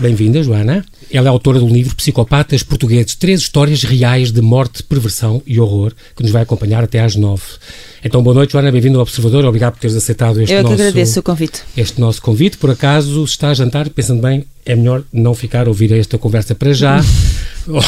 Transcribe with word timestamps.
Bem-vinda, 0.00 0.42
Joana. 0.42 0.82
Ela 1.12 1.28
é 1.28 1.30
autora 1.30 1.58
do 1.58 1.68
livro 1.68 1.94
Psicopatas 1.94 2.62
Portugueses, 2.62 3.14
três 3.14 3.40
histórias 3.40 3.82
reais 3.82 4.32
de 4.32 4.40
morte, 4.40 4.82
perversão 4.82 5.42
e 5.46 5.60
horror, 5.60 5.92
que 6.16 6.22
nos 6.22 6.32
vai 6.32 6.40
acompanhar 6.40 6.82
até 6.82 7.00
às 7.00 7.16
nove. 7.16 7.42
Então, 8.02 8.22
boa 8.22 8.32
noite, 8.32 8.52
Joana, 8.52 8.72
bem-vindo 8.72 8.96
ao 8.96 9.02
Observador. 9.02 9.44
Obrigado 9.44 9.74
por 9.74 9.80
teres 9.80 9.94
aceitado 9.94 10.40
este 10.40 10.54
Eu 10.54 10.62
nosso... 10.62 10.74
que 10.74 10.80
agradeço 10.80 11.20
o 11.20 11.22
convite. 11.22 11.60
Este 11.76 12.00
nosso 12.00 12.22
convite. 12.22 12.56
Por 12.56 12.70
acaso, 12.70 13.26
se 13.26 13.32
está 13.34 13.50
a 13.50 13.54
jantar, 13.54 13.90
pensando 13.90 14.22
bem, 14.22 14.46
é 14.64 14.74
melhor 14.74 15.02
não 15.12 15.34
ficar 15.34 15.66
a 15.66 15.68
ouvir 15.68 15.92
esta 15.92 16.16
conversa 16.16 16.54
para 16.54 16.72
já. 16.72 16.98
ou, 17.68 17.82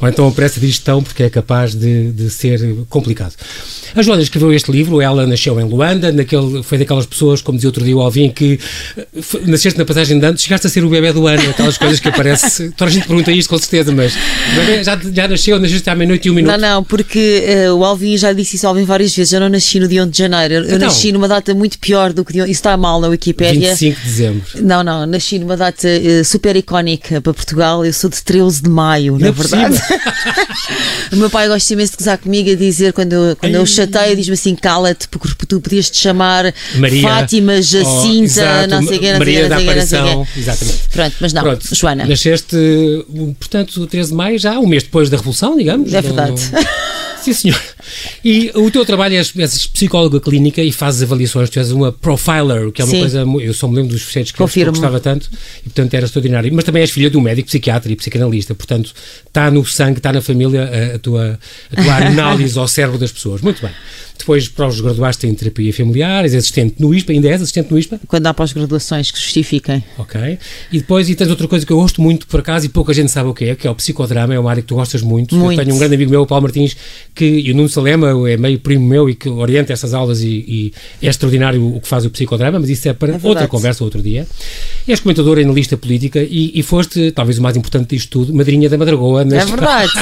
ou 0.00 0.08
então 0.08 0.26
a 0.28 0.32
pressa 0.32 0.60
de 0.60 0.66
gestão, 0.66 1.02
porque 1.02 1.22
é 1.22 1.30
capaz 1.30 1.74
de, 1.74 2.12
de 2.12 2.30
ser 2.30 2.60
complicado. 2.88 3.34
A 3.94 4.02
Joana 4.02 4.22
escreveu 4.22 4.52
este 4.52 4.70
livro, 4.70 5.00
ela 5.00 5.26
nasceu 5.26 5.58
em 5.60 5.64
Luanda, 5.64 6.12
naquele, 6.12 6.62
foi 6.62 6.78
daquelas 6.78 7.06
pessoas, 7.06 7.40
como 7.40 7.56
dizia 7.56 7.68
outro 7.68 7.84
dia 7.84 7.96
o 7.96 8.00
Alvin, 8.00 8.30
que 8.30 8.58
nasceste 9.46 9.78
na 9.78 9.84
passagem 9.84 10.18
de 10.18 10.26
ano, 10.26 10.38
chegaste 10.38 10.66
a 10.66 10.70
ser 10.70 10.84
o 10.84 10.88
bebê 10.88 11.12
do 11.12 11.26
ano, 11.26 11.50
aquelas 11.50 11.78
coisas 11.78 12.00
que 12.00 12.08
aparece. 12.08 12.70
Toda 12.76 12.90
a 12.90 12.92
gente 12.92 13.06
pergunta 13.06 13.32
isto 13.32 13.48
com 13.48 13.58
certeza, 13.58 13.92
mas 13.92 14.14
bebê 14.54 14.84
já, 14.84 14.98
já 15.12 15.28
nasceu, 15.28 15.58
nasceste 15.58 15.88
à 15.88 15.94
meia-noite 15.94 16.28
e 16.28 16.30
um 16.30 16.34
minuto. 16.34 16.52
Não, 16.52 16.58
não, 16.76 16.84
porque 16.84 17.44
uh, 17.68 17.74
o 17.74 17.84
Alvin 17.84 18.16
já 18.16 18.32
disse 18.32 18.56
isso 18.56 18.66
ao 18.66 18.72
Alvin 18.72 18.84
várias 18.84 19.14
vezes. 19.14 19.32
Eu 19.32 19.40
não 19.40 19.48
nasci 19.48 19.80
no 19.80 19.88
dia 19.88 20.04
1 20.04 20.10
de 20.10 20.18
janeiro, 20.18 20.54
eu 20.54 20.64
Então. 20.64 20.78
nasci 20.78 21.12
numa 21.12 21.28
data 21.28 21.54
muito 21.54 21.78
pior 21.78 22.12
do 22.12 22.24
que. 22.24 22.38
Isso 22.38 22.46
está 22.50 22.76
mal 22.76 23.00
na 23.00 23.08
Wikipédia. 23.08 23.70
25 23.70 24.00
de 24.00 24.04
dezembro. 24.06 24.42
Não, 24.60 24.84
não, 24.84 25.06
nasci 25.06 25.38
numa 25.38 25.56
data 25.56 25.88
uh, 25.88 26.24
super 26.24 26.56
icónica 26.56 27.20
para 27.20 27.32
Portugal. 27.32 27.84
Eu 27.84 27.92
sou 27.92 28.10
de 28.10 28.22
13 28.22 28.62
de 28.62 28.68
maio, 28.68 29.15
na 29.18 29.26
Ainda 29.26 29.32
por 29.32 29.46
verdade. 29.48 29.80
o 31.12 31.16
meu 31.16 31.30
pai 31.30 31.48
gosta 31.48 31.72
imenso 31.72 31.92
de 31.92 31.98
gozar 31.98 32.18
comigo 32.18 32.50
a 32.50 32.54
dizer, 32.54 32.92
quando, 32.92 33.12
eu- 33.12 33.36
quando 33.36 33.54
eu 33.54 33.60
Ai. 33.60 33.66
chateio, 33.66 34.16
diz-me 34.16 34.34
assim: 34.34 34.54
cala-te, 34.54 35.08
porque 35.08 35.28
tu 35.46 35.60
podias 35.60 35.90
te 35.90 35.98
chamar 35.98 36.52
Maria. 36.76 37.02
Fátima, 37.02 37.60
Jacinta, 37.62 38.64
Oh, 38.64 38.66
não 38.68 38.86
sei 38.86 38.96
o 38.96 39.00
quê, 39.00 39.12
não 39.18 39.24
sei 39.24 39.44
o 39.44 39.48
da 39.48 39.56
não 39.56 39.86
sei 39.86 39.98
o 39.98 40.02
não 40.02 40.18
o 40.18 40.22
Aparição. 40.22 40.26
Exatamente. 40.36 40.78
Pronto, 40.92 41.16
mas 41.20 41.32
não, 41.32 41.42
Pronto, 41.42 41.74
Joana. 41.74 42.04
Nasceste, 42.06 42.56
portanto, 43.38 43.82
o 43.82 43.86
13 43.86 44.10
de 44.10 44.16
maio, 44.16 44.38
já 44.38 44.58
um 44.58 44.66
mês 44.66 44.82
depois 44.82 45.08
da 45.10 45.16
Revolução, 45.16 45.56
digamos. 45.56 45.92
É 45.92 46.00
verdade. 46.00 46.40
Sim, 47.20 47.32
senhor. 47.32 47.60
E 48.24 48.50
o 48.54 48.70
teu 48.70 48.84
trabalho 48.84 49.14
é, 49.14 49.18
és 49.18 49.66
psicóloga 49.66 50.20
clínica 50.20 50.62
e 50.62 50.72
fazes 50.72 51.02
avaliações, 51.02 51.50
tu 51.50 51.58
és 51.58 51.70
uma 51.70 51.92
profiler, 51.92 52.70
que 52.72 52.82
é 52.82 52.84
uma 52.84 52.90
Sim. 52.90 53.00
coisa, 53.00 53.26
eu 53.40 53.54
só 53.54 53.68
me 53.68 53.76
lembro 53.76 53.92
dos 53.92 54.02
fecheiros 54.02 54.32
que 54.32 54.40
eu 54.40 54.46
gostava 54.46 55.00
tanto 55.00 55.30
e, 55.60 55.64
portanto, 55.64 55.94
era 55.94 56.06
extraordinário. 56.06 56.52
Mas 56.52 56.64
também 56.64 56.82
és 56.82 56.90
filha 56.90 57.10
de 57.10 57.16
um 57.16 57.20
médico 57.20 57.48
psiquiatra 57.48 57.90
e 57.90 57.96
psicanalista, 57.96 58.54
portanto, 58.54 58.92
está 59.26 59.50
no 59.50 59.64
sangue, 59.64 59.98
está 59.98 60.12
na 60.12 60.20
família 60.20 60.62
a, 60.92 60.96
a 60.96 60.98
tua, 60.98 61.38
a 61.72 61.82
tua 61.82 61.94
análise 62.06 62.58
ao 62.58 62.68
cérebro 62.68 62.98
das 62.98 63.12
pessoas. 63.12 63.40
Muito 63.40 63.62
bem. 63.62 63.70
Depois, 64.18 64.48
para 64.48 64.66
os 64.66 64.80
graduaste 64.80 65.26
em 65.26 65.34
terapia 65.34 65.72
familiar, 65.72 66.24
és 66.24 66.34
assistente 66.34 66.76
no 66.78 66.94
ISPA, 66.94 67.12
ainda 67.12 67.28
és 67.28 67.42
assistente 67.42 67.70
no 67.70 67.78
ISPA? 67.78 68.00
Quando 68.06 68.26
há 68.26 68.34
pós-graduações 68.34 69.10
que 69.10 69.18
justifiquem. 69.18 69.84
Ok. 69.98 70.38
E 70.72 70.78
depois, 70.78 71.08
e 71.08 71.14
tens 71.14 71.28
outra 71.28 71.46
coisa 71.46 71.64
que 71.66 71.72
eu 71.72 71.76
gosto 71.76 72.00
muito, 72.00 72.26
por 72.26 72.40
acaso, 72.40 72.66
e 72.66 72.68
pouca 72.68 72.92
gente 72.94 73.10
sabe 73.10 73.28
o 73.28 73.34
que 73.34 73.44
é, 73.44 73.54
que 73.54 73.66
é 73.66 73.70
o 73.70 73.74
psicodrama, 73.74 74.34
é 74.34 74.38
uma 74.38 74.50
área 74.50 74.62
que 74.62 74.68
tu 74.68 74.74
gostas 74.74 75.02
muito. 75.02 75.36
Muito. 75.36 75.60
Eu 75.60 75.64
tenho 75.64 75.76
um 75.76 75.78
grande 75.78 75.94
amigo 75.94 76.10
meu, 76.10 76.22
o 76.22 76.26
Paulo 76.26 76.42
Martins, 76.44 76.76
que, 77.16 77.24
e 77.24 77.50
o 77.50 77.54
Nuno 77.56 77.68
Salema, 77.68 78.08
é 78.30 78.36
meio 78.36 78.58
primo 78.60 78.86
meu 78.86 79.08
e 79.10 79.14
que 79.14 79.28
orienta 79.28 79.72
essas 79.72 79.94
aulas 79.94 80.20
e, 80.20 80.26
e 80.28 80.72
é 81.02 81.08
extraordinário 81.08 81.74
o 81.76 81.80
que 81.80 81.88
faz 81.88 82.04
o 82.04 82.10
psicodrama, 82.10 82.58
mas 82.60 82.68
isso 82.70 82.88
é 82.88 82.92
para 82.92 83.08
verdade. 83.12 83.26
outra 83.26 83.48
conversa 83.48 83.82
outro 83.82 84.02
dia. 84.02 84.26
És 84.86 85.00
comentadora 85.00 85.40
e 85.40 85.44
analista 85.44 85.76
política 85.76 86.20
e, 86.22 86.52
e 86.54 86.62
foste, 86.62 87.10
talvez 87.10 87.38
o 87.38 87.42
mais 87.42 87.56
importante 87.56 87.96
disto 87.96 88.10
tudo, 88.10 88.34
madrinha 88.34 88.68
da 88.68 88.78
Madragoa. 88.78 89.22
É 89.22 89.24
neste- 89.24 89.50
verdade. 89.50 89.92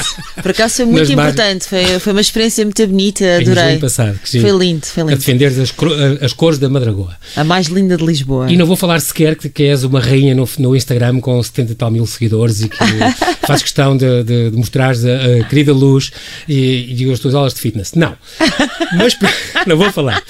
Por 0.41 0.51
acaso 0.51 0.75
foi 0.75 0.85
muito 0.91 0.99
Nas 0.99 1.09
importante. 1.09 1.65
Foi, 1.67 1.99
foi 1.99 2.11
uma 2.11 2.21
experiência 2.21 2.63
muito 2.65 2.85
bonita, 2.85 3.37
adorei. 3.37 3.77
passado, 3.79 4.19
que 4.19 4.29
sim. 4.29 4.41
Foi 4.41 4.51
lindo, 4.51 4.85
foi 4.85 5.03
A 5.03 5.05
lindo. 5.07 5.17
defender 5.17 5.45
as, 5.47 5.73
as 6.21 6.33
cores 6.33 6.59
da 6.59 6.67
Madragoa. 6.69 7.15
A 7.35 7.43
mais 7.43 7.67
linda 7.67 7.95
de 7.97 8.05
Lisboa. 8.05 8.51
E 8.51 8.57
não 8.57 8.65
vou 8.65 8.75
falar 8.75 8.99
sequer 8.99 9.35
que, 9.35 9.47
que 9.49 9.63
és 9.63 9.83
uma 9.83 9.99
rainha 9.99 10.35
no, 10.35 10.47
no 10.59 10.75
Instagram 10.75 11.19
com 11.21 11.41
70 11.41 11.71
e 11.71 11.75
tal 11.75 11.89
mil 11.89 12.05
seguidores 12.05 12.61
e 12.61 12.69
que 12.69 12.77
faz 13.47 13.61
questão 13.61 13.95
de, 13.95 14.23
de, 14.23 14.49
de 14.51 14.57
mostrares 14.57 15.03
a, 15.05 15.09
a 15.41 15.43
querida 15.45 15.71
luz 15.73 16.11
e, 16.47 16.93
e 17.01 17.04
as 17.13 17.19
tuas 17.19 17.35
aulas 17.35 17.53
de 17.53 17.61
fitness. 17.61 17.93
Não. 17.93 18.17
Mas 18.97 19.17
não 19.65 19.77
vou 19.77 19.91
falar. 19.91 20.23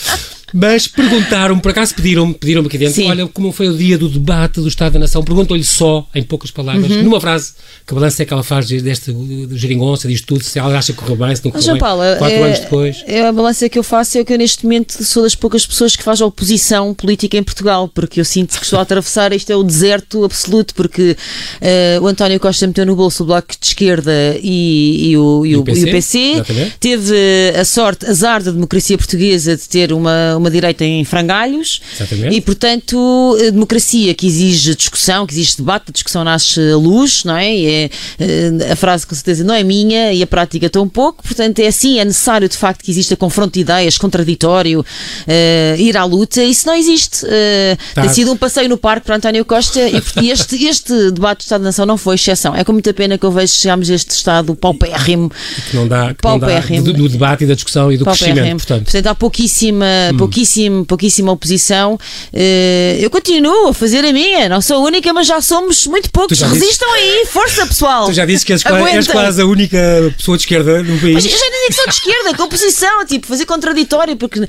Mas 0.57 0.87
perguntaram-me, 0.87 1.61
por 1.61 1.71
acaso 1.71 1.93
pediram-me 1.93 2.33
pediram 2.33 2.61
aqui 2.61 2.77
dentro, 2.77 2.95
Sim. 2.95 3.09
olha 3.09 3.27
como 3.27 3.51
foi 3.51 3.67
o 3.67 3.75
dia 3.77 3.97
do 3.97 4.07
debate 4.07 4.61
do 4.61 4.67
Estado 4.69 4.93
da 4.93 4.99
Nação. 4.99 5.21
Perguntam-lhe 5.21 5.65
só, 5.65 6.07
em 6.15 6.23
poucas 6.23 6.49
palavras, 6.49 6.89
Uhum. 6.89 7.03
numa 7.03 7.19
frase, 7.19 7.51
que 7.85 7.93
balança 7.93 8.23
é 8.23 8.25
que 8.25 8.31
ela 8.33 8.41
faz 8.43 8.67
deste 8.67 9.11
do 9.11 9.57
geringonça, 9.57 10.07
disto 10.07 10.25
tudo, 10.27 10.43
se 10.45 10.57
ela 10.57 10.77
acha 10.77 10.93
que 10.93 10.99
correu 10.99 11.17
bem, 11.17 11.35
se 11.35 11.43
não 11.43 11.51
correu 11.51 11.63
João 11.65 11.73
bem. 11.75 11.79
Paulo, 11.81 12.01
Quatro 12.17 12.37
é, 12.37 12.43
anos 12.43 12.59
depois. 12.59 13.03
é 13.05 13.27
a 13.27 13.31
balança 13.33 13.67
que 13.67 13.77
eu 13.77 13.83
faço 13.83 14.17
é 14.17 14.23
que 14.23 14.31
eu 14.33 14.37
neste 14.37 14.63
momento 14.63 15.03
sou 15.03 15.23
das 15.23 15.35
poucas 15.35 15.65
pessoas 15.67 15.95
que 15.95 16.01
faz 16.03 16.21
oposição 16.21 16.93
política 16.93 17.35
em 17.37 17.43
Portugal, 17.43 17.89
porque 17.93 18.21
eu 18.21 18.25
sinto 18.25 18.57
que 18.57 18.63
estou 18.63 18.79
a 18.79 18.81
atravessar, 18.81 19.33
isto 19.33 19.49
é 19.51 19.55
o 19.57 19.63
deserto 19.63 20.23
absoluto, 20.23 20.73
porque 20.73 21.17
eh, 21.59 21.99
o 22.01 22.07
António 22.07 22.39
Costa 22.39 22.65
meteu 22.65 22.85
no 22.85 22.95
bolso 22.95 23.23
o 23.23 23.25
Bloco 23.25 23.49
de 23.59 23.67
Esquerda 23.67 24.37
e, 24.41 25.09
e 25.11 25.17
o, 25.17 25.45
e 25.45 25.49
o- 25.57 25.57
e 25.57 25.57
o 25.57 25.63
PC, 25.91 26.43
teve 26.79 27.13
a 27.59 27.65
sorte, 27.65 28.05
azar 28.05 28.41
da 28.41 28.51
democracia 28.51 28.97
portuguesa 28.97 29.55
de 29.57 29.67
ter 29.67 29.91
uma, 29.91 30.37
uma 30.37 30.44
direita 30.49 30.83
em 30.83 31.03
frangalhos 31.03 31.81
Exatamente. 31.95 32.35
e, 32.35 32.41
portanto, 32.41 33.37
a 33.47 33.49
democracia 33.51 34.13
que 34.13 34.27
exige 34.27 34.75
discussão, 34.75 35.25
que 35.25 35.33
exige 35.33 35.57
debate, 35.57 35.85
a 35.89 35.91
discussão 35.91 36.23
nasce 36.23 36.59
a 36.71 36.77
luz, 36.77 37.23
não 37.23 37.35
é? 37.35 37.55
É, 37.55 37.89
eh, 38.19 38.71
a 38.71 38.75
frase 38.75 39.05
com 39.07 39.15
certeza 39.15 39.43
não 39.43 39.53
é 39.53 39.63
minha 39.63 40.11
e 40.13 40.21
a 40.23 40.27
prática 40.27 40.69
tão 40.69 40.87
pouco, 40.87 41.23
portanto 41.23 41.59
é 41.59 41.67
assim, 41.67 41.99
é 41.99 42.05
necessário 42.05 42.47
de 42.49 42.57
facto 42.57 42.83
que 42.83 42.91
exista 42.91 43.15
confronto 43.15 43.53
de 43.53 43.61
ideias, 43.61 43.97
contraditório, 43.97 44.85
eh, 45.27 45.75
ir 45.79 45.97
à 45.97 46.03
luta, 46.03 46.43
isso 46.43 46.67
não 46.67 46.75
existe. 46.75 47.25
Eh, 47.27 47.77
Tá. 47.93 48.01
Tem 48.01 48.09
sido 48.11 48.31
um 48.31 48.37
passeio 48.37 48.67
no 48.69 48.77
parque 48.77 49.05
para 49.05 49.15
António 49.15 49.45
Costa 49.45 49.79
e, 50.21 50.29
este, 50.29 50.65
este 50.65 51.11
debate 51.11 51.39
do 51.39 51.41
Estado 51.43 51.61
da 51.61 51.65
Nação 51.65 51.85
não 51.85 51.97
foi 51.97 52.15
exceção. 52.15 52.55
É 52.55 52.63
com 52.63 52.73
muita 52.73 52.93
pena 52.93 53.17
que 53.17 53.25
eu 53.25 53.31
vejo 53.31 53.53
que 53.53 53.59
chegámos 53.59 53.89
a 53.89 53.93
este 53.93 54.11
estado 54.11 54.55
paupérrimo 54.55 55.31
Que 55.69 55.75
não 55.77 55.87
dá, 55.87 56.13
que 56.13 56.27
não 56.27 56.39
dá 56.39 56.47
Paupérrimo. 56.47 56.83
do, 56.83 56.93
do 56.93 57.09
debate 57.09 57.43
e 57.43 57.47
da 57.47 57.53
discussão 57.53 57.91
e 57.91 57.97
do 57.97 58.05
crescimento, 58.05 58.35
Paupérrimo. 58.35 58.59
portanto. 58.85 59.07
há 59.07 59.15
pouquíssima, 59.15 59.85
Hum. 60.13 60.17
Pouquíssimo, 60.39 60.85
pouquíssima 60.85 61.31
oposição. 61.31 61.97
Eh, 62.33 62.97
eu 62.99 63.09
continuo 63.09 63.69
a 63.69 63.73
fazer 63.73 64.03
a 64.03 64.11
minha, 64.11 64.49
não 64.49 64.59
sou 64.61 64.77
a 64.77 64.79
única, 64.79 65.13
mas 65.13 65.27
já 65.27 65.39
somos 65.39 65.87
muito 65.87 66.09
poucos. 66.11 66.37
Já 66.37 66.47
disse- 66.47 66.59
Resistam 66.59 66.85
aí, 66.93 67.25
força 67.27 67.65
pessoal. 67.65 68.05
Tu 68.07 68.13
já 68.13 68.25
disse 68.25 68.45
que 68.45 68.51
és, 68.51 68.61
és 68.65 69.07
quase 69.07 69.41
a 69.41 69.45
única 69.45 69.77
pessoa 70.17 70.35
de 70.37 70.43
esquerda 70.43 70.83
no 70.83 70.99
país. 70.99 71.13
Mas 71.13 71.25
eu 71.25 71.31
já 71.31 71.37
disse 71.37 71.67
que 71.67 71.73
sou 71.73 71.85
de 71.87 71.93
esquerda, 71.93 72.33
com 72.37 72.43
oposição, 72.43 73.05
tipo, 73.05 73.27
fazer 73.27 73.45
contraditório, 73.45 74.17
porque 74.17 74.41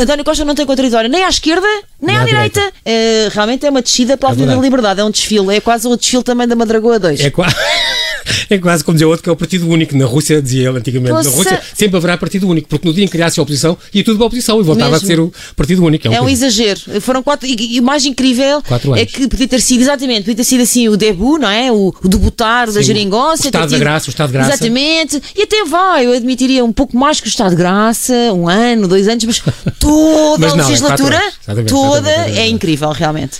António 0.00 0.24
Costa 0.24 0.44
não 0.44 0.54
tem 0.56 0.66
contraditório 0.66 1.08
nem 1.08 1.24
à 1.24 1.28
esquerda, 1.28 1.66
nem, 2.02 2.16
à, 2.16 2.24
direita. 2.24 2.72
Eh, 2.84 3.28
realmente 3.32 3.64
é 3.64 3.70
uma 3.70 3.82
descida 3.82 4.16
para 4.16 4.28
a 4.28 4.30
É 4.30 4.32
Avenida 4.32 4.46
da 4.56 4.60
verdade. 4.60 4.68
Liberdade, 4.68 5.00
é 5.00 5.04
um 5.04 5.10
desfile, 5.10 5.56
é 5.56 5.60
quase 5.60 5.86
o 5.86 5.96
desfile 5.96 6.22
também 6.24 6.48
da 6.48 6.56
Madragoa 6.56 6.98
2. 6.98 7.20
É, 7.20 7.30
qua- 7.30 7.46
é 8.50 8.58
quase 8.58 8.84
como 8.84 8.94
dizia 8.96 9.08
outro 9.08 9.22
que 9.22 9.28
é 9.28 9.32
o 9.32 9.36
partido 9.36 9.68
único. 9.68 9.96
Na 9.96 10.06
Rússia, 10.06 10.40
dizia 10.42 10.68
ele 10.68 10.78
antigamente, 10.78 11.12
na 11.12 11.22
Poxa. 11.22 11.30
Rússia 11.36 11.62
sempre 11.74 11.96
haverá 11.96 12.16
partido 12.16 12.48
único, 12.48 12.68
porque 12.68 12.86
no 12.86 12.94
dia 12.94 13.04
em 13.04 13.06
que 13.06 13.12
criasse 13.12 13.38
a 13.38 13.42
oposição 13.42 13.76
ia 13.92 14.04
tudo 14.04 14.16
para 14.16 14.24
a 14.24 14.28
oposição 14.28 14.60
e 14.60 14.62
voltava 14.62 14.90
Mesmo. 14.92 15.04
a 15.04 15.08
ser 15.08 15.20
o 15.20 15.32
partido 15.56 15.84
único. 15.84 16.06
É 16.06 16.10
um 16.10 16.14
É 16.14 16.20
um 16.22 16.28
exagero. 16.28 16.80
Foram 17.00 17.22
quatro. 17.22 17.48
E, 17.48 17.78
o 17.80 17.82
mais 17.82 18.04
incrível 18.04 18.62
é 18.96 19.06
que 19.06 19.28
podia 19.28 19.48
ter 19.48 19.60
sido, 19.60 19.80
exatamente, 19.82 20.20
podia 20.20 20.36
ter 20.36 20.44
sido 20.44 20.62
assim 20.62 20.88
o 20.88 20.96
debut, 20.96 21.40
não 21.40 21.48
é? 21.48 21.70
O, 21.72 21.94
o 22.02 22.08
debutar 22.08 22.70
da 22.70 22.82
geringonça. 22.82 23.44
o 23.44 23.46
Estado 23.46 23.68
tido- 23.70 23.78
Graça, 23.78 24.06
o 24.08 24.10
Estado 24.10 24.26
de 24.28 24.32
Graça. 24.34 24.50
Exatamente. 24.50 25.22
E 25.36 25.42
até 25.42 25.64
vai, 25.64 26.06
eu 26.06 26.12
admitiria 26.12 26.64
um 26.64 26.72
pouco 26.72 26.96
mais 26.96 27.20
que 27.20 27.26
o 27.26 27.30
Estado 27.30 27.50
de 27.50 27.56
Graça, 27.56 28.12
um 28.34 28.48
ano, 28.48 28.86
dois 28.88 29.08
anos, 29.08 29.24
mas 29.24 29.42
toda 29.78 30.38
Mas 30.48 30.52
a 30.52 30.56
não, 30.56 30.64
é 30.64 30.68
legislatura, 30.68 31.16
quatro 31.16 31.22
anos. 31.24 31.38
Exatamente, 31.42 31.68
toda 31.70 32.10
é 32.10 32.48
incrível, 32.48 32.90
realmente. 32.90 33.38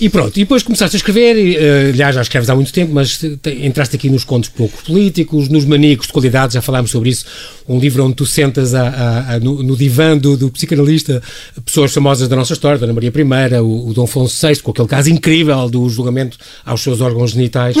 E 0.00 0.08
pronto, 0.08 0.36
e 0.36 0.40
depois 0.44 0.62
começaste 0.62 0.94
a 0.94 0.98
escrever, 0.98 1.36
e, 1.36 1.56
eh, 1.56 1.90
aliás, 1.92 2.14
já 2.14 2.22
escreves 2.22 2.48
há 2.48 2.54
muito 2.54 2.72
tempo, 2.72 2.92
mas 2.94 3.18
te- 3.18 3.66
entraste 3.66 3.96
aqui 3.96 4.08
nos 4.08 4.22
contos 4.22 4.48
pouco 4.48 4.80
políticos, 4.84 5.48
nos 5.48 5.64
maníacos 5.64 6.06
de 6.06 6.12
qualidade, 6.12 6.54
já 6.54 6.62
falámos 6.62 6.92
sobre 6.92 7.10
isso, 7.10 7.24
um 7.68 7.80
livro 7.80 8.04
onde 8.04 8.14
tu 8.14 8.24
sentas 8.24 8.74
a- 8.74 8.88
a- 8.88 9.34
a- 9.34 9.40
no, 9.40 9.60
no 9.60 9.76
divã 9.76 10.16
do, 10.16 10.36
do 10.36 10.50
psicanalista 10.50 11.20
pessoas 11.66 11.92
famosas 11.92 12.28
da 12.28 12.36
nossa 12.36 12.52
história, 12.52 12.78
Dona 12.78 12.92
Maria 12.92 13.12
I, 13.14 13.54
o, 13.60 13.88
o 13.88 13.92
Dom 13.92 14.04
Afonso 14.04 14.46
VI, 14.46 14.62
com 14.62 14.70
aquele 14.70 14.86
caso 14.86 15.10
incrível 15.10 15.68
do 15.68 15.88
julgamento 15.88 16.38
aos 16.64 16.80
seus 16.80 17.00
órgãos 17.00 17.32
genitais, 17.32 17.76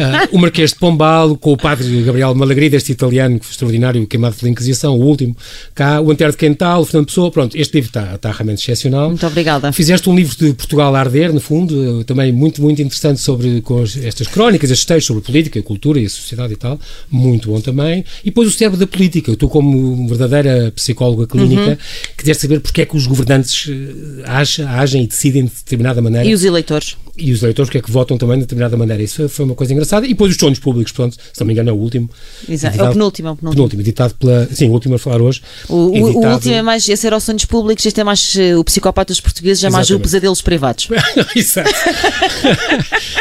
ah, 0.00 0.28
o 0.32 0.38
Marquês 0.38 0.70
de 0.72 0.78
Pombal, 0.80 1.36
com 1.36 1.52
o 1.52 1.56
padre 1.56 2.02
Gabriel 2.02 2.34
Malagrida, 2.34 2.76
este 2.76 2.90
italiano 2.90 3.36
extraordinário, 3.36 4.04
queimado 4.08 4.34
pela 4.34 4.50
Inquisição, 4.50 4.98
o 4.98 5.02
último, 5.04 5.36
cá, 5.76 6.00
o 6.00 6.10
Antero 6.10 6.32
de 6.32 6.38
Quental, 6.38 6.80
o 6.80 6.84
Fernando 6.84 7.06
Pessoa, 7.06 7.30
pronto, 7.30 7.56
este 7.56 7.72
livro 7.74 7.88
está, 7.90 8.16
está 8.16 8.32
realmente 8.32 8.60
excepcional. 8.62 9.10
Muito 9.10 9.24
obrigada. 9.26 9.70
Fizeste 9.70 10.10
um 10.10 10.16
livro 10.16 10.36
de 10.36 10.52
Portugal 10.54 10.92
a 10.96 10.98
arder, 10.98 11.32
no 11.32 11.40
fundo, 11.40 11.51
eh, 11.60 12.04
também 12.04 12.32
muito, 12.32 12.60
muito 12.62 12.80
interessante 12.80 13.20
sobre 13.20 13.62
estas 14.04 14.26
crónicas, 14.26 14.70
estes 14.70 14.86
textos 14.86 15.06
sobre 15.06 15.22
política, 15.22 15.58
a 15.58 15.62
cultura 15.62 16.00
e 16.00 16.06
a 16.06 16.10
sociedade 16.10 16.52
e 16.52 16.56
tal, 16.56 16.78
muito 17.10 17.50
bom 17.50 17.60
também. 17.60 18.04
E 18.22 18.26
depois 18.26 18.48
o 18.48 18.50
cérebro 18.50 18.78
da 18.78 18.86
política, 18.86 19.34
tu 19.36 19.48
como 19.48 20.06
verdadeira 20.08 20.72
psicóloga 20.74 21.26
clínica, 21.26 21.62
Uhum. 21.62 21.76
que 22.16 22.24
queres 22.24 22.40
saber 22.40 22.60
porque 22.60 22.82
é 22.82 22.86
que 22.86 22.96
os 22.96 23.06
governantes 23.06 23.68
eh, 23.68 24.22
agem, 24.26 24.64
agem 24.66 25.04
e 25.04 25.06
decidem 25.06 25.44
de 25.44 25.50
determinada 25.52 26.00
maneira 26.00 26.28
E 26.28 26.34
os 26.34 26.44
eleitores? 26.44 26.96
e 27.16 27.30
os 27.30 27.42
eleitores 27.42 27.68
porque 27.68 27.78
é 27.78 27.82
que 27.82 27.90
votam 27.90 28.16
também 28.16 28.36
de 28.36 28.42
determinada 28.44 28.74
maneira. 28.76 29.02
Isso 29.02 29.28
foi, 29.28 29.44
uma 29.44 29.54
coisa 29.54 29.72
engraçada. 29.72 30.06
E 30.06 30.10
depois 30.10 30.30
os 30.32 30.38
sonhos 30.38 30.58
públicos, 30.58 30.92
portanto, 30.92 31.18
se 31.32 31.38
não 31.40 31.46
me 31.46 31.52
engano 31.52 31.68
é 31.68 31.72
o 31.72 31.76
último. 31.76 32.08
Exato. 32.48 32.72
É 32.72 32.76
Editado- 32.76 32.90
o 32.90 32.92
penúltimo, 32.94 33.28
é 33.28 33.30
o 33.32 33.36
penúltimo. 33.36 33.52
Penúltimo, 33.54 33.82
editado 33.82 34.14
pela... 34.14 34.48
Sim, 34.52 34.68
o 34.68 34.72
último 34.72 34.94
a 34.94 34.98
falar 34.98 35.20
hoje. 35.20 35.42
O, 35.68 35.74
o- 35.74 35.90
o 35.90 35.96
editado- 36.10 36.34
último 36.34 36.54
é 36.54 36.62
mais, 36.62 36.88
esse 36.88 37.06
era 37.06 37.14
o 37.16 37.20
Sonhos 37.20 37.44
Públicos, 37.44 37.84
este 37.84 38.00
é 38.00 38.04
mais 38.04 38.34
eh, 38.36 38.56
o 38.56 38.64
Psicopatas 38.64 39.20
Portugueses, 39.20 39.62
é 39.62 39.68
mais 39.68 39.88
o 39.88 39.92
Exatamente. 39.92 40.02
Pesadelos 40.04 40.40
Privados. 40.40 40.88
Exato. 41.42 41.70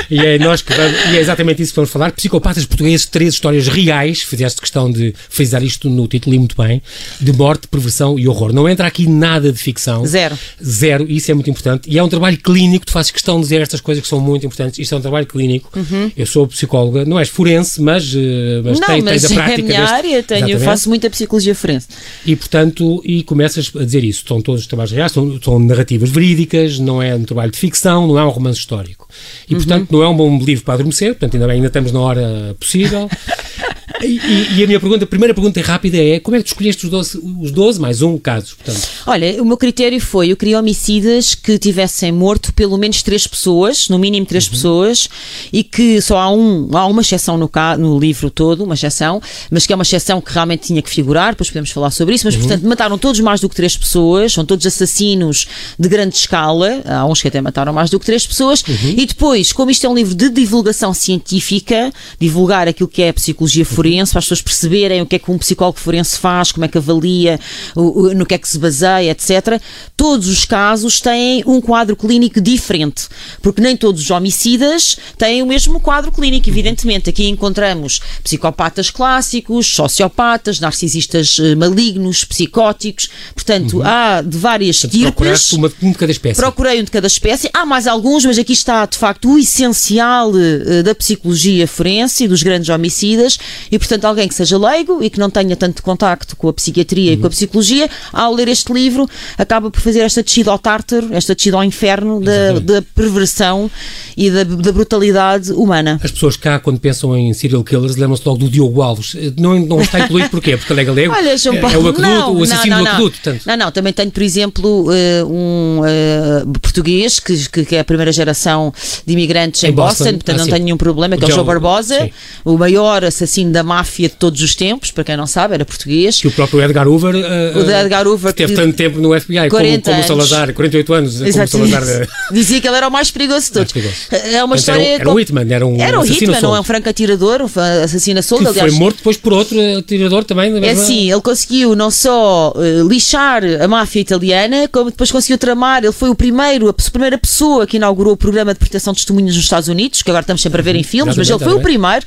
e, 0.09 0.19
é 0.19 0.39
nós 0.39 0.61
que 0.61 0.73
vamos, 0.73 0.97
e 1.11 1.17
é 1.17 1.19
exatamente 1.19 1.61
isso 1.61 1.71
que 1.71 1.75
vamos 1.75 1.91
falar. 1.91 2.11
Psicopatas 2.11 2.65
portugueses, 2.65 3.05
três 3.05 3.33
histórias 3.33 3.67
reais, 3.67 4.21
fizeste 4.21 4.61
questão 4.61 4.91
de 4.91 5.13
frisar 5.29 5.63
isto 5.63 5.89
no 5.89 6.07
título 6.07 6.35
e 6.35 6.39
muito 6.39 6.55
bem, 6.55 6.81
de 7.19 7.33
morte, 7.33 7.67
perversão 7.67 8.17
e 8.17 8.27
horror. 8.27 8.53
Não 8.53 8.67
entra 8.67 8.87
aqui 8.87 9.07
nada 9.07 9.51
de 9.51 9.57
ficção. 9.57 10.05
Zero. 10.05 10.37
Zero, 10.63 11.09
isso 11.09 11.31
é 11.31 11.33
muito 11.33 11.49
importante. 11.49 11.89
E 11.89 11.97
é 11.97 12.03
um 12.03 12.09
trabalho 12.09 12.37
clínico, 12.37 12.85
tu 12.85 12.91
fazes 12.91 13.11
questão 13.11 13.37
de 13.37 13.43
dizer 13.43 13.61
estas 13.61 13.81
coisas 13.81 14.03
que 14.03 14.09
são 14.09 14.19
muito 14.19 14.45
importantes. 14.45 14.79
Isto 14.79 14.95
é 14.95 14.97
um 14.97 15.01
trabalho 15.01 15.25
clínico. 15.25 15.71
Uhum. 15.77 16.11
Eu 16.15 16.25
sou 16.25 16.47
psicóloga, 16.47 17.05
não 17.05 17.19
és 17.19 17.29
forense, 17.29 17.81
mas, 17.81 18.13
eh, 18.15 18.61
mas, 18.63 18.79
não, 18.79 18.87
tens, 18.87 19.03
mas 19.03 19.21
tens 19.21 19.31
a 19.37 19.43
prática. 19.43 19.51
É 19.51 19.63
a 19.63 19.67
minha 19.67 19.81
deste, 19.81 19.93
área, 19.93 20.23
tenho, 20.23 20.59
faço 20.59 20.89
muita 20.89 21.09
psicologia 21.09 21.55
forense. 21.55 21.87
E 22.25 22.35
portanto, 22.35 23.01
e 23.05 23.23
começas 23.23 23.71
a 23.75 23.83
dizer 23.83 24.03
isso. 24.03 24.23
São 24.27 24.41
todos 24.41 24.67
trabalhos 24.67 24.91
reais, 24.91 25.11
são, 25.11 25.39
são 25.41 25.59
narrativas 25.59 26.09
verídicas, 26.09 26.79
não 26.79 27.01
é 27.01 27.15
um 27.15 27.23
trabalho 27.23 27.51
de 27.51 27.57
ficção, 27.57 28.10
não 28.13 28.19
é 28.19 28.25
um 28.25 28.29
romance 28.29 28.59
histórico. 28.59 29.07
E 29.49 29.55
portanto, 29.55 29.91
uhum. 29.91 29.99
não 29.99 30.05
é 30.05 30.09
um 30.09 30.15
bom 30.15 30.37
livro 30.39 30.63
para 30.63 30.75
adormecer, 30.75 31.13
portanto, 31.13 31.35
ainda 31.35 31.47
bem, 31.47 31.55
ainda 31.55 31.67
estamos 31.67 31.91
na 31.91 31.99
hora 31.99 32.55
possível. 32.59 33.09
E, 34.03 34.57
e, 34.57 34.63
a 34.63 34.67
minha 34.67 34.79
pergunta, 34.79 35.03
a 35.03 35.07
primeira 35.07 35.33
pergunta 35.33 35.61
rápida 35.61 35.97
é 35.97 36.19
como 36.19 36.35
é 36.35 36.39
que 36.39 36.45
tu 36.45 36.47
escolheste 36.47 36.85
os 36.85 36.91
12, 36.91 37.19
os 37.41 37.51
12 37.51 37.79
mais 37.79 38.01
um 38.01 38.17
caso? 38.17 38.55
Portanto? 38.55 38.87
Olha, 39.05 39.41
o 39.41 39.45
meu 39.45 39.57
critério 39.57 39.99
foi, 39.99 40.31
eu 40.31 40.37
queria 40.37 40.59
homicidas 40.59 41.35
que 41.35 41.57
tivessem 41.57 42.11
morto 42.11 42.53
pelo 42.53 42.77
menos 42.77 43.01
três 43.01 43.27
pessoas, 43.27 43.89
no 43.89 43.99
mínimo 43.99 44.25
três 44.25 44.45
uhum. 44.45 44.51
pessoas, 44.51 45.09
e 45.51 45.63
que 45.63 46.01
só 46.01 46.17
há, 46.17 46.31
um, 46.31 46.69
há 46.73 46.85
uma 46.85 47.01
exceção 47.01 47.37
no, 47.37 47.49
no 47.77 47.99
livro 47.99 48.29
todo, 48.29 48.63
uma 48.63 48.73
exceção, 48.73 49.21
mas 49.49 49.65
que 49.65 49.73
é 49.73 49.75
uma 49.75 49.83
exceção 49.83 50.21
que 50.21 50.31
realmente 50.33 50.67
tinha 50.67 50.81
que 50.81 50.89
figurar, 50.89 51.31
depois 51.31 51.49
podemos 51.49 51.69
falar 51.71 51.91
sobre 51.91 52.15
isso, 52.15 52.25
mas 52.25 52.35
uhum. 52.35 52.41
portanto 52.41 52.63
mataram 52.63 52.97
todos 52.97 53.19
mais 53.19 53.39
do 53.39 53.49
que 53.49 53.55
três 53.55 53.77
pessoas, 53.77 54.33
são 54.33 54.45
todos 54.45 54.65
assassinos 54.65 55.47
de 55.77 55.89
grande 55.89 56.15
escala, 56.15 56.81
há 56.85 57.05
uns 57.05 57.21
que 57.21 57.27
até 57.27 57.41
mataram 57.41 57.73
mais 57.73 57.89
do 57.89 57.99
que 57.99 58.05
três 58.05 58.25
pessoas, 58.25 58.63
uhum. 58.67 58.95
e 58.97 59.05
depois, 59.05 59.51
como 59.51 59.71
isto 59.71 59.85
é 59.85 59.89
um 59.89 59.95
livro 59.95 60.15
de 60.15 60.29
divulgação 60.29 60.93
científica, 60.93 61.91
divulgar 62.19 62.67
aquilo 62.67 62.89
que 62.89 63.01
é 63.01 63.09
a 63.09 63.13
psicologia 63.13 63.65
forense, 63.65 63.90
forense, 63.91 64.11
para 64.11 64.19
as 64.19 64.25
pessoas 64.25 64.41
perceberem 64.41 65.01
o 65.01 65.05
que 65.05 65.17
é 65.17 65.19
que 65.19 65.29
um 65.29 65.37
psicólogo 65.37 65.79
forense 65.79 66.17
faz, 66.17 66.51
como 66.51 66.65
é 66.65 66.67
que 66.67 66.77
avalia, 66.77 67.39
o, 67.75 68.03
o, 68.03 68.13
no 68.13 68.25
que 68.25 68.35
é 68.35 68.37
que 68.37 68.47
se 68.47 68.57
baseia, 68.57 69.11
etc. 69.11 69.61
Todos 69.97 70.27
os 70.27 70.45
casos 70.45 71.01
têm 71.01 71.43
um 71.45 71.59
quadro 71.59 71.95
clínico 71.95 72.39
diferente, 72.39 73.07
porque 73.41 73.61
nem 73.61 73.75
todos 73.75 74.01
os 74.01 74.09
homicidas 74.09 74.97
têm 75.17 75.41
o 75.41 75.45
mesmo 75.45 75.79
quadro 75.79 76.11
clínico, 76.11 76.49
evidentemente. 76.49 77.09
Aqui 77.09 77.27
encontramos 77.27 77.99
psicopatas 78.23 78.89
clássicos, 78.89 79.67
sociopatas, 79.67 80.59
narcisistas 80.59 81.37
eh, 81.39 81.55
malignos, 81.55 82.23
psicóticos, 82.23 83.09
portanto, 83.33 83.77
uhum. 83.77 83.83
há 83.83 84.21
de 84.21 84.37
várias 84.37 84.79
tipos. 84.79 85.51
Uma, 85.53 85.71
um 85.81 85.91
de 85.91 85.97
cada 85.97 86.11
espécie. 86.11 86.39
Procurei 86.39 86.79
um 86.79 86.83
de 86.83 86.91
cada 86.91 87.07
espécie. 87.07 87.49
Há 87.53 87.65
mais 87.65 87.87
alguns, 87.87 88.25
mas 88.25 88.37
aqui 88.37 88.53
está, 88.53 88.85
de 88.85 88.97
facto, 88.97 89.33
o 89.33 89.37
essencial 89.37 90.31
uh, 90.31 90.83
da 90.83 90.95
psicologia 90.95 91.67
forense 91.67 92.23
e 92.23 92.27
dos 92.27 92.43
grandes 92.43 92.69
homicidas 92.69 93.37
e, 93.71 93.77
portanto, 93.81 94.05
alguém 94.05 94.27
que 94.27 94.35
seja 94.35 94.57
leigo 94.57 95.03
e 95.03 95.09
que 95.09 95.19
não 95.19 95.29
tenha 95.29 95.55
tanto 95.55 95.81
contacto 95.81 96.35
com 96.35 96.47
a 96.47 96.53
psiquiatria 96.53 97.11
uhum. 97.11 97.17
e 97.17 97.17
com 97.17 97.27
a 97.27 97.29
psicologia, 97.29 97.89
ao 98.13 98.33
ler 98.33 98.47
este 98.47 98.71
livro, 98.71 99.09
acaba 99.37 99.71
por 99.71 99.81
fazer 99.81 100.01
esta 100.01 100.21
descida 100.21 100.51
ao 100.51 100.59
tártaro, 100.59 101.09
esta 101.11 101.33
descida 101.33 101.57
ao 101.57 101.63
inferno 101.63 102.21
da, 102.21 102.59
da 102.59 102.81
perversão 102.81 103.69
e 104.15 104.29
da, 104.29 104.43
da, 104.43 104.71
brutalidade 104.71 105.51
humana. 105.51 105.99
As 106.03 106.11
pessoas 106.11 106.37
cá, 106.37 106.59
quando 106.59 106.79
pensam 106.79 107.15
em 107.17 107.33
serial 107.33 107.63
killers, 107.63 107.95
lembram-se 107.95 108.23
logo 108.25 108.39
do 108.39 108.49
Diogo 108.49 108.81
Alves. 108.81 109.15
Não, 109.37 109.59
não 109.59 109.81
está 109.81 110.01
incluído 110.01 110.29
porquê? 110.29 110.57
Porque 110.57 110.73
ele 110.73 110.81
é 110.81 110.83
galego? 110.83 111.13
Olha, 111.13 111.37
João 111.37 111.57
Paulo, 111.57 111.75
é, 111.75 111.75
é 111.75 111.79
o 111.79 111.87
aqueduto, 111.89 112.01
não, 112.01 112.35
o 112.35 112.43
assassino 112.43 112.75
não, 112.75 112.83
não, 112.83 112.83
do 112.83 112.89
aqueduto. 112.89 113.21
Portanto. 113.21 113.43
Não, 113.45 113.57
não, 113.57 113.71
também 113.71 113.93
tenho, 113.93 114.11
por 114.11 114.21
exemplo, 114.21 114.87
eh, 114.91 115.23
um 115.23 115.79
uh, 115.79 116.59
português 116.59 117.19
que, 117.19 117.65
que, 117.65 117.75
é 117.75 117.79
a 117.79 117.83
primeira 117.83 118.11
geração 118.11 118.73
de 119.05 119.13
imigrantes 119.13 119.63
em, 119.63 119.69
em 119.69 119.71
Boston, 119.71 120.03
Boston, 120.03 120.13
portanto 120.13 120.35
ah, 120.35 120.37
não 120.39 120.45
sim. 120.45 120.51
tenho 120.51 120.65
nenhum 120.65 120.77
problema, 120.77 121.17
que 121.17 121.23
é 121.23 121.27
o 121.27 121.31
João 121.31 121.45
Barbosa, 121.45 121.99
sim. 121.99 122.11
o 122.43 122.57
maior 122.57 123.03
assassino 123.03 123.51
da 123.51 123.61
da 123.61 123.63
máfia 123.71 124.09
de 124.09 124.15
todos 124.15 124.41
os 124.41 124.53
tempos, 124.53 124.91
para 124.91 125.03
quem 125.05 125.15
não 125.15 125.25
sabe, 125.25 125.53
era 125.53 125.63
português. 125.63 126.19
Que 126.19 126.27
o 126.27 126.31
próprio 126.31 126.61
Edgar 126.61 126.87
Hoover, 126.87 127.15
uh, 127.15 127.57
o 127.57 127.71
Edgar 127.71 128.05
Hoover 128.05 128.33
que 128.33 128.37
teve 128.37 128.53
tanto 128.53 128.75
tempo 128.75 128.99
no 128.99 129.19
FBI 129.19 129.49
como, 129.49 129.81
como 129.81 130.03
Salazar, 130.03 130.53
48 130.53 130.93
anos, 130.93 131.21
Exatamente. 131.21 131.51
como 131.51 131.67
Salazar. 131.69 132.07
Dizia 132.31 132.59
que 132.59 132.67
ele 132.67 132.77
era 132.77 132.87
o 132.87 132.91
mais 132.91 133.09
perigoso 133.09 133.45
de 133.45 133.51
todos. 133.51 133.71
Perigoso. 133.71 133.95
É 134.11 134.43
uma 134.43 134.55
história. 134.55 134.81
Era, 134.81 134.91
um, 134.91 135.01
era 135.01 135.09
um 135.11 135.19
Hitman, 135.19 135.47
era 135.49 135.67
um 135.67 135.81
Era 135.81 135.99
um 135.99 136.05
Hitman, 136.05 136.41
não 136.41 136.55
é 136.55 136.59
um 136.59 136.63
franco 136.63 136.89
atirador, 136.89 137.41
um 137.41 137.83
assassino 137.83 138.21
soldo, 138.21 138.49
aliás. 138.49 138.69
Foi 138.69 138.79
morto 138.79 138.97
depois 138.97 139.17
por 139.17 139.33
outro 139.33 139.57
atirador 139.77 140.23
também. 140.23 140.51
É 140.65 140.75
sim, 140.75 141.11
ele 141.11 141.21
conseguiu 141.21 141.75
não 141.75 141.89
só 141.89 142.53
uh, 142.55 142.87
lixar 142.87 143.43
a 143.61 143.67
máfia 143.67 144.01
italiana, 144.01 144.67
como 144.71 144.89
depois 144.91 145.11
conseguiu 145.11 145.37
tramar. 145.37 145.83
Ele 145.83 145.93
foi 145.93 146.09
o 146.09 146.15
primeiro, 146.15 146.67
a 146.69 146.73
primeira 146.73 147.17
pessoa 147.17 147.65
que 147.65 147.77
inaugurou 147.77 148.13
o 148.13 148.17
programa 148.17 148.53
de 148.53 148.59
proteção 148.59 148.93
de 148.93 148.99
testemunhas 148.99 149.35
nos 149.35 149.43
Estados 149.43 149.69
Unidos, 149.69 150.01
que 150.01 150.09
agora 150.09 150.21
estamos 150.21 150.41
sempre 150.41 150.59
a 150.59 150.63
ver 150.63 150.75
em 150.75 150.83
filmes, 150.83 151.15
mas 151.15 151.29
ele 151.29 151.39
foi 151.39 151.53
o 151.53 151.61
primeiro. 151.61 152.05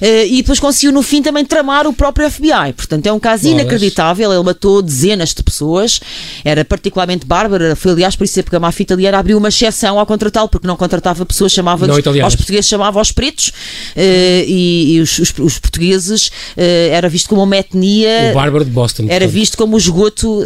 Uh, 0.00 0.26
e 0.28 0.36
depois 0.36 0.60
conseguiu 0.60 0.92
no 0.98 1.02
fim 1.02 1.22
também 1.22 1.44
tramar 1.44 1.86
o 1.86 1.92
próprio 1.92 2.28
FBI. 2.28 2.72
Portanto, 2.76 3.06
é 3.06 3.12
um 3.12 3.20
caso 3.20 3.44
Bolas. 3.44 3.60
inacreditável. 3.60 4.32
Ele 4.32 4.42
matou 4.42 4.82
dezenas 4.82 5.32
de 5.32 5.42
pessoas. 5.44 6.00
Era 6.44 6.64
particularmente 6.64 7.24
bárbaro. 7.24 7.76
Foi, 7.76 7.92
aliás, 7.92 8.16
por 8.16 8.24
isso 8.24 8.40
é 8.40 8.42
porque 8.42 8.56
a 8.56 8.60
máfia 8.60 8.82
italiana 8.82 9.18
abriu 9.18 9.38
uma 9.38 9.48
exceção 9.48 9.98
ao 9.98 10.04
contratá-lo, 10.04 10.48
porque 10.48 10.66
não 10.66 10.76
contratava 10.76 11.24
pessoas, 11.24 11.52
chamava 11.52 11.86
aos 11.86 12.34
portugueses, 12.34 12.68
chamava 12.68 12.98
aos 12.98 13.12
pretos. 13.12 13.48
Uh, 13.48 14.44
e, 14.46 14.96
e 14.96 15.00
os, 15.00 15.18
os, 15.18 15.32
os, 15.38 15.58
portugueses 15.58 16.26
uh, 16.26 16.90
era 16.90 17.08
visto 17.08 17.28
como 17.28 17.44
uma 17.44 17.56
etnia. 17.56 18.30
O 18.32 18.34
bárbaro 18.34 18.64
de 18.64 18.70
Boston. 18.70 19.04
Era 19.04 19.10
portanto. 19.10 19.30
visto 19.30 19.56
como 19.56 19.76
o 19.76 19.78
esgoto 19.78 20.40
uh, 20.40 20.44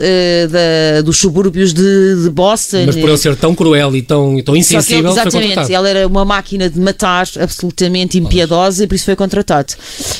da, 0.51 1.01
dos 1.03 1.17
subúrbios 1.17 1.73
de, 1.73 2.25
de, 2.25 2.31
Boston. 2.31 2.85
Mas 2.87 2.97
por 2.97 3.09
ele 3.09 3.19
ser 3.19 3.37
tão 3.37 3.55
cruel 3.55 3.97
e 3.97 4.03
tão, 4.03 4.39
tão 4.43 4.55
insensível, 4.55 5.11
ele, 5.11 5.21
exatamente, 5.21 5.73
ele 5.73 5.89
era 5.89 6.07
uma 6.07 6.27
máquina 6.27 6.69
de 6.69 6.79
matar 6.79 7.27
absolutamente 7.41 8.19
impiedosa 8.19 8.85
e 8.85 8.87
por 8.87 8.95
isso 8.95 9.07
foi 9.07 9.17
contratado. 9.17 9.73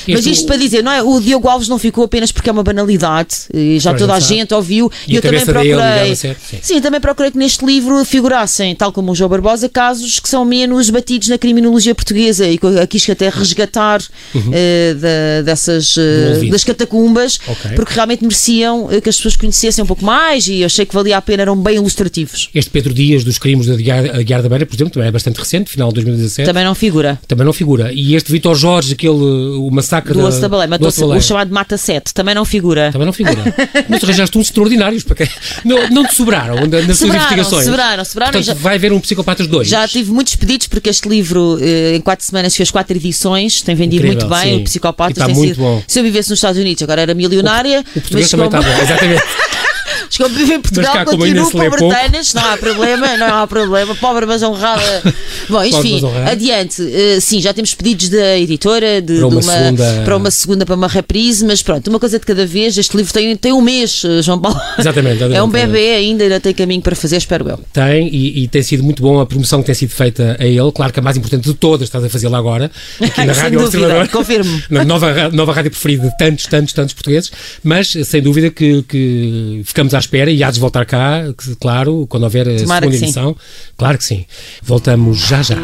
Este 0.07 0.11
Mas 0.11 0.22
isto 0.31 0.45
para 0.45 0.57
dizer, 0.57 0.83
não 0.83 0.91
é? 0.91 1.01
O 1.01 1.19
Diogo 1.19 1.47
Alves 1.47 1.67
não 1.67 1.77
ficou 1.77 2.03
apenas 2.03 2.31
porque 2.31 2.49
é 2.49 2.53
uma 2.53 2.63
banalidade, 2.63 3.35
e 3.53 3.79
já 3.79 3.93
toda 3.93 4.13
a 4.13 4.19
gente 4.19 4.53
ouviu, 4.53 4.91
e, 5.07 5.13
e 5.13 5.15
eu 5.15 5.21
também 5.21 5.45
procurei. 5.45 6.15
Sim. 6.15 6.35
sim. 6.61 6.81
também 6.81 6.99
procurei 6.99 7.31
que 7.31 7.37
neste 7.37 7.65
livro 7.65 8.03
figurassem, 8.05 8.75
tal 8.75 8.91
como 8.91 9.11
o 9.11 9.15
João 9.15 9.29
Barbosa, 9.29 9.69
casos 9.69 10.19
que 10.19 10.29
são 10.29 10.45
menos 10.45 10.89
batidos 10.89 11.27
na 11.27 11.37
criminologia 11.37 11.95
portuguesa 11.95 12.47
e 12.47 12.57
que 12.57 12.87
quis 12.87 13.09
até 13.09 13.29
resgatar 13.29 14.01
uhum. 14.33 14.41
uh, 14.41 14.95
da, 14.95 15.41
dessas 15.43 15.95
uh, 15.97 16.49
das 16.49 16.63
catacumbas, 16.63 17.39
okay. 17.47 17.71
porque 17.75 17.93
realmente 17.93 18.21
mereciam 18.21 18.85
uh, 18.85 19.01
que 19.01 19.09
as 19.09 19.15
pessoas 19.15 19.35
conhecessem 19.35 19.83
um 19.83 19.87
pouco 19.87 20.03
mais 20.03 20.47
e 20.47 20.61
eu 20.61 20.65
achei 20.65 20.85
que 20.85 20.93
valia 20.93 21.17
a 21.17 21.21
pena, 21.21 21.43
eram 21.43 21.55
bem 21.55 21.75
ilustrativos. 21.75 22.49
Este 22.53 22.69
Pedro 22.69 22.93
Dias 22.93 23.23
dos 23.23 23.37
crimes 23.37 23.67
da 23.67 23.75
Guiar 23.75 24.41
da 24.41 24.49
Beira, 24.49 24.65
por 24.65 24.75
exemplo, 24.75 24.93
também 24.93 25.07
é 25.07 25.11
bastante 25.11 25.39
recente, 25.39 25.69
final 25.69 25.89
de 25.89 25.95
2017. 25.95 26.47
Também 26.47 26.63
não 26.63 26.75
figura. 26.75 27.19
Também 27.27 27.45
não 27.45 27.53
figura. 27.53 27.91
E 27.93 28.15
este 28.15 28.31
Vitor 28.31 28.55
Jorge, 28.55 28.93
aquele 28.93 29.13
o 29.13 29.69
massacre 29.71 30.02
do 30.11 30.19
da, 30.19 30.25
Osso 30.25 30.41
da 30.41 30.49
Baleia, 30.49 30.67
matou 30.67 30.89
o 30.89 31.21
chamado 31.21 31.53
Mata 31.53 31.77
7, 31.77 32.13
também 32.13 32.35
não 32.35 32.43
figura. 32.45 32.91
Também 32.91 33.05
não 33.05 33.13
figura. 33.13 33.43
Mas 33.87 34.03
arranjaste 34.03 34.37
uns 34.37 34.47
extraordinários, 34.47 35.03
para 35.03 35.15
quem... 35.15 35.29
não, 35.63 35.89
não 35.89 36.05
te 36.05 36.15
sobraram 36.15 36.55
nas 36.65 36.97
suas 36.97 37.13
investigações. 37.13 37.65
Sobraram, 37.65 38.05
sobraram. 38.05 38.31
Portanto, 38.33 38.45
já... 38.45 38.53
vai 38.53 38.75
haver 38.75 38.91
um 38.91 38.99
Psicopatas 38.99 39.47
2. 39.47 39.67
Já 39.67 39.87
tive 39.87 40.11
muitos 40.11 40.35
pedidos, 40.35 40.67
porque 40.67 40.89
este 40.89 41.07
livro, 41.07 41.57
eh, 41.61 41.95
em 41.95 42.01
4 42.01 42.25
semanas, 42.25 42.55
fez 42.55 42.71
4 42.71 42.97
edições, 42.97 43.61
tem 43.61 43.75
vendido 43.75 44.05
Incrível, 44.05 44.27
muito 44.27 44.41
bem. 44.43 44.55
Sim. 44.55 44.61
O 44.61 44.63
Psicopatas 44.63 45.25
tem 45.25 45.35
muito 45.35 45.55
sido. 45.55 45.63
Bom. 45.63 45.83
Se 45.87 45.99
eu 45.99 46.03
vivesse 46.03 46.29
nos 46.29 46.37
Estados 46.39 46.59
Unidos, 46.59 46.81
agora 46.83 47.01
era 47.01 47.13
milionária. 47.13 47.83
O, 47.95 47.99
o 47.99 48.01
português 48.01 48.29
também 48.29 48.45
está 48.47 48.61
bom, 48.61 48.81
exatamente. 48.81 49.23
Os 50.13 50.17
que 50.17 50.29
vivem 50.29 50.57
em 50.57 50.61
Portugal 50.61 51.05
continuam 51.05 51.49
pobretanas, 51.49 52.33
não 52.35 52.45
há 52.45 52.57
problema, 52.57 53.17
não 53.17 53.35
há 53.35 53.47
problema. 53.47 53.95
Pobre 53.95 54.25
mas 54.27 54.43
honrada. 54.43 55.01
Bom, 55.49 55.63
enfim, 55.63 56.01
adiante. 56.29 56.81
Uh, 56.81 57.19
sim, 57.19 57.41
já 57.41 57.51
temos 57.51 57.73
pedidos 57.73 58.09
da 58.09 58.37
editora 58.37 59.01
de, 59.01 59.17
para, 59.17 59.27
uma 59.27 59.41
de 59.41 59.47
uma, 59.47 59.53
segunda... 59.53 60.01
para 60.05 60.17
uma 60.17 60.31
segunda, 60.31 60.65
para 60.65 60.75
uma 60.75 60.87
reprise, 60.87 61.43
mas 61.43 61.63
pronto, 61.63 61.87
uma 61.89 61.99
coisa 61.99 62.19
de 62.19 62.25
cada 62.25 62.45
vez. 62.45 62.77
Este 62.77 62.95
livro 62.95 63.11
tem, 63.11 63.35
tem 63.35 63.53
um 63.53 63.61
mês, 63.61 64.03
eh, 64.05 64.21
João 64.21 64.39
Paulo. 64.39 64.59
Exatamente. 64.77 65.15
exatamente 65.15 65.33
é 65.37 65.41
um 65.41 65.49
bebê 65.49 65.95
ainda, 65.95 66.23
ainda 66.23 66.39
tem 66.39 66.53
caminho 66.53 66.81
para 66.81 66.95
fazer, 66.95 67.17
espero 67.17 67.49
eu. 67.49 67.59
Tem, 67.73 68.07
e, 68.07 68.43
e, 68.43 68.47
tem 68.47 68.61
sido 68.61 68.83
muito 68.83 69.01
bom 69.01 69.19
a 69.19 69.25
promoção 69.25 69.61
que 69.61 69.65
tem 69.65 69.75
sido 69.75 69.89
feita 69.89 70.37
a 70.39 70.45
ele. 70.45 70.71
Claro 70.71 70.93
que 70.93 70.99
a 70.99 71.03
mais 71.03 71.17
importante 71.17 71.43
de 71.43 71.53
todas 71.55 71.87
estás 71.87 72.03
a 72.03 72.09
fazê-la 72.09 72.37
agora, 72.37 72.69
aqui 73.01 73.23
na 73.25 73.33
Rádio 73.33 73.59
dúvida, 73.59 74.07
confirmo. 74.09 74.61
Na 74.69 74.85
nova, 74.85 75.29
nova 75.29 75.53
rádio 75.53 75.71
preferida 75.71 76.07
de 76.07 76.17
tantos, 76.17 76.45
tantos, 76.45 76.73
tantos 76.73 76.93
portugueses, 76.93 77.31
mas 77.63 77.91
sem 78.05 78.21
dúvida 78.21 78.49
que, 78.51 78.83
que 78.83 79.61
ficamos 79.65 79.93
à 79.93 80.02
espera 80.03 80.31
e 80.31 80.43
há 80.43 80.51
de 80.51 80.59
voltar 80.59 80.85
cá, 80.85 81.23
claro, 81.59 82.05
quando 82.07 82.23
houver 82.23 82.47
a 82.47 82.57
Tomara 82.57 82.85
segunda 82.85 83.05
edição. 83.05 83.35
Claro 83.77 83.97
que 83.97 84.03
sim. 84.03 84.25
Voltamos 84.61 85.19
já 85.19 85.41
já. 85.41 85.57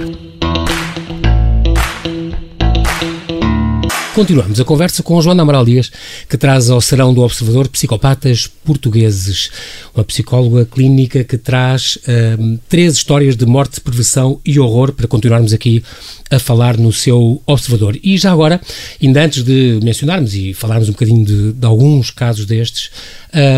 Continuamos 4.19 4.59
a 4.59 4.65
conversa 4.65 5.01
com 5.01 5.21
Joana 5.21 5.43
Amaral 5.43 5.63
Dias, 5.63 5.89
que 6.27 6.38
traz 6.38 6.69
ao 6.69 6.81
Serão 6.81 7.13
do 7.13 7.21
Observador 7.21 7.69
Psicopatas 7.69 8.47
Portugueses, 8.47 9.49
uma 9.95 10.03
psicóloga 10.03 10.65
clínica 10.65 11.23
que 11.23 11.38
traz 11.38 11.97
um, 12.38 12.59
três 12.67 12.95
histórias 12.95 13.38
de 13.38 13.45
morte, 13.45 13.79
perversão 13.79 14.41
e 14.45 14.59
horror 14.59 14.91
para 14.91 15.07
continuarmos 15.07 15.53
aqui 15.53 15.81
a 16.29 16.38
falar 16.38 16.77
no 16.77 16.91
seu 16.91 17.41
Observador. 17.45 17.97
E 18.03 18.17
já 18.17 18.33
agora, 18.33 18.59
ainda 19.01 19.23
antes 19.23 19.41
de 19.41 19.79
mencionarmos 19.81 20.35
e 20.35 20.53
falarmos 20.53 20.89
um 20.89 20.91
bocadinho 20.91 21.23
de, 21.23 21.53
de 21.53 21.65
alguns 21.65 22.11
casos 22.11 22.45
destes, 22.45 22.91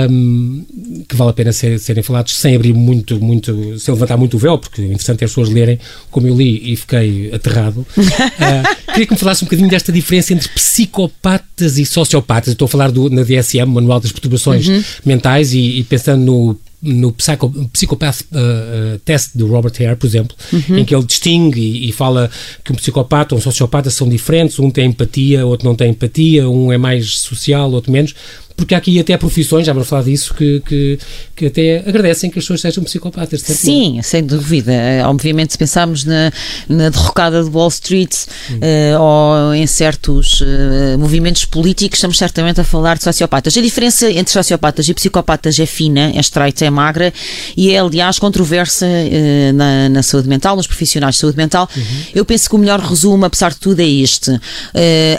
um, 0.09 0.65
que 1.07 1.15
vale 1.15 1.31
a 1.31 1.33
pena 1.33 1.51
ser, 1.51 1.79
serem 1.79 2.03
falados 2.03 2.35
sem 2.35 2.55
abrir 2.55 2.73
muito, 2.73 3.19
muito, 3.19 3.79
sem 3.79 3.93
levantar 3.93 4.17
muito 4.17 4.35
o 4.35 4.39
véu, 4.39 4.57
porque 4.57 4.81
é 4.81 4.85
interessante 4.85 5.21
é 5.21 5.25
as 5.25 5.31
pessoas 5.31 5.49
lerem 5.49 5.79
como 6.09 6.27
eu 6.27 6.35
li 6.35 6.71
e 6.71 6.75
fiquei 6.75 7.33
aterrado. 7.33 7.85
Uh, 7.97 8.75
queria 8.91 9.07
que 9.07 9.13
me 9.13 9.19
falasse 9.19 9.43
um 9.43 9.47
bocadinho 9.47 9.69
desta 9.69 9.91
diferença 9.91 10.33
entre 10.33 10.49
psicopatas 10.55 11.77
e 11.77 11.85
sociopatas. 11.85 12.49
estou 12.51 12.65
a 12.65 12.69
falar 12.69 12.91
do, 12.91 13.09
na 13.09 13.23
DSM, 13.23 13.65
Manual 13.65 13.99
das 13.99 14.11
Perturbações 14.11 14.67
uhum. 14.67 14.83
Mentais, 15.05 15.53
e, 15.53 15.79
e 15.79 15.83
pensando 15.83 16.23
no 16.23 16.59
no 16.81 17.11
Psycho, 17.11 17.49
Psychopath 17.71 18.21
uh, 18.31 18.97
Test 19.05 19.37
do 19.37 19.45
Robert 19.45 19.73
Hare, 19.79 19.95
por 19.95 20.07
exemplo, 20.07 20.35
uhum. 20.51 20.79
em 20.79 20.85
que 20.85 20.95
ele 20.95 21.05
distingue 21.05 21.61
e, 21.61 21.89
e, 21.89 21.91
fala 21.91 22.29
que 22.63 22.71
um 22.71 22.75
psicopata 22.75 23.35
ou 23.35 23.39
um 23.39 23.41
sociopata 23.41 23.91
são 23.91 24.09
diferentes, 24.09 24.57
um 24.57 24.71
tem 24.71 24.87
empatia, 24.87 25.45
outro 25.45 25.67
não 25.67 25.75
tem 25.75 25.91
empatia, 25.91 26.49
um 26.49 26.71
é 26.71 26.79
mais 26.79 27.19
social, 27.19 27.71
outro 27.71 27.91
menos 27.91 28.15
porque 28.55 28.75
há 28.75 28.77
aqui 28.77 28.99
até 28.99 29.17
profissões, 29.17 29.65
já 29.65 29.73
vamos 29.73 29.87
falar 29.87 30.03
disso, 30.03 30.33
que, 30.33 30.61
que, 30.65 30.99
que 31.35 31.45
até 31.47 31.83
agradecem 31.87 32.29
que 32.29 32.39
as 32.39 32.45
pessoas 32.45 32.61
sejam 32.61 32.83
psicopatas. 32.83 33.41
Sim, 33.41 33.99
sem 34.03 34.23
dúvida. 34.23 34.73
Obviamente, 35.05 35.53
se 35.53 35.57
pensarmos 35.57 36.03
na, 36.05 36.31
na 36.67 36.89
derrocada 36.89 37.43
de 37.43 37.49
Wall 37.49 37.69
Street 37.69 38.13
uh, 38.13 38.99
ou 38.99 39.55
em 39.55 39.65
certos 39.67 40.41
uh, 40.41 40.97
movimentos 40.97 41.45
políticos, 41.45 41.97
estamos 41.97 42.17
certamente 42.17 42.61
a 42.61 42.63
falar 42.63 42.97
de 42.97 43.03
sociopatas. 43.03 43.55
A 43.57 43.61
diferença 43.61 44.09
entre 44.09 44.31
sociopatas 44.31 44.87
e 44.87 44.93
psicopatas 44.93 45.59
é 45.59 45.65
fina, 45.65 46.11
é 46.15 46.19
estreita, 46.19 46.65
é 46.65 46.69
magra 46.69 47.13
e 47.55 47.71
é, 47.71 47.79
aliás, 47.79 48.19
controversa 48.19 48.85
uh, 48.85 49.53
na, 49.53 49.89
na, 49.89 50.03
saúde 50.03 50.27
mental, 50.27 50.55
nos 50.55 50.67
profissionais 50.67 51.15
de 51.15 51.21
saúde 51.21 51.37
mental. 51.37 51.69
Uhum. 51.75 51.83
Eu 52.13 52.25
penso 52.25 52.49
que 52.49 52.55
o 52.55 52.59
melhor 52.59 52.79
resumo, 52.79 53.25
apesar 53.25 53.51
de 53.51 53.57
tudo, 53.57 53.79
é 53.79 53.87
este. 53.87 54.31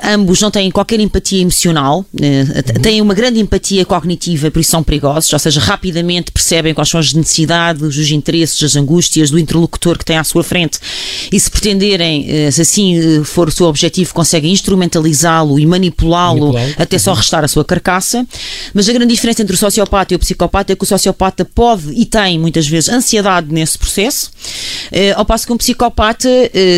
ambos 0.03 0.41
não 0.41 0.51
têm 0.51 0.71
qualquer 0.71 1.01
empatia 1.01 1.41
emocional, 1.41 2.05
uhum. 2.13 2.83
têm 2.83 3.01
uma 3.01 3.15
grande 3.23 3.39
empatia 3.39 3.85
cognitiva, 3.85 4.51
por 4.51 4.59
isso 4.59 4.73
são 4.73 4.83
perigosos, 4.83 5.33
ou 5.33 5.39
seja, 5.39 5.61
rapidamente 5.61 6.33
percebem 6.33 6.75
quais 6.75 6.89
são 6.89 6.99
as 6.99 7.13
necessidades, 7.13 7.97
os 7.97 8.11
interesses, 8.11 8.61
as 8.61 8.75
angústias 8.75 9.31
do 9.31 9.39
interlocutor 9.39 9.97
que 9.97 10.05
tem 10.05 10.17
à 10.17 10.25
sua 10.25 10.43
frente 10.43 10.81
e 11.31 11.39
se 11.39 11.49
pretenderem, 11.49 12.27
eh, 12.29 12.51
se 12.51 12.63
assim 12.63 12.99
eh, 12.99 13.25
for 13.25 13.47
o 13.47 13.53
seu 13.53 13.67
objetivo, 13.67 14.13
conseguem 14.13 14.51
instrumentalizá-lo 14.51 15.61
e 15.61 15.65
manipulá-lo 15.65 16.53
até 16.77 16.99
só 16.99 17.13
restar 17.13 17.45
a 17.45 17.49
sua 17.49 17.65
carcaça. 17.65 18.27
Mas 18.75 18.89
a 18.89 18.93
grande 18.93 19.15
diferença 19.15 19.41
entre 19.41 19.55
o 19.55 19.59
sociopata 19.59 20.13
e 20.13 20.17
o 20.17 20.19
psicopata 20.19 20.73
é 20.73 20.77
que 20.77 20.83
o 20.83 20.87
sociopata 20.87 21.45
pode 21.45 21.93
e 21.93 22.05
tem 22.05 22.41
muitas 22.41 22.67
vezes 22.67 22.91
ansiedade 22.91 23.55
nesse 23.55 23.79
processo, 23.79 24.33
eh, 24.91 25.13
ao 25.13 25.25
passo 25.25 25.47
que 25.47 25.53
um 25.53 25.57
psicopata, 25.57 26.29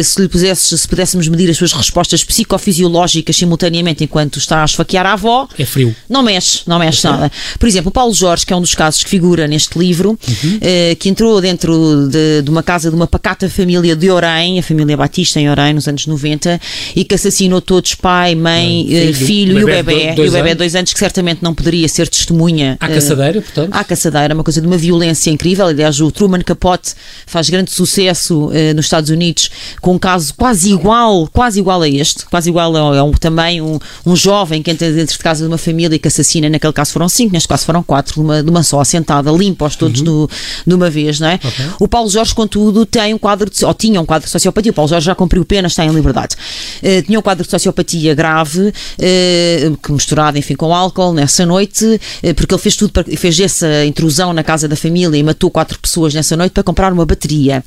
se 0.04 0.20
lhe 0.20 0.28
pusesse, 0.28 0.76
se 0.76 0.86
pudéssemos 0.86 1.26
medir 1.26 1.48
as 1.48 1.56
suas 1.56 1.72
respostas 1.72 2.22
psicofisiológicas 2.22 3.34
simultaneamente 3.34 4.04
enquanto 4.04 4.38
está 4.38 4.60
a 4.60 4.66
esfaquear 4.66 5.06
a 5.06 5.14
avó, 5.14 5.48
é 5.58 5.64
frio. 5.64 5.96
Não 6.06 6.22
mexe 6.22 6.33
mexe, 6.34 6.62
não 6.66 6.78
mexe 6.78 7.06
nada. 7.06 7.30
Por 7.58 7.68
exemplo, 7.68 7.88
o 7.88 7.92
Paulo 7.92 8.12
Jorge, 8.12 8.44
que 8.44 8.52
é 8.52 8.56
um 8.56 8.60
dos 8.60 8.74
casos 8.74 9.02
que 9.02 9.10
figura 9.10 9.46
neste 9.46 9.78
livro, 9.78 10.10
uhum. 10.10 10.58
eh, 10.60 10.96
que 10.98 11.08
entrou 11.08 11.40
dentro 11.40 12.08
de, 12.08 12.42
de, 12.42 12.50
uma 12.50 12.62
casa 12.62 12.90
de 12.90 12.96
uma 12.96 13.06
pacata 13.06 13.48
família 13.48 13.94
de 13.94 14.10
Orém, 14.10 14.58
a 14.58 14.62
família 14.62 14.96
Batista 14.96 15.40
em 15.40 15.48
Orém, 15.48 15.74
nos 15.74 15.86
anos 15.88 16.06
90, 16.06 16.60
e 16.94 17.04
que 17.04 17.14
assassinou 17.14 17.60
todos, 17.60 17.94
pai, 17.94 18.34
mãe, 18.34 18.86
eh, 18.90 19.12
filho, 19.12 19.14
filho 19.14 19.58
e 19.60 19.62
o 19.64 19.66
bebê, 19.66 20.14
e 20.16 20.28
o 20.28 20.32
bebê 20.32 20.54
dois 20.54 20.74
anos, 20.74 20.92
que 20.92 20.98
certamente 20.98 21.42
não 21.42 21.54
poderia 21.54 21.88
ser 21.88 22.08
testemunha. 22.08 22.76
À 22.80 22.88
caçadeira, 22.88 23.40
portanto? 23.40 23.72
À 23.72 23.84
caçadeira, 23.84 24.34
uma 24.34 24.44
coisa 24.44 24.60
de 24.60 24.66
uma 24.66 24.76
violência 24.76 25.30
incrível. 25.30 25.66
Aliás, 25.66 26.00
o 26.00 26.10
Truman 26.10 26.40
Capote 26.42 26.94
faz 27.26 27.48
grande 27.48 27.70
sucesso 27.70 28.50
eh, 28.52 28.72
nos 28.74 28.86
Estados 28.86 29.10
Unidos 29.10 29.50
com 29.80 29.94
um 29.94 29.98
caso 29.98 30.34
quase 30.34 30.72
igual, 30.72 31.28
quase 31.32 31.58
igual 31.58 31.82
a 31.82 31.88
este, 31.88 32.26
quase 32.26 32.48
igual 32.48 32.74
a, 32.76 32.98
a 32.98 33.04
um, 33.04 33.12
também 33.12 33.60
um, 33.60 33.78
um 34.04 34.16
jovem 34.16 34.62
que 34.62 34.70
entra 34.70 34.90
dentro 34.92 35.16
de 35.16 35.22
casa 35.22 35.44
de 35.44 35.48
uma 35.48 35.58
família 35.58 35.96
e 35.96 35.98
que 35.98 36.08
assassina 36.08 36.23
assassina, 36.24 36.48
naquele 36.48 36.72
caso 36.72 36.92
foram 36.92 37.08
cinco, 37.08 37.32
neste 37.32 37.48
caso 37.48 37.64
foram 37.64 37.82
quatro, 37.82 38.14
de 38.14 38.20
uma, 38.20 38.42
de 38.42 38.50
uma 38.50 38.62
só 38.62 38.80
assentada, 38.80 39.30
limpos 39.30 39.76
todos 39.76 40.00
uhum. 40.00 40.06
do, 40.06 40.30
de 40.66 40.74
uma 40.74 40.90
vez, 40.90 41.20
não 41.20 41.28
é? 41.28 41.34
Okay. 41.34 41.66
O 41.78 41.86
Paulo 41.86 42.08
Jorge, 42.08 42.34
contudo, 42.34 42.86
tem 42.86 43.12
um 43.14 43.18
quadro 43.18 43.48
de, 43.50 43.64
ou 43.64 43.74
tinha 43.74 44.00
um 44.00 44.06
quadro 44.06 44.26
de 44.26 44.32
sociopatia, 44.32 44.72
o 44.72 44.74
Paulo 44.74 44.88
Jorge 44.88 45.06
já 45.06 45.14
cumpriu 45.14 45.44
pena, 45.44 45.68
está 45.68 45.84
em 45.84 45.90
liberdade. 45.90 46.34
Uh, 46.82 47.02
tinha 47.02 47.18
um 47.18 47.22
quadro 47.22 47.44
de 47.44 47.50
sociopatia 47.50 48.14
grave, 48.14 48.68
uh, 48.68 49.76
que 49.76 49.92
misturado, 49.92 50.38
enfim, 50.38 50.54
com 50.54 50.74
álcool 50.74 51.12
nessa 51.12 51.44
noite, 51.44 51.84
uh, 51.84 52.34
porque 52.34 52.54
ele 52.54 52.62
fez 52.62 52.76
tudo, 52.76 52.92
para, 52.92 53.04
fez 53.04 53.38
essa 53.38 53.84
intrusão 53.84 54.32
na 54.32 54.42
casa 54.42 54.66
da 54.66 54.76
família 54.76 55.16
e 55.16 55.22
matou 55.22 55.50
quatro 55.50 55.78
pessoas 55.78 56.14
nessa 56.14 56.36
noite 56.36 56.52
para 56.52 56.62
comprar 56.62 56.92
uma 56.92 57.04
bateria. 57.04 57.62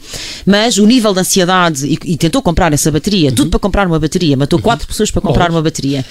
Mas 0.45 0.77
o 0.77 0.85
nível 0.85 1.13
de 1.13 1.19
ansiedade, 1.19 1.85
e, 1.85 2.13
e 2.13 2.17
tentou 2.17 2.41
comprar 2.41 2.73
essa 2.73 2.91
bateria, 2.91 3.29
uhum. 3.29 3.35
tudo 3.35 3.49
para 3.51 3.59
comprar 3.59 3.87
uma 3.87 3.99
bateria, 3.99 4.35
matou 4.35 4.57
uhum. 4.57 4.63
quatro 4.63 4.87
pessoas 4.87 5.11
para 5.11 5.21
comprar 5.21 5.51
uma 5.51 5.61
bateria. 5.61 6.05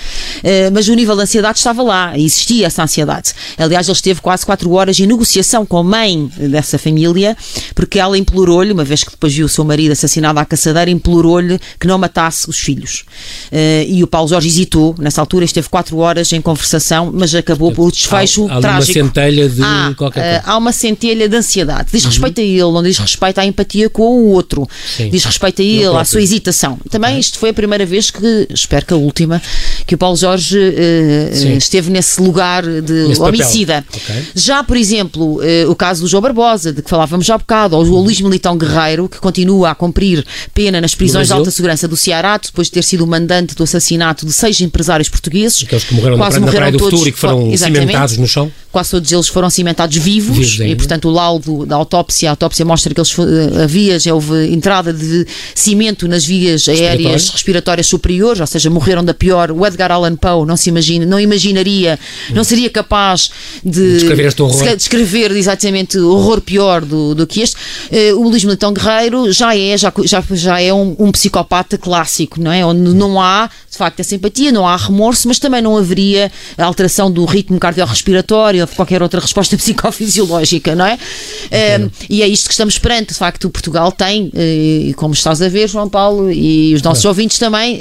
mas 0.73 0.89
o 0.89 0.95
nível 0.95 1.17
de 1.17 1.23
ansiedade 1.23 1.59
estava 1.59 1.83
lá, 1.83 2.17
existia 2.17 2.36
existia 2.37 2.67
essa 2.67 2.83
ansiedade. 2.83 3.33
Aliás, 3.57 3.89
ele 3.89 3.97
esteve 3.97 4.21
quase 4.21 4.45
quatro 4.45 4.71
horas 4.73 4.99
em 5.01 5.07
negociação 5.07 5.65
com 5.65 5.79
a 5.79 5.85
mãe 5.85 6.31
dessa 6.37 6.79
família, 6.79 7.37
porque 7.75 7.99
ela 7.99 8.17
implorou-lhe, 8.17 8.73
uma 8.73 8.85
vez 8.85 9.03
que 9.03 9.11
depois 9.11 9.35
viu 9.35 9.47
o 9.47 9.49
seu 9.49 9.65
marido 9.65 9.93
assassinado 9.93 10.39
à 10.39 10.45
caçadeira, 10.45 10.91
implorou-lhe 10.91 11.59
que 11.81 11.87
não 11.87 11.99
matasse 11.99 12.49
os 12.49 12.59
filhos. 12.59 13.05
Uh, 13.51 13.89
e 13.89 14.03
o 14.03 14.07
Paulo 14.07 14.29
Jorge 14.29 14.49
hesitou, 14.49 14.95
nessa 14.99 15.21
altura 15.21 15.45
esteve 15.45 15.69
quatro 15.69 15.99
horas 15.99 16.33
em 16.33 16.41
conversação, 16.41 17.11
mas 17.13 17.35
acabou 17.35 17.73
por 17.73 17.91
desfecho 17.91 18.47
há, 18.49 18.57
há 18.57 18.61
trágico. 18.61 18.99
Há 18.99 19.03
uma 19.03 19.09
centelha 19.09 19.49
de 19.49 19.63
há, 19.63 19.95
qualquer 19.97 20.23
coisa. 20.23 20.39
Uh, 20.39 20.51
há 20.51 20.59
uma 20.59 20.73
centelha 20.73 21.29
de 21.29 21.37
ansiedade. 21.37 21.89
Diz 21.93 22.05
uhum. 22.05 22.11
respeito 22.11 22.41
a 22.41 22.45
ele, 22.45 22.61
não 22.61 22.83
diz 22.83 22.99
respeito 22.99 23.39
à 23.39 23.47
empatia 23.47 23.89
com 23.89 24.03
o 24.03 24.33
outro. 24.33 24.69
Sim. 24.97 25.11
Diz 25.11 25.25
respeito 25.25 25.63
a 25.63 25.65
ele, 25.65 25.97
à 25.97 26.05
sua 26.05 26.23
hesitação. 26.23 26.79
Também 26.91 27.19
isto 27.19 27.39
foi 27.39 27.51
a 27.51 27.55
primeira 27.55 27.87
vez 27.87 28.11
que, 28.11 28.49
espero 28.51 28.87
que 28.87 28.93
a 28.93 28.97
última, 28.97 29.41
que 29.87 29.95
o 29.95 29.99
Paulo 29.99 30.17
Jorge 30.17 30.59
uh, 30.59 31.57
esteve 31.57 31.91
nesse 31.91 32.21
lugar 32.27 32.63
de 32.65 33.09
Nesse 33.09 33.21
homicida. 33.21 33.85
Okay. 33.89 34.25
Já, 34.35 34.63
por 34.63 34.77
exemplo, 34.77 35.41
uh, 35.41 35.71
o 35.71 35.75
caso 35.75 36.03
do 36.03 36.09
João 36.09 36.23
Barbosa, 36.23 36.73
de 36.73 36.83
que 36.83 36.91
falávamos 36.91 37.27
já 37.27 37.35
há 37.35 37.39
bocado, 37.39 37.77
ou 37.77 37.85
o 37.85 38.01
Luís 38.01 38.21
Militão 38.21 38.57
Guerreiro, 38.57 39.09
que 39.09 39.19
continua 39.19 39.71
a 39.71 39.75
cumprir 39.75 40.25
pena 40.55 40.81
nas 40.81 40.95
prisões 40.95 41.29
de 41.29 41.33
alta 41.33 41.51
segurança 41.51 41.87
do 41.89 41.97
Ceará, 41.97 42.39
depois 42.39 42.69
de 42.69 42.73
ter 42.73 42.85
sido 42.85 43.05
o 43.05 43.07
mandante 43.07 43.55
do 43.55 43.63
assassinato 43.63 44.27
de 44.27 44.33
seis 44.33 44.61
empresários 44.61 45.09
portugueses. 45.09 45.63
Aqueles 45.63 45.85
que 45.85 45.95
morreram 45.95 46.17
quase 46.17 46.41
na 46.41 46.47
praia, 46.47 46.61
morreram 46.61 46.61
na 46.61 46.61
praia 46.61 46.73
do 46.73 46.79
todos, 46.79 46.93
futuro 46.93 47.09
e 47.09 47.13
que 47.13 47.19
foram 47.19 47.57
cimentados 47.57 48.17
no 48.19 48.27
chão. 48.27 48.53
Quase 48.73 48.91
todos 48.91 49.11
eles 49.11 49.29
foram 49.29 49.49
cimentados 49.49 49.97
vivos, 49.97 50.37
vivos 50.37 50.61
e, 50.61 50.77
portanto, 50.77 51.09
o 51.09 51.11
laudo 51.11 51.65
da 51.65 51.77
autópsia, 51.77 52.29
a 52.29 52.33
autópsia 52.33 52.65
mostra 52.65 52.93
que 52.93 53.01
eles 53.01 53.17
havia, 53.63 53.99
já 53.99 54.13
houve 54.13 54.53
entrada 54.53 54.93
de 54.93 55.27
cimento 55.55 56.07
nas 56.07 56.25
vias 56.25 56.69
aéreas 56.69 57.31
respiratórias 57.31 57.87
superiores, 57.87 58.41
ou 58.41 58.47
seja, 58.47 58.69
morreram 58.69 59.05
da 59.05 59.15
pior. 59.15 59.51
O 59.51 59.67
Edgar 59.67 59.91
Allan 59.91 60.17
Poe 60.17 60.47
não 60.47 60.57
se 60.57 60.69
imagina, 60.69 61.07
não 61.07 61.19
imaginaria 61.19 61.99
não 62.33 62.45
seria 62.45 62.71
capaz 62.71 63.31
de 63.65 63.95
descrever 63.95 64.27
este 64.27 64.43
horror. 64.43 64.77
descrever 64.77 65.31
exatamente 65.33 65.99
o 65.99 66.11
horror 66.11 66.41
pior 66.41 66.85
do, 66.85 67.15
do 67.15 67.27
que 67.27 67.41
este. 67.41 67.57
Uh, 67.57 68.21
o 68.21 68.29
Luís 68.29 68.45
Militão 68.45 68.73
Guerreiro 68.73 69.33
já 69.33 69.57
é, 69.57 69.77
já, 69.77 69.93
já, 70.05 70.23
já 70.33 70.61
é 70.61 70.73
um, 70.73 70.97
um, 70.99 71.13
psicopata 71.13 71.77
clássico, 71.77 72.41
não 72.41 72.53
é? 72.53 72.65
Onde 72.65 72.95
não 72.95 73.21
há, 73.21 73.51
de 73.71 73.77
facto, 73.77 74.01
a 74.01 74.05
simpatia, 74.05 74.53
não 74.53 74.67
há 74.67 74.77
remorso, 74.77 75.29
mas 75.29 75.39
também 75.39 75.61
não 75.61 75.77
haveria 75.77 76.31
alteração 76.57 77.11
do 77.11 77.25
ritmo 77.25 77.59
cardiorrespiratório 77.59 78.63
ou 78.63 78.69
qualquer 78.69 79.03
outra 79.03 79.21
resposta 79.21 79.57
psicofisiológica, 79.59 80.75
não 80.75 80.87
é? 80.87 80.95
Uh, 80.95 81.91
e 82.09 82.23
é 82.23 82.29
isto 82.29 82.47
que 82.47 82.53
estamos 82.53 82.79
perante. 82.79 83.09
De 83.09 83.15
facto, 83.15 83.49
Portugal 83.51 83.93
tem, 83.93 84.27
uh, 84.27 84.95
como 84.97 85.15
estás 85.15 85.43
a 85.43 85.49
ver, 85.49 85.69
João 85.69 85.89
Paulo, 85.89 86.31
e 86.31 86.75
os 86.75 86.83
nossos 86.83 87.05
é. 87.05 87.09
ouvintes 87.09 87.39
também, 87.39 87.79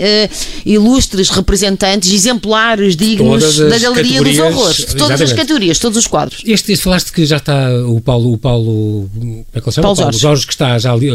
ilustres 0.65 1.29
representantes, 1.29 2.11
exemplares 2.11 2.95
dignos 2.95 3.57
da 3.57 3.77
galeria 3.77 4.21
dos 4.29 4.39
horrores, 4.39 4.77
de 4.77 4.85
todas 4.85 4.95
exatamente. 4.95 5.23
as 5.23 5.33
categorias, 5.33 5.79
todos 5.79 5.97
os 5.97 6.07
quadros. 6.07 6.41
Este, 6.45 6.71
este, 6.73 6.83
falaste 6.83 7.11
que 7.11 7.25
já 7.25 7.37
está 7.37 7.69
o 7.85 7.99
Paulo, 8.01 8.33
o 8.33 8.37
Paulo, 8.37 9.09
como 9.13 9.45
é 9.53 9.61
que 9.61 9.67
ele 9.67 9.75
chama? 9.75 9.87
Paulo, 9.87 9.97
Jorge. 9.97 10.19
Jorge, 10.19 10.47
que 10.47 10.53
está 10.53 10.77
já 10.77 10.95
li, 10.95 11.09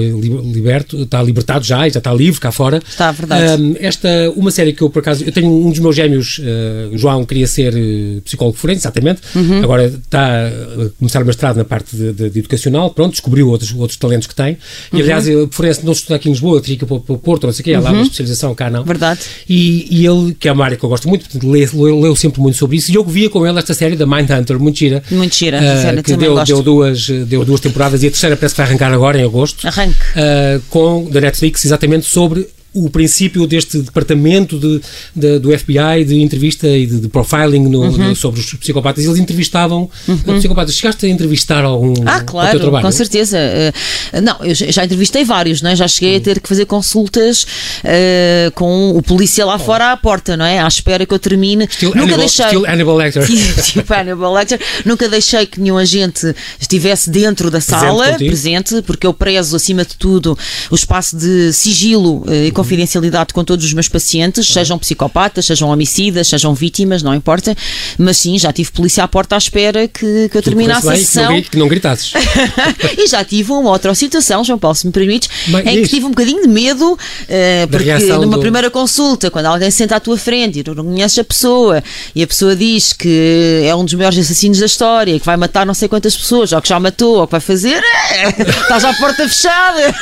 liberto, 0.53 1.03
está 1.03 1.23
libertado 1.23 1.65
já 1.65 1.87
e 1.87 1.91
já 1.91 1.99
está 1.99 2.13
livre 2.13 2.41
cá 2.41 2.53
fora. 2.53 2.81
Está, 2.87 3.13
verdade. 3.13 3.63
Um, 3.63 3.77
esta, 3.79 4.09
uma 4.37 4.51
série 4.51 4.73
que 4.73 4.83
eu, 4.83 4.91
por 4.91 5.01
acaso, 5.01 5.25
eu 5.25 5.33
tenho 5.33 5.49
um 5.51 5.71
dos 5.71 5.79
meus 5.79 5.95
gêmeos, 5.95 6.39
uh, 6.39 6.97
João, 6.97 7.25
queria 7.25 7.47
ser 7.47 7.75
uh, 7.75 8.21
psicólogo 8.23 8.57
forense, 8.57 8.81
exatamente, 8.81 9.21
uhum. 9.35 9.63
agora 9.63 9.87
está 9.87 10.49
a 10.49 10.91
começar 10.99 11.23
o 11.23 11.27
mestrado 11.27 11.57
na 11.57 11.65
parte 11.65 11.97
de, 11.97 12.13
de, 12.13 12.31
de, 12.31 12.39
educacional, 12.39 12.91
pronto, 12.91 13.13
descobriu 13.13 13.49
outros, 13.49 13.73
outros 13.75 13.97
talentos 13.97 14.27
que 14.27 14.35
tem, 14.35 14.57
e 14.93 14.97
uhum. 14.97 15.03
aliás, 15.03 15.29
o 15.29 15.49
forense 15.51 15.85
não 15.85 15.93
estuda 15.93 16.17
aqui 16.17 16.29
em 16.29 16.33
Lisboa, 16.33 16.61
teria 16.61 16.77
que 16.77 16.85
ir 16.85 16.89
para, 16.89 17.01
para 17.01 17.15
o 17.15 17.19
Porto, 17.19 17.47
não 17.47 17.53
sei 17.53 17.63
o 17.63 17.65
quê, 17.65 17.75
há 17.75 17.81
lá 17.81 17.91
uma 17.91 17.99
uhum. 17.99 18.03
especialização, 18.05 18.55
cá 18.55 18.71
não. 18.71 18.85
Verdade. 18.85 19.21
E, 19.49 19.87
e 19.91 20.07
ele, 20.07 20.35
que 20.35 20.49
é 20.49 20.53
uma 20.53 20.65
área 20.65 20.77
que 20.77 20.85
eu 20.85 20.89
gosto 20.89 21.09
muito, 21.09 21.25
portanto, 21.25 21.51
leu, 21.51 21.69
leu, 21.75 22.01
leu 22.01 22.17
sempre 22.17 22.41
muito 22.41 22.57
sobre 22.57 22.77
isso, 22.77 22.91
e 22.91 22.97
eu 23.01 23.05
via 23.05 23.31
com 23.31 23.47
ele 23.47 23.59
esta 23.59 23.75
série 23.75 23.97
da 23.97 24.07
Mindhunter, 24.07 24.59
muito 24.59 24.79
gira. 24.79 25.03
Muito 25.11 25.35
gira, 25.35 25.59
uh, 25.59 26.03
que 26.03 26.17
deu, 26.17 26.43
deu, 26.45 26.63
duas, 26.63 27.09
deu 27.09 27.45
duas 27.45 27.61
temporadas 27.61 28.03
e 28.03 28.07
a 28.07 28.11
terceira 28.11 28.37
parece 28.37 28.55
que 28.55 28.61
vai 28.61 28.69
arrancar 28.69 28.93
agora 28.93 29.19
em 29.19 29.25
agosto. 29.25 29.67
Arranque. 29.67 29.99
Uh, 29.99 30.61
com, 30.69 31.09
da 31.11 31.21
Netflix, 31.21 31.65
exatamente 31.65 32.07
sobre 32.07 32.47
o 32.73 32.89
princípio 32.89 33.47
deste 33.47 33.79
departamento 33.79 34.59
de, 34.59 34.81
de, 35.15 35.39
do 35.39 35.57
FBI 35.59 36.05
de 36.07 36.21
entrevista 36.21 36.69
e 36.69 36.87
de, 36.87 37.01
de 37.01 37.09
profiling 37.09 37.69
no, 37.69 37.81
uhum. 37.81 37.97
no, 37.97 38.17
sobre 38.17 38.41
os 38.41 38.55
psicopatas. 38.55 39.05
Eles 39.05 39.19
entrevistavam 39.19 39.91
uhum. 40.07 40.39
psicopatas. 40.39 40.75
Chegaste 40.75 41.07
a 41.07 41.09
entrevistar 41.09 41.65
algum 41.65 41.95
Ah, 42.07 42.21
claro, 42.21 42.71
com 42.71 42.93
certeza. 42.93 43.39
Uh, 43.39 44.21
não, 44.21 44.37
eu 44.45 44.55
já 44.55 44.85
entrevistei 44.85 45.25
vários, 45.25 45.61
não 45.63 45.71
é? 45.71 45.77
Já 45.77 45.89
cheguei 45.89 46.13
uhum. 46.13 46.21
a 46.21 46.21
ter 46.21 46.41
que 46.41 46.49
fazer 46.49 46.65
consultas 46.67 47.43
uh, 47.43 48.51
com 48.55 48.97
o 48.97 49.03
polícia 49.03 49.45
lá 49.45 49.57
oh. 49.57 49.59
fora 49.59 49.91
à 49.91 49.97
porta, 49.97 50.37
não 50.37 50.45
é? 50.45 50.61
À 50.61 50.69
espera 50.69 51.05
que 51.05 51.13
eu 51.13 51.19
termine. 51.19 51.69
Still 51.71 51.89
Nunca 51.89 52.01
Hannibal, 52.03 52.19
deixei. 52.19 52.47
Still 52.47 52.67
Hannibal 52.67 52.97
Lecter. 52.97 53.27
tipo 53.65 53.95
Hannibal 53.95 54.33
Lecter. 54.33 54.61
Nunca 54.85 55.09
deixei 55.09 55.47
que 55.47 55.61
nenhum 55.61 55.77
agente 55.77 56.35
estivesse 56.61 57.11
dentro 57.11 57.51
da 57.51 57.61
sala, 57.61 58.15
presente, 58.15 58.29
presente 58.29 58.83
porque 58.83 59.07
eu 59.07 59.13
prezo, 59.13 59.57
acima 59.57 59.85
de 59.85 59.97
tudo, 59.97 60.39
o 60.71 60.75
espaço 60.75 61.17
de 61.17 61.53
sigilo 61.53 62.19
uh, 62.19 62.53
confidencialidade 62.61 63.33
com 63.33 63.43
todos 63.43 63.65
os 63.65 63.73
meus 63.73 63.89
pacientes, 63.89 64.47
sejam 64.47 64.79
psicopatas, 64.79 65.47
sejam 65.47 65.69
homicidas, 65.71 66.29
sejam 66.29 66.55
vítimas, 66.55 67.03
não 67.03 67.15
importa. 67.15 67.57
Mas 67.99 68.19
sim, 68.19 68.39
já 68.39 68.53
tive 68.53 68.71
polícia 68.71 69.03
à 69.03 69.09
porta 69.09 69.35
à 69.35 69.39
espera 69.39 69.89
que, 69.89 70.29
que 70.29 70.37
eu 70.37 70.43
terminasse 70.43 70.89
a 70.89 70.97
sessão. 70.97 71.41
Que 71.43 71.57
não, 71.57 71.69
gritasses. 71.69 72.13
e 72.99 73.07
já 73.07 73.25
tive 73.25 73.53
uma 73.53 73.71
outra 73.71 73.95
situação, 73.95 74.45
João 74.45 74.59
Paulo, 74.59 74.75
se 74.75 74.87
me 74.87 74.93
permites, 74.93 75.29
Mas, 75.49 75.67
em 75.67 75.83
que 75.83 75.89
tive 75.89 76.07
um 76.07 76.11
bocadinho 76.11 76.43
de 76.43 76.49
medo, 76.49 76.93
uh, 76.93 77.69
porque 77.71 77.93
numa 78.19 78.37
do... 78.37 78.41
primeira 78.41 78.71
consulta, 78.71 79.31
quando 79.31 79.47
alguém 79.47 79.71
senta 79.71 79.97
à 79.97 80.01
tua 80.01 80.17
frente 80.17 80.59
e 80.59 80.63
tu 80.63 80.75
não 80.75 80.85
conheces 80.85 81.19
a 81.19 81.25
pessoa 81.25 81.83
e 82.15 82.23
a 82.23 82.27
pessoa 82.27 82.55
diz 82.55 82.93
que 82.93 83.63
é 83.65 83.75
um 83.75 83.85
dos 83.85 83.95
maiores 83.95 84.19
assassinos 84.19 84.59
da 84.59 84.67
história, 84.67 85.19
que 85.19 85.27
vai 85.27 85.37
matar 85.37 85.65
não 85.65 85.75
sei 85.75 85.89
quantas 85.89 86.17
pessoas, 86.17 86.53
ou 86.53 86.61
que 86.61 86.69
já 86.69 86.79
matou, 86.79 87.19
ou 87.19 87.27
que 87.27 87.33
vai 87.33 87.41
fazer, 87.41 87.83
estás 88.63 88.85
à 88.85 88.93
porta 88.95 89.27
fechada. 89.29 89.95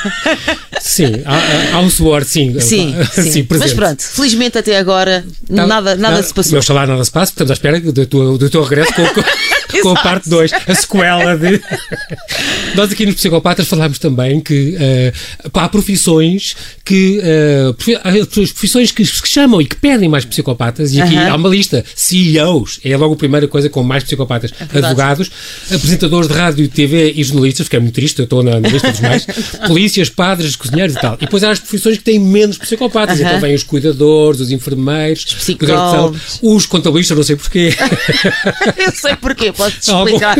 Sim, 0.80 1.22
há, 1.24 1.76
há 1.76 1.80
um 1.80 1.90
suor, 1.90 2.24
sim, 2.24 2.47
Sim, 2.60 2.94
sim. 3.12 3.22
sim 3.30 3.46
Mas 3.50 3.72
pronto, 3.72 4.02
felizmente 4.02 4.58
até 4.58 4.78
agora 4.78 5.24
tá, 5.54 5.66
nada, 5.66 5.96
nada 5.96 6.22
se 6.22 6.32
passou. 6.32 6.52
Meu 6.52 6.62
salário 6.62 6.92
nada 6.92 7.04
se 7.04 7.10
passa, 7.10 7.32
estamos 7.32 7.50
à 7.50 7.54
espera 7.54 7.80
do 7.80 8.06
teu, 8.06 8.38
do 8.38 8.50
teu 8.50 8.62
regresso 8.62 8.92
com, 8.94 9.02
com, 9.82 9.90
a 9.90 10.02
parte 10.02 10.28
2, 10.28 10.52
a 10.52 10.74
sequela 10.74 11.36
de. 11.36 11.60
Nós 12.74 12.92
aqui 12.92 13.06
nos 13.06 13.16
Psicopatas 13.16 13.66
falámos 13.66 13.98
também 13.98 14.40
que 14.40 14.76
uh, 14.76 15.50
há 15.54 15.68
profissões 15.68 16.56
que. 16.84 17.20
Uh, 17.20 17.74
profissões 18.54 18.92
que 18.92 19.04
se 19.04 19.26
chamam 19.26 19.60
e 19.60 19.66
que 19.66 19.76
pedem 19.76 20.08
mais 20.08 20.24
psicopatas, 20.24 20.92
e 20.92 21.00
aqui 21.00 21.14
uh 21.14 21.18
-huh. 21.18 21.30
há 21.30 21.36
uma 21.36 21.48
lista. 21.48 21.84
CEOs 21.94 22.80
é 22.84 22.96
logo 22.96 23.14
a 23.14 23.16
primeira 23.16 23.48
coisa 23.48 23.68
com 23.68 23.82
mais 23.82 24.04
psicopatas. 24.04 24.52
É 24.60 24.78
Advogados, 24.78 25.30
apresentadores 25.72 26.28
de 26.28 26.34
rádio 26.34 26.64
e 26.64 26.68
TV 26.68 27.12
e 27.16 27.22
jornalistas, 27.24 27.68
que 27.68 27.76
é 27.76 27.80
muito 27.80 27.94
triste, 27.94 28.18
eu 28.18 28.24
estou 28.24 28.42
na, 28.42 28.60
na 28.60 28.68
lista 28.68 28.90
dos 28.90 29.00
mais. 29.00 29.26
Polícias, 29.66 30.08
padres, 30.08 30.56
cozinheiros 30.56 30.96
e 30.96 31.00
tal. 31.00 31.14
E 31.14 31.20
depois 31.20 31.42
há 31.42 31.50
as 31.50 31.58
profissões 31.58 31.98
que 31.98 32.04
têm 32.04 32.18
menos 32.18 32.58
psicopatas. 32.58 33.18
Uh 33.18 33.22
-huh. 33.22 33.26
Então 33.26 33.40
vêm 33.40 33.54
os 33.54 33.62
cuidadores, 33.62 34.40
os 34.40 34.50
enfermeiros, 34.50 35.24
os 35.24 35.34
psicólogos, 35.34 36.38
os 36.42 36.66
contabilistas, 36.66 37.16
não 37.16 37.24
sei 37.24 37.36
porquê. 37.36 37.74
eu 38.76 38.92
sei 38.92 39.16
porquê, 39.16 39.52
podes 39.58 39.76
explicar. 39.86 40.36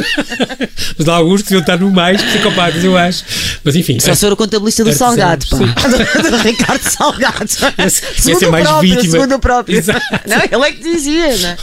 Mas 0.97 1.09
há 1.09 1.15
alguns 1.15 1.43
que 1.43 1.49
deviam 1.49 1.61
estar 1.61 1.77
no 1.79 1.91
mais 1.91 2.23
psicopatas, 2.23 2.83
eu 2.83 2.97
acho. 2.97 3.25
Mas 3.63 3.77
enfim. 3.77 3.99
Só 4.01 4.13
é, 4.13 4.15
ser 4.15 4.33
o 4.33 4.37
contabilista 4.37 4.85
do 4.85 4.93
Salgado, 4.93 5.45
pá. 5.49 5.59
do, 5.59 6.37
Ricardo 6.39 6.83
Salgado. 6.83 7.45
Esse, 7.79 8.03
esse 8.17 8.45
é 8.45 8.51
mais 8.51 8.67
próprio, 8.67 8.95
vítima. 8.95 9.13
Segundo 9.13 9.35
o 9.35 9.39
próprio. 9.39 9.79
Exato. 9.79 10.01
Não, 10.27 10.37
ele 10.37 10.69
é 10.69 10.73
que 10.73 10.83
dizia, 10.83 11.37
não 11.37 11.49
é? 11.49 11.57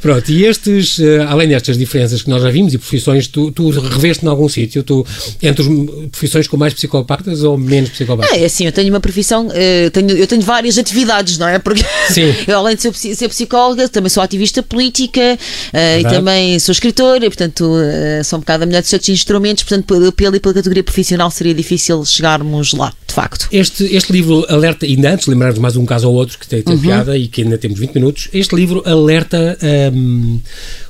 Pronto, 0.00 0.30
e 0.30 0.44
estes, 0.44 0.98
eh, 1.00 1.24
além 1.26 1.48
destas 1.48 1.78
diferenças 1.78 2.22
que 2.22 2.28
nós 2.28 2.42
já 2.42 2.50
vimos 2.50 2.74
e 2.74 2.78
profissões, 2.78 3.26
tu, 3.26 3.50
tu 3.50 3.70
reveste 3.70 4.24
em 4.24 4.28
algum 4.28 4.48
sítio, 4.48 4.82
tu, 4.82 5.06
entre 5.42 5.62
as 5.62 6.08
profissões 6.10 6.46
com 6.46 6.56
mais 6.56 6.74
psicopatas 6.74 7.42
ou 7.42 7.56
menos 7.56 7.90
psicopatas? 7.90 8.36
É, 8.36 8.44
assim, 8.44 8.66
eu 8.66 8.72
tenho 8.72 8.92
uma 8.92 9.00
profissão, 9.00 9.48
uh, 9.48 9.90
tenho, 9.90 10.10
eu 10.10 10.26
tenho 10.26 10.42
várias 10.42 10.76
atividades, 10.76 11.38
não 11.38 11.48
é? 11.48 11.58
Porque 11.58 11.84
Sim. 12.10 12.34
eu, 12.46 12.58
além 12.58 12.76
de 12.76 12.82
ser, 12.82 12.94
ser 13.14 13.28
psicóloga, 13.28 13.88
também 13.88 14.10
sou 14.10 14.22
ativista 14.22 14.62
política 14.62 15.38
uh, 15.72 16.00
e 16.00 16.04
também 16.04 16.58
sou 16.58 16.73
escritora, 16.74 17.24
e 17.24 17.28
portanto 17.28 17.62
uh, 17.62 18.22
sou 18.24 18.38
um 18.38 18.40
bocado 18.40 18.64
a 18.64 18.66
mulher 18.66 18.82
de 18.82 18.88
certos 18.88 19.08
instrumentos, 19.08 19.64
portanto, 19.64 20.12
pela 20.12 20.36
e 20.36 20.40
pela 20.40 20.54
categoria 20.54 20.84
profissional 20.84 21.30
seria 21.30 21.54
difícil 21.54 22.04
chegarmos 22.04 22.72
lá, 22.72 22.92
de 23.06 23.14
facto. 23.14 23.48
Este, 23.50 23.84
este 23.94 24.12
livro 24.12 24.44
alerta, 24.48 24.86
ainda 24.86 25.12
antes, 25.12 25.26
lembrarmos 25.26 25.58
mais 25.58 25.76
um 25.76 25.86
caso 25.86 26.08
ou 26.08 26.14
outro 26.14 26.38
que 26.38 26.46
tem, 26.46 26.62
tem 26.62 26.74
uhum. 26.74 26.80
piada 26.80 27.16
e 27.16 27.28
que 27.28 27.42
ainda 27.42 27.56
temos 27.56 27.78
20 27.78 27.94
minutos, 27.94 28.28
este 28.32 28.54
livro 28.54 28.82
alerta. 28.84 29.58
Um, 29.92 30.40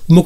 uma, 0.08 0.22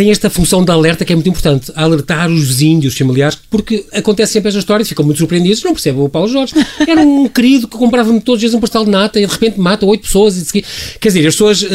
tem 0.00 0.10
esta 0.10 0.30
função 0.30 0.64
de 0.64 0.72
alerta 0.72 1.04
que 1.04 1.12
é 1.12 1.14
muito 1.14 1.28
importante, 1.28 1.70
alertar 1.76 2.30
os 2.30 2.48
vizinhos, 2.48 2.86
os 2.86 2.96
familiares, 2.96 3.36
porque 3.50 3.84
acontece 3.92 4.32
sempre 4.32 4.48
essa 4.48 4.58
história, 4.58 4.82
ficam 4.82 5.04
muito 5.04 5.18
surpreendidos, 5.18 5.62
não 5.62 5.74
percebem 5.74 6.02
o 6.02 6.08
Paulo 6.08 6.26
Jorge. 6.26 6.54
Era 6.88 7.02
um 7.02 7.28
querido 7.28 7.68
que 7.68 7.76
comprava-me 7.76 8.18
todos 8.18 8.38
os 8.38 8.40
dias 8.40 8.54
um 8.54 8.60
pastel 8.60 8.86
de 8.86 8.90
nata 8.90 9.20
e 9.20 9.26
de 9.26 9.30
repente 9.30 9.60
mata 9.60 9.84
oito 9.84 10.04
pessoas. 10.04 10.54
E, 10.54 10.64
quer 10.98 11.08
dizer, 11.08 11.26
as 11.26 11.34
pessoas 11.34 11.60
uh, 11.60 11.68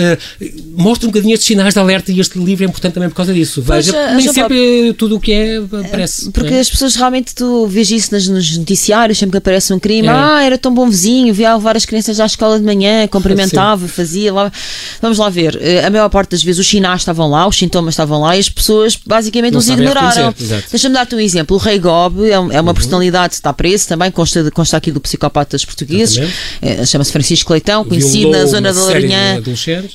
mostram 0.76 1.10
um 1.10 1.12
bocadinho 1.12 1.36
estes 1.36 1.46
sinais 1.46 1.76
de 1.76 1.80
alerta 1.80 2.12
e 2.12 2.20
este 2.20 2.40
livro 2.40 2.64
é 2.64 2.68
importante 2.68 2.94
também 2.94 3.10
por 3.10 3.16
causa 3.16 3.32
disso. 3.32 3.62
Veja, 3.62 3.94
pois, 3.94 4.16
nem 4.16 4.34
sempre 4.34 4.94
tudo 4.98 5.18
o 5.18 5.20
que 5.20 5.32
é 5.32 5.58
aparece. 5.58 6.32
Porque 6.32 6.56
é? 6.56 6.62
as 6.62 6.70
pessoas 6.72 6.96
realmente, 6.96 7.36
tu 7.36 7.68
vês 7.68 7.92
isso 7.92 8.12
nos, 8.12 8.58
noticiários, 8.58 9.20
sempre 9.20 9.34
que 9.34 9.38
aparece 9.38 9.72
um 9.72 9.78
crime, 9.78 10.08
é. 10.08 10.12
ah, 10.12 10.42
era 10.42 10.58
tão 10.58 10.74
bom 10.74 10.90
vizinho, 10.90 11.32
via 11.32 11.54
levar 11.54 11.78
as 11.78 11.86
crianças 11.86 12.20
à 12.20 12.26
escola 12.26 12.58
de 12.58 12.66
manhã, 12.66 13.06
cumprimentava, 13.08 13.88
fazia 13.88 14.34
lá. 14.34 14.52
Vamos 15.00 15.20
lá 15.20 15.30
ver, 15.30 15.60
eh, 15.62 15.86
a 15.86 15.92
maior 15.92 16.10
parte 16.10 16.32
das 16.32 16.44
vezes 16.44 16.58
os 16.58 16.68
sinais 16.68 17.02
estavam 17.02 17.30
lá, 17.30 17.48
os 17.48 17.56
sintomas 17.56 17.94
estavam 17.94 18.15
estavam 18.16 18.22
lá 18.22 18.36
e 18.36 18.40
as 18.40 18.50
pessoas 18.50 18.98
basicamente 19.06 19.54
não 19.54 19.60
os 19.60 19.70
ignoraram. 19.70 20.34
Deixa-me 20.70 20.94
dar-te 20.94 21.16
um 21.16 21.20
exemplo. 21.20 21.56
O 21.56 21.60
Rei 21.60 21.80
Gob 21.80 22.24
é, 22.24 22.32
é 22.32 22.40
uma 22.40 22.62
uhum. 22.62 22.74
personalidade, 22.74 23.34
está 23.34 23.54
preso 23.54 23.88
também, 23.88 24.12
consta, 24.12 24.50
consta 24.52 24.78
aqui 24.78 24.92
do 24.92 25.00
Psicopatas 25.00 25.66
Portugueses, 25.66 26.18
é, 26.62 26.86
chama-se 26.86 27.12
Francisco 27.12 27.52
Leitão, 27.52 27.84
conhecido 27.86 28.32
na 28.32 28.46
zona 28.46 28.74
da 28.74 28.80
Lourinhã 28.80 29.42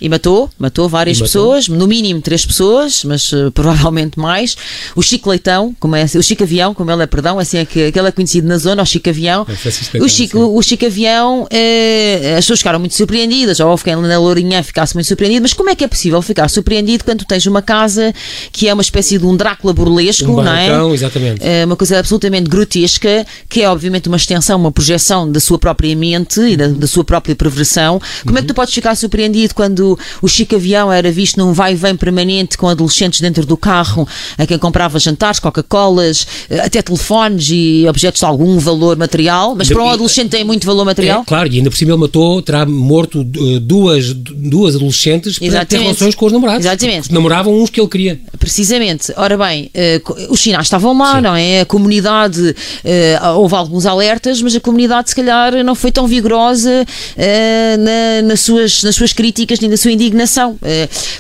e 0.00 0.09
matou, 0.09 0.50
matou 0.59 0.88
várias 0.88 1.18
e 1.18 1.22
pessoas, 1.22 1.68
matou. 1.68 1.83
no 1.83 1.88
mínimo 1.88 2.20
três 2.20 2.44
pessoas, 2.44 3.04
mas 3.04 3.33
uh, 3.33 3.50
provavelmente 3.52 4.18
mais. 4.18 4.56
O 4.94 5.02
Chico 5.02 5.30
Leitão, 5.30 5.74
como 5.78 5.96
é, 5.96 6.04
o 6.04 6.22
Chico 6.22 6.42
Avião, 6.42 6.74
como 6.74 6.90
ele 6.90 7.02
é, 7.02 7.06
perdão, 7.06 7.38
assim 7.38 7.59
é 7.59 7.64
que, 7.64 7.90
que 7.90 7.98
ele 7.98 8.09
é 8.09 8.12
conhecido 8.12 8.46
na 8.46 8.59
zona, 8.59 8.83
o 8.83 8.87
Chico 8.87 9.09
Avião. 9.09 9.46
É 9.94 9.98
o, 9.98 10.09
Chico, 10.09 10.38
o 10.38 10.62
Chico 10.62 10.87
Avião, 10.87 11.42
uh, 11.42 12.37
as 12.38 12.44
pessoas 12.44 12.61
ficaram 12.61 12.78
muito 12.78 12.94
surpreendidas, 12.94 13.61
ou 13.61 13.68
houve 13.68 13.85
quem 13.85 13.96
na 13.96 14.18
Lourinhã 14.18 14.62
ficasse 14.62 14.94
muito 14.94 15.06
surpreendido, 15.06 15.42
mas 15.42 15.52
como 15.52 15.70
é 15.70 15.74
que 15.74 15.85
é 15.85 15.88
possível 15.88 16.20
ficar 16.22 16.48
surpreendido 16.48 17.04
quando 17.04 17.24
tens 17.24 17.46
uma 17.46 17.62
casa 17.62 18.10
que 18.53 18.68
é 18.68 18.75
uma 18.75 18.83
espécie 18.83 19.18
de 19.18 19.27
um 19.27 19.37
Drácula 19.37 19.73
burlesco, 19.73 20.31
um 20.31 20.42
não 20.42 20.55
é? 20.55 20.94
exatamente. 20.94 21.40
É 21.42 21.64
uma 21.64 21.77
coisa 21.77 21.99
absolutamente 21.99 22.49
grotesca, 22.49 23.27
que 23.49 23.62
é 23.62 23.68
obviamente 23.68 24.09
uma 24.09 24.16
extensão, 24.16 24.59
uma 24.59 24.73
projeção 24.73 25.31
da 25.31 25.40
sua 25.40 25.59
própria 25.59 25.94
mente 25.96 26.40
e 26.40 26.57
da, 26.57 26.68
da 26.68 26.87
sua 26.87 27.05
própria 27.05 27.35
perversão. 27.35 28.01
Como 28.23 28.33
uhum. 28.33 28.38
é 28.38 28.40
que 28.42 28.49
tu 28.49 28.55
podes 28.55 28.75
ficar 28.75 28.94
surpreendido 28.94 29.55
quando 29.55 29.99
o 30.20 30.29
Chico 30.29 30.57
Avião 30.57 30.92
era 30.92 31.11
visto 31.11 31.38
num 31.38 31.53
vai 31.53 31.73
e 31.73 31.77
vem 31.77 31.96
permanente 31.96 32.57
com 32.57 32.68
adolescentes 32.68 33.20
dentro 33.20 33.44
do 33.46 33.57
carro, 33.57 34.07
a 34.38 34.46
quem 34.46 34.59
comprava 34.59 34.99
jantares, 34.99 35.38
Coca-Colas, 35.38 36.27
eh, 36.49 36.61
até 36.61 36.83
telefones 36.83 37.49
e 37.51 37.85
objetos 37.88 38.20
de 38.20 38.27
algum 38.27 38.59
valor 38.59 38.96
material, 38.96 39.55
mas 39.55 39.68
para 39.68 39.83
um 39.83 39.90
adolescente 39.90 40.31
tem 40.31 40.44
muito 40.44 40.66
valor 40.66 40.85
material? 40.85 41.23
É, 41.23 41.25
claro, 41.25 41.49
e 41.49 41.57
ainda 41.57 41.70
por 41.70 41.77
cima 41.77 41.92
ele 41.92 42.01
matou, 42.01 42.42
terá 42.42 42.64
morto 42.66 43.20
eh, 43.20 43.59
duas, 43.61 44.12
duas 44.12 44.77
adolescentes 44.77 45.38
para 45.38 45.64
ter 45.64 45.79
relações 45.79 46.14
com 46.14 46.27
os 46.27 46.33
namorados. 46.33 46.66
Exatamente. 46.66 47.12
Namoravam 47.12 47.55
uns 47.61 47.70
que 47.70 47.81
ele 47.81 47.88
queria. 47.90 48.20
Precisamente. 48.38 49.12
Ora 49.16 49.37
bem, 49.37 49.70
uh, 49.74 50.33
os 50.33 50.40
sinais 50.40 50.66
estavam 50.66 50.96
lá, 50.96 51.16
Sim. 51.16 51.20
não 51.20 51.37
é? 51.37 51.61
A 51.61 51.66
comunidade, 51.66 52.40
uh, 52.40 53.37
houve 53.37 53.55
alguns 53.55 53.85
alertas, 53.87 54.40
mas 54.40 54.55
a 54.55 54.61
comunidade 54.61 55.11
se 55.11 55.16
calhar 55.16 55.53
não 55.64 55.74
foi 55.74 55.92
tão 55.92 56.07
vigorosa 56.07 56.70
uh, 56.70 57.83
na, 57.83 58.29
nas, 58.29 58.40
suas, 58.40 58.83
nas 58.83 58.94
suas 58.94 59.12
críticas 59.12 59.61
nem 59.61 59.68
na 59.68 59.76
sua 59.76 59.92
indignação. 59.92 60.59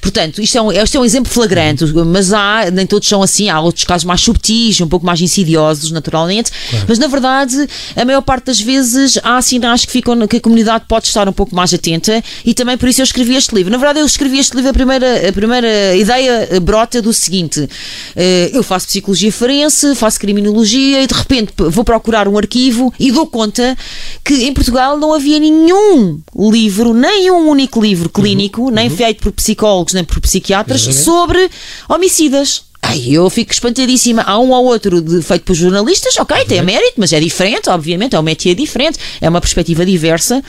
portanto, 0.00 0.40
isto 0.40 0.56
é, 0.56 0.62
um, 0.62 0.72
isto 0.72 0.96
é 0.96 1.00
um 1.00 1.04
exemplo 1.04 1.30
flagrante, 1.30 1.84
mas 2.06 2.32
há, 2.32 2.70
nem 2.72 2.86
todos 2.86 3.08
são 3.08 3.22
assim, 3.22 3.48
há 3.48 3.60
outros 3.60 3.84
casos 3.84 4.04
mais 4.04 4.20
subtis, 4.20 4.80
um 4.80 4.88
pouco 4.88 5.04
mais 5.04 5.20
insidiosos, 5.20 5.90
naturalmente, 5.90 6.50
claro. 6.70 6.86
mas 6.88 6.98
na 6.98 7.06
verdade, 7.06 7.68
a 7.96 8.04
maior 8.04 8.22
parte 8.22 8.46
das 8.46 8.60
vezes 8.60 9.18
há 9.22 9.40
sinais 9.42 9.84
que, 9.84 9.92
ficam, 9.92 10.26
que 10.26 10.36
a 10.36 10.40
comunidade 10.40 10.84
pode 10.88 11.06
estar 11.06 11.28
um 11.28 11.32
pouco 11.32 11.54
mais 11.54 11.74
atenta 11.74 12.22
e 12.44 12.54
também 12.54 12.76
por 12.78 12.88
isso 12.88 13.00
eu 13.00 13.04
escrevi 13.04 13.34
este 13.34 13.54
livro. 13.54 13.70
Na 13.70 13.78
verdade, 13.78 14.00
eu 14.00 14.06
escrevi 14.06 14.38
este 14.38 14.54
livro, 14.56 14.70
a 14.70 14.74
primeira, 14.74 15.28
a 15.28 15.32
primeira 15.32 15.96
ideia 15.96 16.59
brota 16.60 17.02
do 17.02 17.12
seguinte: 17.12 17.68
eh, 18.16 18.50
eu 18.52 18.62
faço 18.62 18.86
psicologia 18.86 19.32
forense, 19.32 19.94
faço 19.94 20.20
criminologia 20.20 21.02
e 21.02 21.06
de 21.06 21.14
repente 21.14 21.52
vou 21.56 21.84
procurar 21.84 22.28
um 22.28 22.36
arquivo 22.36 22.92
e 22.98 23.10
dou 23.10 23.26
conta 23.26 23.76
que 24.24 24.44
em 24.44 24.52
Portugal 24.52 24.96
não 24.96 25.12
havia 25.14 25.38
nenhum 25.38 26.20
livro, 26.36 26.92
nem 26.92 27.30
um 27.30 27.48
único 27.48 27.80
livro 27.80 28.08
clínico, 28.08 28.62
uhum, 28.62 28.70
nem 28.70 28.88
uhum. 28.88 28.96
feito 28.96 29.22
por 29.22 29.32
psicólogos 29.32 29.94
nem 29.94 30.04
por 30.04 30.20
psiquiatras, 30.20 30.86
uhum. 30.86 30.92
sobre 30.92 31.50
homicidas. 31.88 32.69
Ai, 32.82 33.04
eu 33.10 33.28
fico 33.28 33.52
espantadíssima. 33.52 34.22
Há 34.22 34.38
um 34.38 34.50
ou 34.50 34.64
outro 34.64 35.00
de, 35.00 35.22
feito 35.22 35.44
por 35.44 35.54
jornalistas, 35.54 36.16
ok, 36.18 36.44
tem 36.44 36.62
mérito, 36.62 36.94
mas 36.96 37.12
é 37.12 37.20
diferente, 37.20 37.68
obviamente, 37.68 38.16
é 38.16 38.18
um 38.18 38.22
métier 38.22 38.54
diferente, 38.54 38.98
é 39.20 39.28
uma 39.28 39.40
perspectiva 39.40 39.84
diversa. 39.84 40.42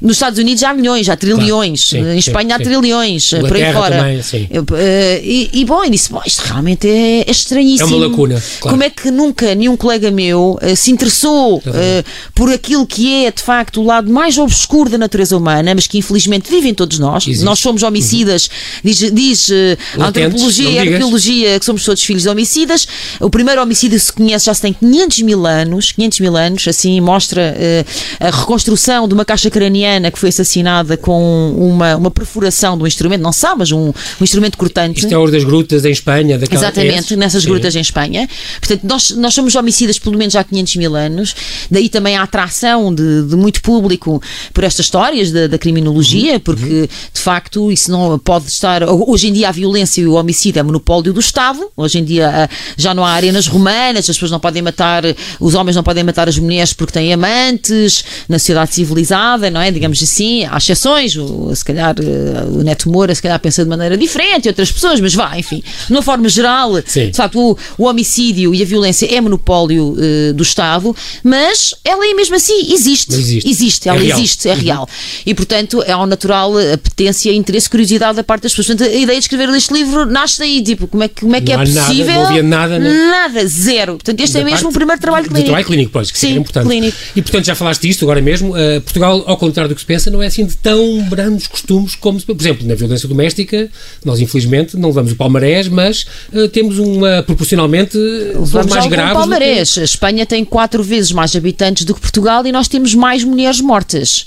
Nos 0.00 0.16
Estados 0.16 0.38
Unidos 0.38 0.62
há 0.62 0.74
milhões, 0.74 1.08
há 1.08 1.16
trilhões, 1.16 1.88
Claro, 1.88 2.04
sim, 2.04 2.12
em 2.12 2.18
Espanha 2.18 2.48
sim, 2.48 2.52
há 2.52 2.58
sim. 2.58 2.64
trilhões, 2.64 3.30
por 3.30 3.36
aí 3.36 3.40
Inglaterra 3.40 3.72
fora. 3.72 3.96
também, 3.96 4.22
sim. 4.22 4.48
Eh, 4.74 5.20
e, 5.24 5.50
e 5.54 5.64
bom, 5.64 5.82
eu 5.82 5.90
disse, 5.90 6.10
bom, 6.12 6.20
isto 6.26 6.40
realmente 6.40 6.86
é, 6.86 7.22
é 7.26 7.30
estranhíssimo. 7.30 7.94
É 7.94 7.96
uma 7.96 8.06
lacuna, 8.06 8.42
claro. 8.60 8.74
Como 8.76 8.82
é 8.82 8.90
que 8.90 9.10
nunca 9.10 9.54
nenhum 9.54 9.76
colega 9.76 10.10
meu 10.10 10.58
eh, 10.60 10.74
se 10.74 10.90
interessou 10.90 11.62
eh, 11.66 12.04
por 12.34 12.52
aquilo 12.52 12.86
que 12.86 13.24
é, 13.24 13.30
de 13.30 13.42
facto, 13.42 13.80
o 13.80 13.84
lado 13.84 14.12
mais 14.12 14.36
obscuro 14.36 14.90
da 14.90 14.98
natureza 14.98 15.36
humana, 15.36 15.74
mas 15.74 15.86
que 15.86 15.98
infelizmente 15.98 16.50
vivem 16.50 16.74
todos 16.74 16.98
nós. 16.98 17.26
Existe. 17.26 17.44
Nós 17.44 17.58
somos 17.58 17.82
homicidas, 17.82 18.50
diz, 18.84 18.98
diz 19.12 19.50
eh, 19.50 19.76
a 19.94 19.98
Latentes, 19.98 20.24
antropologia 20.26 20.70
e 20.70 20.78
arqueologia 20.78 21.53
que 21.58 21.64
somos 21.64 21.84
todos 21.84 22.02
filhos 22.02 22.22
de 22.22 22.28
homicidas. 22.28 22.86
O 23.20 23.30
primeiro 23.30 23.60
homicídio 23.62 23.98
se 23.98 24.12
conhece 24.12 24.46
já 24.46 24.54
se 24.54 24.62
tem 24.62 24.72
500 24.72 25.22
mil 25.22 25.46
anos, 25.46 25.92
500 25.92 26.20
mil 26.20 26.36
anos, 26.36 26.66
assim 26.68 27.00
mostra 27.00 27.54
eh, 27.56 27.84
a 28.20 28.30
reconstrução 28.30 29.08
de 29.08 29.14
uma 29.14 29.24
caixa 29.24 29.50
craniana 29.50 30.10
que 30.10 30.18
foi 30.18 30.28
assassinada 30.28 30.96
com 30.96 31.54
uma, 31.56 31.96
uma 31.96 32.10
perfuração 32.10 32.76
de 32.76 32.84
um 32.84 32.86
instrumento, 32.86 33.22
não 33.22 33.32
sabe, 33.32 33.58
mas 33.58 33.72
um, 33.72 33.88
um 33.88 33.92
instrumento 34.22 34.56
cortante. 34.56 35.00
Isto 35.00 35.12
é 35.12 35.18
o 35.18 35.30
das 35.30 35.44
grutas 35.44 35.84
em 35.84 35.90
Espanha. 35.90 36.38
Daquela, 36.38 36.60
Exatamente, 36.60 37.16
nessas 37.16 37.42
Sim. 37.42 37.48
grutas 37.48 37.74
em 37.76 37.80
Espanha. 37.80 38.28
Portanto, 38.60 38.84
nós, 38.84 39.10
nós 39.10 39.34
somos 39.34 39.54
homicidas 39.54 39.98
pelo 39.98 40.16
menos 40.16 40.36
há 40.36 40.44
500 40.44 40.76
mil 40.76 40.94
anos. 40.94 41.34
Daí 41.70 41.88
também 41.88 42.16
a 42.16 42.22
atração 42.22 42.94
de, 42.94 43.22
de 43.24 43.36
muito 43.36 43.60
público 43.62 44.22
por 44.52 44.64
estas 44.64 44.86
histórias 44.86 45.30
da, 45.32 45.46
da 45.46 45.54
Uhum. 45.54 45.58
criminologia, 45.58 46.38
porque 46.40 46.88
de 47.12 47.20
facto 47.20 47.70
isso 47.72 47.90
não 47.90 48.18
pode 48.18 48.46
estar. 48.48 48.82
Hoje 48.84 49.28
em 49.28 49.32
dia 49.32 49.48
a 49.48 49.52
violência 49.52 50.00
e 50.00 50.06
o 50.06 50.12
homicídio 50.14 50.60
é 50.60 50.62
monopólio 50.62 51.12
do 51.12 51.20
Estado. 51.20 51.43
Hoje 51.76 51.98
em 51.98 52.04
dia 52.04 52.28
ah, 52.28 52.48
já 52.76 52.94
não 52.94 53.04
há 53.04 53.12
arenas 53.12 53.46
romanas, 53.46 54.08
as 54.08 54.16
pessoas 54.16 54.30
não 54.30 54.40
podem 54.40 54.62
matar, 54.62 55.02
os 55.40 55.54
homens 55.54 55.76
não 55.76 55.82
podem 55.82 56.04
matar 56.04 56.28
as 56.28 56.38
mulheres 56.38 56.72
porque 56.72 56.92
têm 56.92 57.12
amantes, 57.12 58.04
na 58.28 58.38
sociedade 58.38 58.74
civilizada, 58.74 59.50
não 59.50 59.60
é? 59.60 59.70
Digamos 59.70 60.02
assim, 60.02 60.44
há 60.44 60.56
exceções, 60.56 61.16
o, 61.16 61.54
se 61.54 61.64
calhar 61.64 61.94
eh, 61.98 62.44
o 62.48 62.62
Neto 62.62 62.90
Moura 62.90 63.14
se 63.14 63.22
calhar 63.22 63.38
pensa 63.38 63.62
de 63.62 63.68
maneira 63.68 63.96
diferente, 63.96 64.48
outras 64.48 64.70
pessoas, 64.70 65.00
mas 65.00 65.14
vá, 65.14 65.38
enfim, 65.38 65.62
de 65.86 65.92
uma 65.92 66.02
forma 66.02 66.28
geral, 66.28 66.72
Sim. 66.86 67.10
de 67.10 67.16
facto, 67.16 67.38
o, 67.38 67.58
o 67.78 67.84
homicídio 67.86 68.54
e 68.54 68.62
a 68.62 68.64
violência 68.64 69.06
é 69.06 69.20
monopólio 69.20 69.96
eh, 69.98 70.32
do 70.32 70.42
Estado, 70.42 70.94
mas 71.22 71.74
ela 71.84 72.04
aí 72.04 72.14
mesmo 72.14 72.36
assim 72.36 72.72
existe. 72.72 73.12
Mas 73.12 73.44
existe. 73.44 73.88
ela 73.88 73.98
É 73.98 74.06
existe, 74.06 74.48
é 74.48 74.54
real. 74.54 74.88
E 75.24 75.34
portanto 75.34 75.82
é 75.82 75.96
um 75.96 76.06
natural 76.06 76.52
apetência, 76.72 77.32
interesse, 77.32 77.68
curiosidade 77.68 78.16
da 78.16 78.24
parte 78.24 78.42
das 78.42 78.52
pessoas. 78.52 78.78
Portanto, 78.78 78.94
a 78.94 78.96
ideia 78.96 79.18
de 79.18 79.24
escrever 79.24 79.48
este 79.50 79.72
livro 79.72 80.06
nasce 80.06 80.38
daí, 80.38 80.62
tipo, 80.62 80.86
como 80.86 81.02
é 81.02 81.08
que, 81.08 81.24
como 81.34 81.36
é, 81.36 81.40
que 81.40 81.52
Não 81.52 81.60
é 81.60 81.62
há 81.62 81.74
nada, 81.74 81.86
possível? 81.86 82.14
não 82.14 82.26
havia 82.26 82.42
nada, 82.42 82.78
né? 82.78 82.90
Nada, 83.10 83.46
zero. 83.46 83.92
Portanto, 83.94 84.20
este 84.20 84.36
é 84.36 84.40
Da 84.40 84.44
mesmo 84.44 84.58
parte 84.62 84.70
o 84.70 84.72
primeiro 84.78 85.00
trabalho 85.00 85.24
clínico. 85.26 85.44
trabalho 85.46 85.64
clínico, 85.66 85.90
pois, 85.92 86.10
que 86.10 86.18
Sim, 86.18 86.28
é 86.34 86.36
importante. 86.36 86.66
clínico. 86.66 86.96
E 87.16 87.22
portanto 87.22 87.44
já 87.46 87.54
falaste 87.54 87.82
disto 87.82 88.02
agora 88.04 88.20
mesmo. 88.20 88.56
eh, 88.56 88.80
Portugal, 88.80 89.22
ao 89.26 89.36
contrário 89.36 89.68
do 89.68 89.74
que 89.74 89.80
se 89.80 89.86
pensa, 89.86 90.10
não 90.10 90.22
é 90.22 90.26
assim 90.26 90.44
de 90.46 90.56
tão 90.56 91.02
brandos 91.04 91.46
costumes 91.46 91.94
como 91.94 92.18
se. 92.20 92.26
Por 92.26 92.36
exemplo, 92.40 92.66
na 92.66 92.74
violência 92.74 93.08
doméstica, 93.08 93.70
nós 94.04 94.20
infelizmente 94.20 94.76
não 94.76 94.88
levamos 94.90 95.12
o 95.12 95.16
palmarés, 95.16 95.68
mas 95.68 96.06
eh, 96.32 96.48
temos 96.48 96.78
uma 96.78 97.22
proporcionalmente 97.22 97.96
eh, 97.98 98.32
são 98.34 98.44
Vamos 98.46 98.72
mais 98.72 98.86
que- 98.86 98.96
palmarés. 98.96 99.78
A 99.78 99.84
Espanha 99.84 100.26
tem 100.26 100.44
quatro 100.44 100.82
vezes 100.82 101.12
mais 101.12 101.34
habitantes 101.34 101.84
do 101.84 101.94
que 101.94 102.00
Portugal 102.00 102.46
e 102.46 102.52
nós 102.52 102.68
temos 102.68 102.94
mais 102.94 103.24
mulheres 103.24 103.60
mortas. 103.60 104.26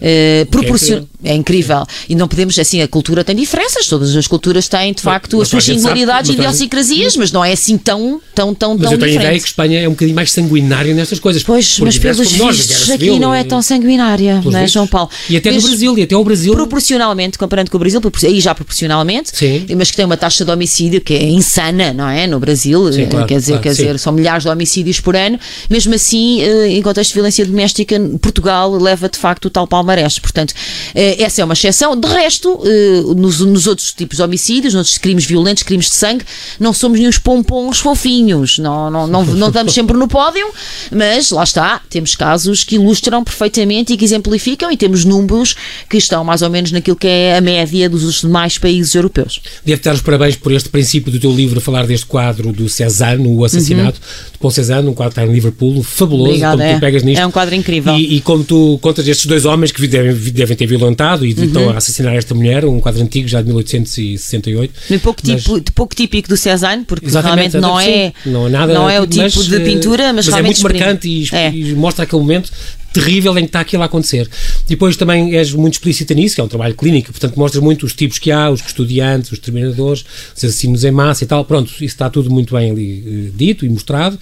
Eh, 0.00 0.46
proporcion- 0.50 1.04
é, 1.24 1.34
incrível. 1.34 1.84
E 2.08 2.14
não 2.14 2.26
podemos, 2.26 2.58
assim, 2.58 2.82
a 2.82 2.88
cultura 2.88 3.22
tem 3.24 3.34
diferenças, 3.36 3.86
todas 3.86 4.14
as 4.16 4.26
culturas 4.26 4.68
têm, 4.68 4.92
de 4.92 5.00
facto, 5.02 5.34
mas 5.38 5.42
as 5.42 5.48
suas 5.48 5.64
gente 5.64 5.80
sabe, 5.80 6.00
a 6.46 6.50
idiosincrasias, 6.50 7.16
mas 7.16 7.32
não 7.32 7.44
é 7.44 7.52
assim 7.52 7.76
tão, 7.76 8.20
tão, 8.34 8.54
tão, 8.54 8.76
Mas 8.76 8.82
tão 8.82 8.92
eu 8.92 8.98
tenho 8.98 9.04
a 9.04 9.12
diferente. 9.12 9.26
ideia 9.26 9.40
que 9.40 9.46
Espanha 9.46 9.80
é 9.80 9.88
um 9.88 9.92
bocadinho 9.92 10.14
mais 10.16 10.30
sanguinária 10.30 10.94
nestas 10.94 11.18
coisas. 11.18 11.42
Pois, 11.42 11.78
mas 11.80 11.98
pelos 11.98 12.20
a 12.20 12.22
vistos 12.24 12.90
aqui 12.90 13.04
civil, 13.04 13.18
não 13.18 13.34
é 13.34 13.44
tão 13.44 13.62
sanguinária, 13.62 14.40
não 14.44 14.58
é. 14.58 14.66
João 14.66 14.86
Paulo? 14.86 15.10
E 15.28 15.36
até 15.36 15.50
no 15.50 15.56
Mas 15.56 15.64
Brasil, 15.64 15.98
e 15.98 16.02
até 16.02 16.16
o 16.16 16.24
Brasil. 16.24 16.52
Proporcionalmente, 16.52 17.38
comparando 17.38 17.70
com 17.70 17.76
o 17.76 17.80
Brasil, 17.80 18.00
aí 18.24 18.40
já 18.40 18.54
proporcionalmente, 18.54 19.30
Sim. 19.36 19.66
mas 19.76 19.90
que 19.90 19.96
tem 19.96 20.04
uma 20.04 20.16
taxa 20.16 20.44
de 20.44 20.50
homicídio 20.50 21.00
que 21.00 21.14
é 21.14 21.28
insana, 21.28 21.92
não 21.92 22.08
é? 22.08 22.26
No 22.26 22.38
Brasil, 22.38 22.92
Sim, 22.92 23.02
eh, 23.02 23.06
claro, 23.06 23.26
quer 23.26 23.38
dizer, 23.38 23.52
claro, 23.52 23.62
quer 23.62 23.74
sim. 23.74 23.82
dizer, 23.82 23.98
são 23.98 24.12
milhares 24.12 24.42
de 24.44 24.48
homicídios 24.48 25.00
por 25.00 25.16
ano. 25.16 25.38
Mesmo 25.68 25.94
assim, 25.94 26.40
eh, 26.42 26.68
em 26.68 26.82
contexto 26.82 27.10
de 27.10 27.14
violência 27.14 27.44
doméstica, 27.44 28.00
Portugal 28.20 28.72
leva 28.76 29.08
de 29.08 29.18
facto 29.18 29.46
o 29.46 29.50
tal 29.50 29.66
palmarés. 29.66 30.18
Portanto, 30.18 30.54
eh, 30.94 31.22
essa 31.22 31.42
é 31.42 31.44
uma 31.44 31.54
exceção. 31.54 31.98
De 31.98 32.08
resto, 32.08 32.60
nos, 33.16 33.40
nos 33.40 33.66
outros 33.66 33.92
tipos 33.92 34.16
de 34.16 34.22
homicídios, 34.22 34.74
nos 34.74 34.80
outros 34.80 34.98
crimes 34.98 35.24
violentos, 35.24 35.62
crimes 35.62 35.86
de 35.86 35.94
sangue, 35.94 36.24
não 36.58 36.72
somos 36.72 36.98
nem 36.98 37.08
os 37.08 37.18
pompons 37.18 37.78
fofinhos. 37.78 38.58
Não, 38.58 38.90
não, 38.90 39.06
não, 39.06 39.24
não 39.24 39.48
estamos 39.48 39.72
sempre 39.72 39.96
no 39.96 40.06
pódio, 40.08 40.46
mas 40.90 41.30
lá 41.30 41.44
está, 41.44 41.80
temos 41.88 42.14
casos 42.16 42.64
que 42.64 42.76
ilustram 42.76 43.22
perfeitamente 43.24 43.92
e 43.92 43.96
que 43.96 44.04
exemplificam 44.04 44.70
e 44.70 44.76
temos 44.76 45.04
números 45.04 45.54
que 45.88 45.96
estão 45.96 46.22
mais 46.24 46.42
ou 46.42 46.50
menos 46.50 46.72
naquilo 46.72 46.96
que 46.96 47.06
é 47.06 47.36
a 47.36 47.40
média 47.40 47.88
dos 47.88 48.20
demais 48.20 48.58
países 48.58 48.94
europeus. 48.94 49.40
Devo 49.64 49.82
dar 49.82 49.94
os 49.94 50.02
parabéns 50.02 50.36
por 50.36 50.52
este 50.52 50.68
princípio 50.68 51.10
do 51.12 51.18
teu 51.18 51.32
livro, 51.32 51.60
falar 51.60 51.86
deste 51.86 52.06
quadro 52.06 52.52
do 52.52 52.68
Cézanne, 52.68 53.26
o 53.26 53.44
assassinato 53.44 54.00
de 54.32 54.38
Paul 54.38 54.50
Cézanne, 54.50 54.88
um 54.88 54.94
quadro 54.94 55.14
que 55.14 55.20
está 55.20 55.30
em 55.30 55.34
Liverpool, 55.34 55.82
fabuloso, 55.82 56.30
Obrigada, 56.30 56.56
como 56.56 56.68
é. 56.70 56.74
tu 56.74 56.80
pegas 56.80 57.02
nisto. 57.02 57.20
É 57.20 57.26
um 57.26 57.30
quadro 57.30 57.54
incrível. 57.54 57.94
E, 57.96 58.16
e 58.16 58.20
como 58.20 58.44
tu 58.44 58.78
contas 58.80 59.06
estes 59.06 59.26
dois 59.26 59.44
homens 59.44 59.72
que 59.72 59.86
devem, 59.86 60.14
devem 60.32 60.56
ter 60.56 60.66
violentado 60.66 61.26
e 61.26 61.32
Uhum. 61.32 61.44
estão 61.44 61.70
a 61.70 61.78
assassinar 61.78 62.14
esta 62.14 62.34
mulher, 62.34 62.64
um 62.64 62.78
quadro 62.78 63.02
antigo, 63.02 63.26
já 63.26 63.40
de 63.40 63.48
1868. 63.48 64.72
Um 64.90 64.98
pouco, 64.98 65.20
Mas- 65.26 65.42
tipo, 65.44 65.72
pouco 65.72 65.94
típico 65.94 66.21
do 66.28 66.36
Cézanne, 66.36 66.84
porque 66.84 67.06
Exatamente, 67.06 67.52
realmente 67.52 67.60
não 67.60 67.80
é, 67.80 68.12
não, 68.26 68.46
é 68.46 68.50
nada, 68.50 68.74
não 68.74 68.90
é 68.90 69.00
o 69.00 69.06
tipo 69.06 69.22
mas, 69.22 69.46
de 69.46 69.60
pintura, 69.60 70.12
mas, 70.12 70.26
é 70.28 70.30
realmente 70.30 70.62
muito 70.62 70.78
marcante 70.78 71.08
e, 71.08 71.28
É. 71.34 71.50
e 71.50 71.74
mostra 71.74 72.04
aquele 72.04 72.20
momento 72.22 72.50
terrível 72.92 73.32
em 73.38 73.42
que 73.42 73.48
está 73.48 73.60
aquilo 73.60 73.82
a 73.82 73.86
acontecer. 73.86 74.28
Depois 74.68 74.96
também 74.96 75.34
és 75.36 75.52
muito 75.52 75.74
explícita 75.74 76.14
nisso, 76.14 76.34
que 76.34 76.40
é 76.40 76.44
um 76.44 76.48
trabalho 76.48 76.74
clínico, 76.74 77.10
portanto 77.10 77.36
mostras 77.38 77.62
muito 77.62 77.84
os 77.86 77.94
tipos 77.94 78.18
que 78.18 78.30
há, 78.30 78.50
os 78.50 78.60
custodiantes, 78.60 79.32
os 79.32 79.38
terminadores, 79.38 80.04
os 80.36 80.44
assassinos 80.44 80.84
em 80.84 80.90
massa 80.90 81.24
e 81.24 81.26
tal. 81.26 81.44
Pronto, 81.44 81.70
isso 81.76 81.84
está 81.84 82.08
tudo 82.10 82.30
muito 82.30 82.54
bem 82.54 82.70
ali 82.70 83.04
eh, 83.06 83.30
dito 83.34 83.64
e 83.64 83.68
mostrado. 83.68 84.18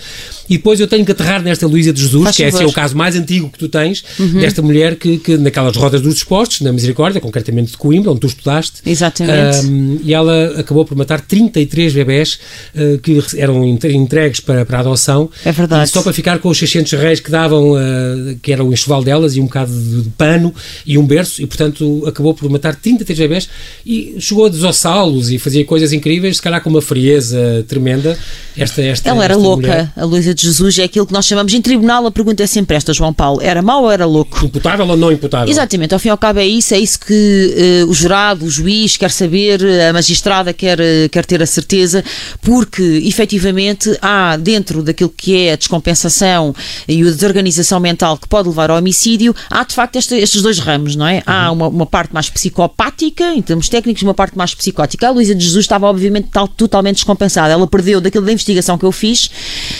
E 0.49 0.57
depois 0.57 0.81
eu 0.81 0.87
tenho 0.89 1.05
que 1.05 1.13
aterrar 1.13 1.43
nesta 1.43 1.67
Luísa 1.67 1.93
de 1.93 2.01
Jesus, 2.03 2.25
Faz 2.25 2.37
que 2.37 2.43
é 2.45 2.49
esse 2.49 2.57
é 2.57 2.61
favor. 2.61 2.73
o 2.73 2.75
caso 2.75 2.97
mais 2.97 3.17
antigo 3.17 3.49
que 3.51 3.59
tu 3.59 3.69
tens, 3.69 4.03
Uhum. 4.19 4.41
desta 4.41 4.61
mulher 4.63 4.97
que, 4.97 5.19
que 5.19 5.37
naquelas 5.37 5.77
rodas 5.77 6.01
dos 6.03 6.15
expostos, 6.17 6.61
na 6.61 6.73
Misericórdia, 6.73 7.21
concretamente 7.21 7.71
de 7.73 7.77
Coimbra, 7.77 8.11
onde 8.11 8.21
tu 8.21 8.27
estudaste, 8.27 8.81
Exatamente. 8.85 9.59
Ahm, 9.59 9.99
e 10.05 10.13
ela 10.15 10.59
acabou 10.61 10.85
por 10.85 10.97
matar 10.97 11.21
33 11.21 11.93
bebés 11.93 12.39
eh, 12.75 12.99
que 13.03 13.19
eram 13.37 13.65
entre- 13.65 13.93
entregues 13.95 14.41
para, 14.41 14.65
para 14.65 14.79
a 14.79 14.81
adoção. 14.81 15.31
É 15.45 15.53
verdade. 15.53 15.91
Só 15.91 16.03
para 16.03 16.13
ficar 16.13 16.39
com 16.39 16.49
os 16.49 16.59
600 16.59 16.93
reis 16.93 17.21
que 17.21 17.31
davam, 17.31 17.79
eh, 17.79 18.37
que 18.43 18.53
era 18.61 18.69
o 18.69 18.73
enxoval 18.73 19.03
delas, 19.03 19.37
e 19.37 19.41
um 19.41 19.45
bocado 19.45 19.73
de, 19.73 20.11
pano 20.11 20.55
e 20.87 20.99
um 20.99 21.07
berço, 21.07 21.43
e 21.43 21.47
portanto 21.47 22.05
acabou 22.07 22.35
por 22.35 22.49
matar 22.51 22.75
33 22.75 23.19
bebés 23.19 23.49
e 23.85 24.17
chegou 24.19 24.47
a 24.47 24.49
desossá-los 24.49 25.31
e 25.31 25.39
fazia 25.39 25.65
coisas 25.65 25.93
incríveis, 25.93 26.37
se 26.37 26.43
calhar 26.43 26.63
com 26.63 26.71
uma 26.71 26.83
frieza 26.83 27.65
tremenda. 27.69 28.19
Esta, 28.57 28.83
esta, 28.83 29.09
Ela 29.09 29.25
era 29.25 29.35
esta 29.35 29.43
louca, 29.43 29.67
mulher. 29.67 29.93
a 29.97 30.05
Luísa 30.05 30.35
de 30.35 30.43
Jesus 30.43 30.79
é 30.79 30.85
aquilo 30.85 31.07
que 31.07 31.13
nós 31.13 31.25
chamamos 31.25 31.55
em 31.55 31.63
tribunal. 31.63 32.07
A 32.07 32.11
pergunta 32.11 32.43
é 32.43 32.47
sempre 32.47 32.77
esta, 32.77 32.93
João 32.93 33.13
Paulo: 33.13 33.41
era 33.41 33.63
mau 33.63 33.85
ou 33.85 33.91
era 33.91 34.05
louco? 34.05 34.45
Imputável 34.45 34.87
ou 34.87 34.97
não 34.97 35.11
imputável? 35.11 35.49
Exatamente, 35.49 35.95
ao 35.95 36.01
fim 36.01 36.09
e 36.09 36.11
ao 36.11 36.19
cabo 36.19 36.41
é 36.41 36.47
isso, 36.47 36.75
é 36.75 36.79
isso 36.79 36.99
que 37.01 37.55
eh, 37.57 37.85
o 37.85 37.95
jurado, 37.95 38.45
o 38.45 38.51
juiz 38.51 38.97
quer 38.97 39.11
saber, 39.11 39.61
a 39.89 39.93
magistrada 39.93 40.53
quer, 40.53 40.79
eh, 40.81 41.09
quer 41.09 41.25
ter 41.25 41.43
a 41.43 41.47
certeza, 41.47 42.05
porque 42.43 42.83
efetivamente 43.05 43.97
há 44.03 44.37
dentro 44.37 44.83
daquilo 44.83 45.13
que 45.17 45.37
é 45.37 45.53
a 45.53 45.57
descompensação 45.57 46.55
e 46.89 47.01
a 47.01 47.05
desorganização 47.05 47.81
mental 47.81 48.19
que 48.19 48.29
pode 48.29 48.49
levar 48.51 48.71
ao 48.71 48.77
homicídio, 48.79 49.35
há 49.51 49.65
de 49.65 49.75
facto 49.75 49.97
este- 49.97 50.15
estes 50.17 50.43
dois 50.43 50.59
ramos, 50.59 50.95
não 50.97 51.07
é? 51.07 51.23
Há 51.27 51.51
uma, 51.51 51.69
uma 51.69 51.87
parte 51.87 52.13
mais 52.13 52.29
psicopática, 52.29 53.35
em 53.35 53.43
termos 53.43 53.69
técnicos, 53.69 54.03
uma 54.03 54.15
parte 54.15 54.37
mais 54.37 54.55
psicótica. 54.55 55.09
A 55.09 55.11
Luísa 55.11 55.35
de 55.35 55.45
Jesus 55.45 55.65
estava 55.65 55.87
obviamente 55.87 56.29
tal- 56.31 56.49
totalmente 56.49 56.97
descompensada, 56.97 57.53
ela 57.53 57.67
perdeu 57.67 58.01
daquilo 58.01 58.25
da 58.27 58.33
investigação 58.33 58.77
que 58.77 58.85
eu 58.85 58.93
fiz, 58.93 59.31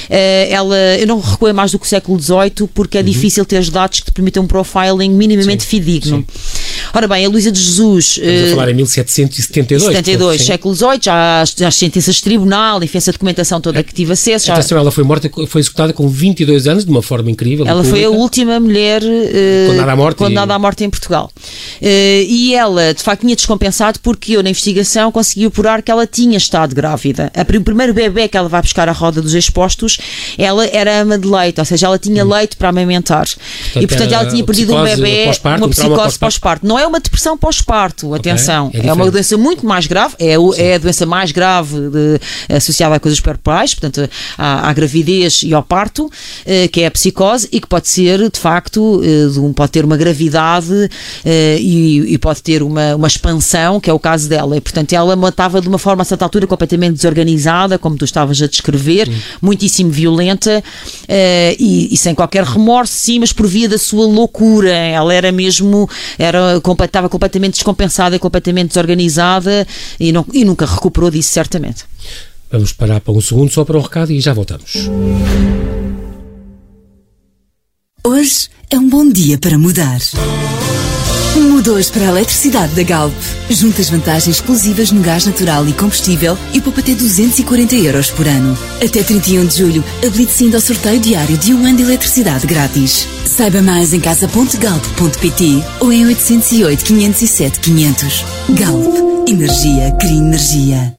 eh, 0.09 0.49
ela, 0.51 0.77
eu 0.99 1.07
não 1.07 1.21
recuo 1.21 1.53
mais 1.53 1.73
do 1.73 1.79
que 1.79 1.87
o 1.87 1.89
século 1.89 2.19
XVIII 2.21 2.69
porque 2.75 2.99
é 2.99 3.03
difícil 3.03 3.45
ter 3.45 3.59
os 3.61 3.69
dados 3.71 4.01
que 4.01 4.07
te 4.07 4.13
permitam 4.13 4.43
um 4.45 4.47
profiling 4.47 5.11
minimamente 5.11 5.65
fidedigno. 5.67 6.25
Ora 6.95 7.07
bem, 7.09 7.25
a 7.25 7.29
Luísa 7.29 7.51
de 7.53 7.61
Jesus. 7.61 8.17
Estamos 8.19 8.41
eh, 8.41 8.47
a 8.47 8.51
falar 8.55 8.71
em 8.71 8.75
1772. 8.75 9.83
72, 9.83 10.23
portanto, 10.37 10.47
século 10.47 10.75
XVIII, 10.75 10.99
já, 11.03 11.41
as- 11.43 11.55
já 11.57 11.69
as 11.69 11.75
sentenças 11.77 12.17
de 12.17 12.23
tribunal, 12.23 12.83
enfim, 12.83 12.99
essa 12.99 13.13
documentação 13.13 13.61
toda 13.61 13.83
que 13.83 13.93
tive 13.95 14.13
acesso. 14.13 14.47
Já, 14.47 14.55
Atenção, 14.55 14.79
ela 14.79 14.91
foi 14.91 15.05
morta, 15.05 15.31
foi 15.47 15.61
executada 15.61 15.93
com 15.93 16.09
22 16.09 16.67
anos, 16.67 16.85
de 16.85 16.91
uma 16.91 17.03
forma 17.03 17.31
incrível. 17.31 17.67
ela 17.67 17.85
foi 17.85 18.05
a 18.05 18.11
última 18.11 18.59
mulher 18.61 19.03
eh, 19.05 19.67
Condenada 19.69 19.93
à 19.93 19.97
morte 19.97 20.17
condenada 20.17 20.53
e- 20.53 20.57
à 20.57 20.59
morte 20.59 20.85
em 20.85 20.91
Portugal. 20.91 21.31
Eh, 21.81 22.25
e 22.29 22.55
ela, 22.55 22.93
de 22.95 23.03
facto, 23.03 23.23
tinha 23.23 23.37
descompensado 23.37 23.99
porque 24.01 24.33
eu, 24.37 24.43
na 24.43 24.51
investigação, 24.51 25.11
consegui 25.13 25.47
apurar 25.47 25.83
que 25.83 25.91
ela 25.91 26.07
tinha 26.07 26.37
estado 26.37 26.75
grávida. 26.75 27.31
A 27.35 27.43
O 27.61 27.63
primeiro 27.63 27.93
bebê 27.93 28.27
que 28.29 28.37
ela 28.37 28.49
vai 28.49 28.63
buscar 28.63 28.89
à 28.89 28.93
roda 28.93 29.21
dos 29.21 29.35
expostos, 29.35 29.99
ela 30.39 30.67
era 30.67 31.01
ama 31.03 31.19
de 31.19 31.27
leite, 31.29 31.59
ou 31.61 31.65
seja, 31.65 31.87
ela 31.87 31.99
tinha 31.99 32.25
leite 32.25 32.57
para 32.57 32.69
amamentar. 32.71 33.27
e, 33.77 33.87
portanto, 33.87 34.11
Hum. 34.11 34.15
era 34.15 34.23
ela 34.23 34.31
tinha 34.31 34.45
perdido 34.45 34.75
um 34.75 34.83
bebê, 34.83 35.31
uma 35.45 35.67
um 35.67 35.69
psicose 35.71 36.19
pós-parto. 36.19 36.67
Não 36.71 36.79
é 36.79 36.87
uma 36.87 37.01
depressão 37.01 37.37
pós-parto, 37.37 38.15
atenção. 38.15 38.71
é 38.73 38.87
É, 38.87 38.93
uma 38.93 39.11
doença 39.11 39.37
muito 39.37 39.67
mais 39.67 39.89
grave, 39.89 40.15
é, 40.21 40.35
é 40.57 40.75
a 40.77 40.79
doença 40.79 41.05
mais 41.05 41.33
grave 41.33 41.75
de- 41.91 42.55
associada 42.55 42.95
a 42.95 43.01
coisas 43.01 43.19
perpais, 43.19 43.75
portanto, 43.75 44.09
à, 44.39 44.69
à 44.69 44.73
gravidez 44.73 45.43
e 45.43 45.53
ao 45.53 45.65
parto, 45.65 46.09
eh, 46.47 46.69
que 46.69 46.83
é 46.83 46.87
a 46.87 46.91
psicose, 46.93 47.49
e 47.51 47.61
que 47.61 47.67
pode 47.67 47.89
ser, 47.89 48.31
de 48.31 48.39
facto, 48.39 49.01
eh, 49.03 49.29
de 49.33 49.41
um- 49.41 49.53
pode 49.53 49.73
ter 49.73 49.85
uma 49.85 49.97
gravidade 49.97 50.89
eh, 51.25 51.59
e, 51.61 52.15
e 52.15 52.19
pode 52.19 52.41
ter 52.41 52.63
uma, 52.63 52.95
uma 52.95 53.09
expansão, 53.09 53.81
que 53.81 53.91
é 53.91 53.93
o 53.93 53.99
caso 53.99 54.29
dela. 54.29 54.57
E, 54.57 54.61
portanto, 54.61 54.93
ela 54.93 55.17
matava 55.17 55.61
de 55.61 55.67
uma 55.69 55.79
forma, 55.79 56.03
a 56.03 56.05
certa 56.05 56.25
altura, 56.25 56.47
completamente 56.47 56.95
desorganizada, 56.95 57.79
como 57.79 57.97
tu 57.97 58.05
estavas 58.05 58.41
a 58.41 58.47
descrever, 58.47 59.11
muitíssimo 59.43 59.91
violenta 59.91 60.63
eh, 61.09 61.57
e, 61.59 61.93
e 61.93 61.97
sem 61.97 62.15
qualquer 62.15 62.45
remorso, 62.45 62.93
sim, 62.95 63.19
mas 63.19 63.33
por 63.33 63.49
via 63.49 63.69
da 63.69 63.77
sua 63.79 64.07
loucura. 64.07 64.71
Ela 64.71 65.13
era 65.13 65.33
mesmo, 65.33 65.89
era, 66.17 66.60
estava 66.85 67.09
completamente 67.09 67.55
descompensada 67.55 68.17
e 68.17 68.19
completamente 68.19 68.69
desorganizada 68.69 69.67
e, 69.99 70.13
não, 70.13 70.25
e 70.33 70.45
nunca 70.45 70.67
recuperou 70.67 71.11
disso, 71.11 71.31
certamente. 71.31 71.85
Vamos 72.51 72.73
parar 72.73 73.01
para 73.01 73.13
um 73.13 73.21
segundo 73.21 73.51
só 73.51 73.65
para 73.65 73.79
um 73.79 73.83
recado 73.83 74.13
e 74.13 74.21
já 74.21 74.33
voltamos. 74.33 74.89
Hoje 78.05 78.49
é 78.71 78.79
um 78.79 78.89
bom 78.89 79.09
dia 79.11 79.39
para 79.39 79.59
mudar. 79.59 80.01
Muda 81.37 81.73
hoje 81.73 81.91
para 81.93 82.03
a 82.03 82.09
eletricidade 82.09 82.75
da 82.75 82.83
Galp. 82.83 83.15
Junta 83.49 83.81
as 83.81 83.89
vantagens 83.89 84.37
exclusivas 84.37 84.91
no 84.91 85.01
gás 85.01 85.25
natural 85.27 85.67
e 85.69 85.73
combustível 85.73 86.37
e 86.53 86.61
poupa 86.61 86.81
até 86.81 86.93
240 86.93 87.77
euros 87.77 88.11
por 88.11 88.27
ano. 88.27 88.59
Até 88.85 89.03
31 89.03 89.47
de 89.47 89.59
julho, 89.59 89.85
habilite-se 90.05 90.45
ainda 90.45 90.57
ao 90.57 90.61
sorteio 90.61 90.99
diário 90.99 91.39
de 91.39 91.55
um 91.55 91.65
ano 91.65 91.77
de 91.77 91.83
eletricidade 91.85 92.47
grátis. 92.47 93.07
Saiba 93.25 93.63
mais 93.63 93.95
em 93.95 94.01
casa.galp.pt 94.01 95.65
ou 95.81 95.93
em 95.93 96.07
808 96.07 96.85
507 96.85 97.61
500. 97.61 98.25
Galp. 98.51 99.11
Energia 99.29 99.93
cria 100.01 100.19
energia. 100.19 100.95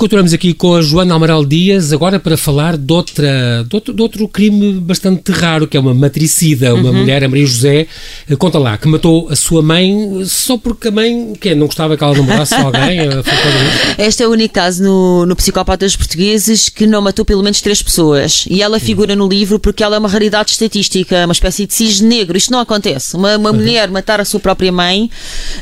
Continuamos 0.00 0.32
aqui 0.32 0.54
com 0.54 0.76
a 0.76 0.80
Joana 0.80 1.14
Amaral 1.14 1.44
Dias, 1.44 1.92
agora 1.92 2.18
para 2.18 2.34
falar 2.34 2.78
de, 2.78 2.90
outra, 2.90 3.66
de, 3.68 3.76
outro, 3.76 3.92
de 3.92 4.00
outro 4.00 4.26
crime 4.26 4.80
bastante 4.80 5.30
raro, 5.30 5.68
que 5.68 5.76
é 5.76 5.80
uma 5.80 5.92
matricida, 5.92 6.74
uma 6.74 6.90
mulher, 6.90 7.22
a 7.22 7.28
Maria 7.28 7.44
José, 7.44 7.86
eh, 8.26 8.34
conta 8.34 8.58
lá, 8.58 8.78
que 8.78 8.88
matou 8.88 9.28
a 9.28 9.36
sua 9.36 9.60
mãe 9.60 10.24
só 10.24 10.56
porque 10.56 10.88
a 10.88 10.90
mãe, 10.90 11.34
que 11.38 11.54
não 11.54 11.66
gostava 11.66 11.98
que 11.98 12.02
ela 12.02 12.14
namorasse 12.14 12.54
alguém? 12.54 13.00
Este 13.98 14.22
é 14.22 14.26
o 14.26 14.30
único 14.30 14.54
caso 14.54 14.82
no, 14.82 15.26
no 15.26 15.36
Psicópatas 15.36 15.94
Portugueses 15.94 16.70
que 16.70 16.86
não 16.86 17.02
matou 17.02 17.22
pelo 17.22 17.42
menos 17.42 17.60
três 17.60 17.82
pessoas. 17.82 18.46
E 18.48 18.62
ela 18.62 18.80
figura 18.80 19.14
no 19.14 19.28
livro 19.28 19.58
porque 19.58 19.82
ela 19.84 19.96
é 19.96 19.98
uma 19.98 20.08
raridade 20.08 20.52
estatística, 20.52 21.26
uma 21.26 21.32
espécie 21.34 21.66
de 21.66 21.74
cisne 21.74 22.08
negro. 22.08 22.38
Isto 22.38 22.52
não 22.52 22.60
acontece. 22.60 23.14
Uma, 23.16 23.36
uma 23.36 23.52
mulher 23.52 23.90
matar 23.90 24.18
a 24.18 24.24
sua 24.24 24.40
própria 24.40 24.72
mãe, 24.72 25.10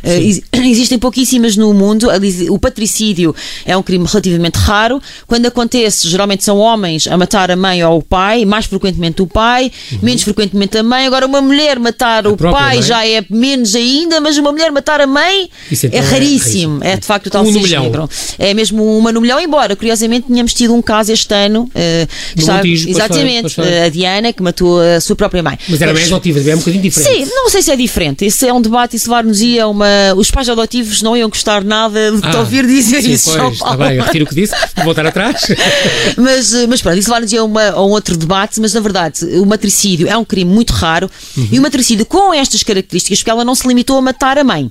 ex- 0.04 0.42
existem 0.64 0.96
pouquíssimas 0.96 1.56
no 1.56 1.74
mundo. 1.74 2.06
O 2.50 2.58
patricídio 2.60 3.34
é 3.66 3.76
um 3.76 3.82
crime 3.82 4.06
relativamente 4.28 4.56
raro. 4.56 5.00
Quando 5.26 5.46
acontece, 5.46 6.08
geralmente 6.08 6.44
são 6.44 6.58
homens 6.58 7.06
a 7.06 7.16
matar 7.16 7.50
a 7.50 7.56
mãe 7.56 7.82
ou 7.84 7.98
o 7.98 8.02
pai, 8.02 8.44
mais 8.44 8.66
frequentemente 8.66 9.22
o 9.22 9.26
pai, 9.26 9.70
menos 10.02 10.22
frequentemente 10.22 10.76
a 10.78 10.82
mãe. 10.82 11.06
Agora, 11.06 11.26
uma 11.26 11.40
mulher 11.40 11.78
matar 11.78 12.26
o 12.26 12.36
própria 12.36 12.60
pai 12.62 12.74
mãe? 12.76 12.82
já 12.82 13.06
é 13.06 13.24
menos 13.30 13.74
ainda, 13.74 14.20
mas 14.20 14.36
uma 14.38 14.52
mulher 14.52 14.70
matar 14.70 15.00
a 15.00 15.06
mãe 15.06 15.48
então 15.70 15.90
é 15.92 15.96
é 15.96 16.00
raríssimo. 16.00 16.78
É 16.82 16.96
de 16.96 17.06
facto 17.06 17.26
o 17.26 17.30
tal 17.30 17.44
Um 17.44 17.50
milhão. 17.52 18.08
É 18.38 18.54
mesmo 18.54 18.98
uma 18.98 19.12
no 19.12 19.20
milhão, 19.20 19.40
embora 19.40 19.74
curiosamente 19.76 20.26
tínhamos 20.26 20.54
tido 20.54 20.74
um 20.74 20.82
caso 20.82 21.12
este 21.12 21.32
ano. 21.34 21.70
eh, 21.74 22.06
que 22.34 22.36
No 22.36 22.42
está- 22.42 22.62
exatamente, 22.90 23.42
pois 23.42 23.54
foi. 23.54 23.68
eh, 23.68 23.84
a 23.84 23.88
Diana, 23.88 24.32
que 24.32 24.42
matou 24.42 24.80
a 24.80 25.00
sua 25.00 25.16
própria 25.16 25.42
mãe. 25.42 25.58
Mas 25.68 25.80
era 25.80 25.92
mais 25.92 26.06
adotiva, 26.10 26.38
é 26.50 26.54
um 26.54 26.58
bocadinho 26.58 26.82
diferente. 26.82 27.24
Sim, 27.26 27.30
não 27.34 27.48
sei 27.50 27.62
se 27.62 27.70
é 27.70 27.76
diferente. 27.76 28.26
Isso 28.26 28.44
é 28.46 28.52
um 28.52 28.60
debate, 28.60 28.96
isso 28.96 29.08
levar-nos-ia 29.10 29.64
a 29.64 29.68
uma. 29.68 29.86
Os 30.16 30.30
pais 30.30 30.48
adotivos 30.48 31.02
não 31.02 31.16
iam 31.16 31.28
gostar 31.28 31.62
nada 31.64 32.12
de 32.12 32.20
te 32.20 32.26
Ah, 32.36 32.38
ouvir 32.40 32.66
dizer 32.66 33.02
sim, 33.02 33.12
isso, 33.12 33.36
pois, 33.36 33.52
está 33.54 33.76
bem, 33.76 33.98
retiro 34.18 34.24
o 34.24 34.28
que 34.28 34.34
disse, 34.34 34.54
vou 34.76 34.84
voltar 34.86 35.06
atrás. 35.06 35.42
mas, 36.16 36.52
eh, 36.54 36.66
mas 36.66 36.82
pronto, 36.82 36.98
isso 36.98 37.08
levar-nos 37.10 37.32
a, 37.34 37.44
uma- 37.44 37.70
a 37.70 37.84
um 37.84 37.90
outro 37.90 38.16
debate, 38.16 38.60
mas 38.60 38.72
na 38.74 38.80
verdade 38.80 39.24
o 39.38 39.46
matricídio 39.46 40.08
é 40.08 40.16
um 40.16 40.24
crime 40.24 40.50
muito 40.50 40.72
raro 40.72 41.10
Uhum. 41.36 41.48
e 41.52 41.58
o 41.58 41.62
matricídio 41.62 42.04
com 42.06 42.32
estas 42.34 42.62
características, 42.62 43.18
porque 43.20 43.30
ela 43.30 43.44
não 43.44 43.54
se 43.54 43.66
limitou 43.66 43.96
a 43.96 44.00
matar 44.02 44.38
a 44.38 44.44
mãe. 44.44 44.70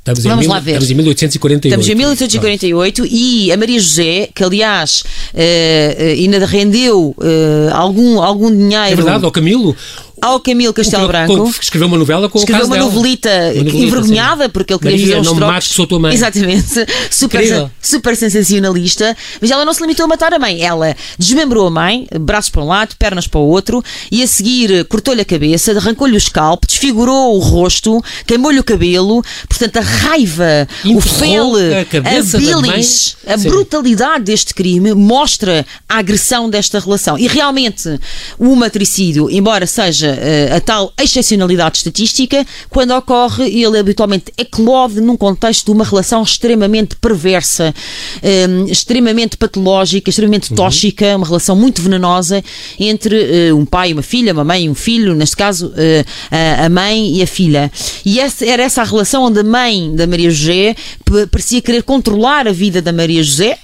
Estamos 0.00 0.24
em, 0.24 0.28
Vamos 0.28 0.46
mil, 0.46 0.54
lá 0.54 0.60
ver. 0.60 0.70
estamos 0.72 0.90
em 0.90 0.94
1848. 0.94 1.66
Estamos 1.68 1.88
em 1.88 1.94
1848 1.94 3.06
e 3.10 3.52
a 3.52 3.56
Maria 3.58 3.78
José, 3.78 4.28
que 4.34 4.42
aliás 4.42 5.04
eh, 5.34 6.14
ainda 6.18 6.44
rendeu 6.46 7.14
eh, 7.20 7.68
algum, 7.72 8.20
algum 8.22 8.50
dinheiro 8.50 8.86
É 8.92 8.94
verdade, 8.94 9.24
ao 9.24 9.30
Camilo. 9.30 9.76
Ao 10.20 10.40
Camilo 10.40 10.72
Castelo 10.72 11.06
Branco. 11.06 11.54
Escreveu 11.60 11.88
uma 11.88 11.96
novela 11.98 12.28
com 12.28 12.38
Escreveu 12.38 12.66
o 12.66 12.68
caso 12.68 12.74
uma 12.80 12.84
novelita, 12.84 13.28
Uma 13.30 13.64
novelita, 13.64 13.76
envergonhada 13.78 14.44
sim. 14.44 14.50
porque 14.50 14.72
ele 14.72 14.80
queria 14.80 14.96
Maria, 14.96 15.06
fazer 15.16 15.20
uns 15.20 15.26
não 15.26 15.36
trocos. 15.36 15.54
mates, 15.54 15.68
sou 15.68 15.86
tua 15.86 15.98
mãe. 15.98 16.14
Exatamente. 16.14 16.86
Super, 17.10 17.70
super 17.80 18.16
sensacionalista. 18.16 19.16
Mas 19.40 19.50
ela 19.50 19.64
não 19.64 19.72
se 19.72 19.80
limitou 19.80 20.04
a 20.04 20.08
matar 20.08 20.32
a 20.32 20.38
mãe. 20.38 20.62
Ela 20.62 20.96
desmembrou 21.18 21.66
a 21.66 21.70
mãe, 21.70 22.06
braços 22.20 22.50
para 22.50 22.62
um 22.62 22.66
lado, 22.66 22.94
pernas 22.98 23.26
para 23.26 23.40
o 23.40 23.46
outro, 23.48 23.82
e 24.10 24.22
a 24.22 24.26
seguir 24.26 24.84
cortou-lhe 24.86 25.20
a 25.20 25.24
cabeça, 25.24 25.72
arrancou-lhe 25.72 26.16
o 26.16 26.20
scalp, 26.20 26.64
desfigurou 26.66 27.36
o 27.36 27.38
rosto, 27.38 28.02
queimou-lhe 28.26 28.58
o 28.60 28.64
cabelo. 28.64 29.22
Portanto, 29.48 29.76
a 29.78 29.80
raiva, 29.80 30.68
o 30.86 31.00
fel, 31.00 31.52
a 31.56 32.00
mãe. 32.02 32.38
bilis, 32.38 33.16
a 33.26 33.36
Sim. 33.38 33.48
brutalidade 33.48 34.24
deste 34.24 34.54
crime 34.54 34.94
mostra 34.94 35.64
a 35.88 35.98
agressão 35.98 36.48
desta 36.50 36.78
relação. 36.78 37.18
E 37.18 37.26
realmente, 37.26 37.98
o 38.38 38.54
matricídio, 38.54 39.30
embora 39.30 39.66
seja 39.66 40.07
eh, 40.18 40.56
a 40.56 40.60
tal 40.60 40.92
excepcionalidade 41.00 41.78
estatística, 41.78 42.44
quando 42.70 42.92
ocorre, 42.94 43.44
ele 43.48 43.78
habitualmente 43.78 44.32
eclode 44.38 45.00
num 45.00 45.16
contexto 45.16 45.66
de 45.66 45.72
uma 45.72 45.84
relação 45.84 46.22
extremamente 46.22 46.96
perversa, 46.96 47.74
eh, 48.22 48.46
extremamente 48.68 49.36
patológica, 49.36 50.10
extremamente 50.10 50.52
tóxica, 50.54 51.16
uma 51.16 51.26
relação 51.26 51.54
muito 51.56 51.82
venenosa 51.82 52.42
entre 52.78 53.48
eh, 53.48 53.52
um 53.54 53.64
pai 53.66 53.90
e 53.90 53.92
uma 53.92 54.02
filha, 54.02 54.32
uma 54.32 54.44
mãe 54.44 54.64
e 54.64 54.70
um 54.70 54.74
filho, 54.74 55.14
neste 55.14 55.36
caso, 55.36 55.72
eh, 55.76 56.04
a- 56.64 56.68
mãe 56.68 57.16
e 57.16 57.22
a 57.22 57.26
filha. 57.26 57.70
E 58.04 58.20
essa, 58.20 58.44
era 58.44 58.62
essa 58.62 58.82
a 58.82 58.84
relação 58.84 59.24
onde 59.24 59.40
a 59.40 59.44
mãe 59.44 59.94
da 59.94 60.06
Maria 60.06 60.30
José 60.30 60.74
parecia 61.30 61.60
querer 61.62 61.82
controlar 61.82 62.46
a 62.46 62.52
vida 62.52 62.80
da 62.82 62.92
Maria 62.92 63.22
José, 63.22 63.58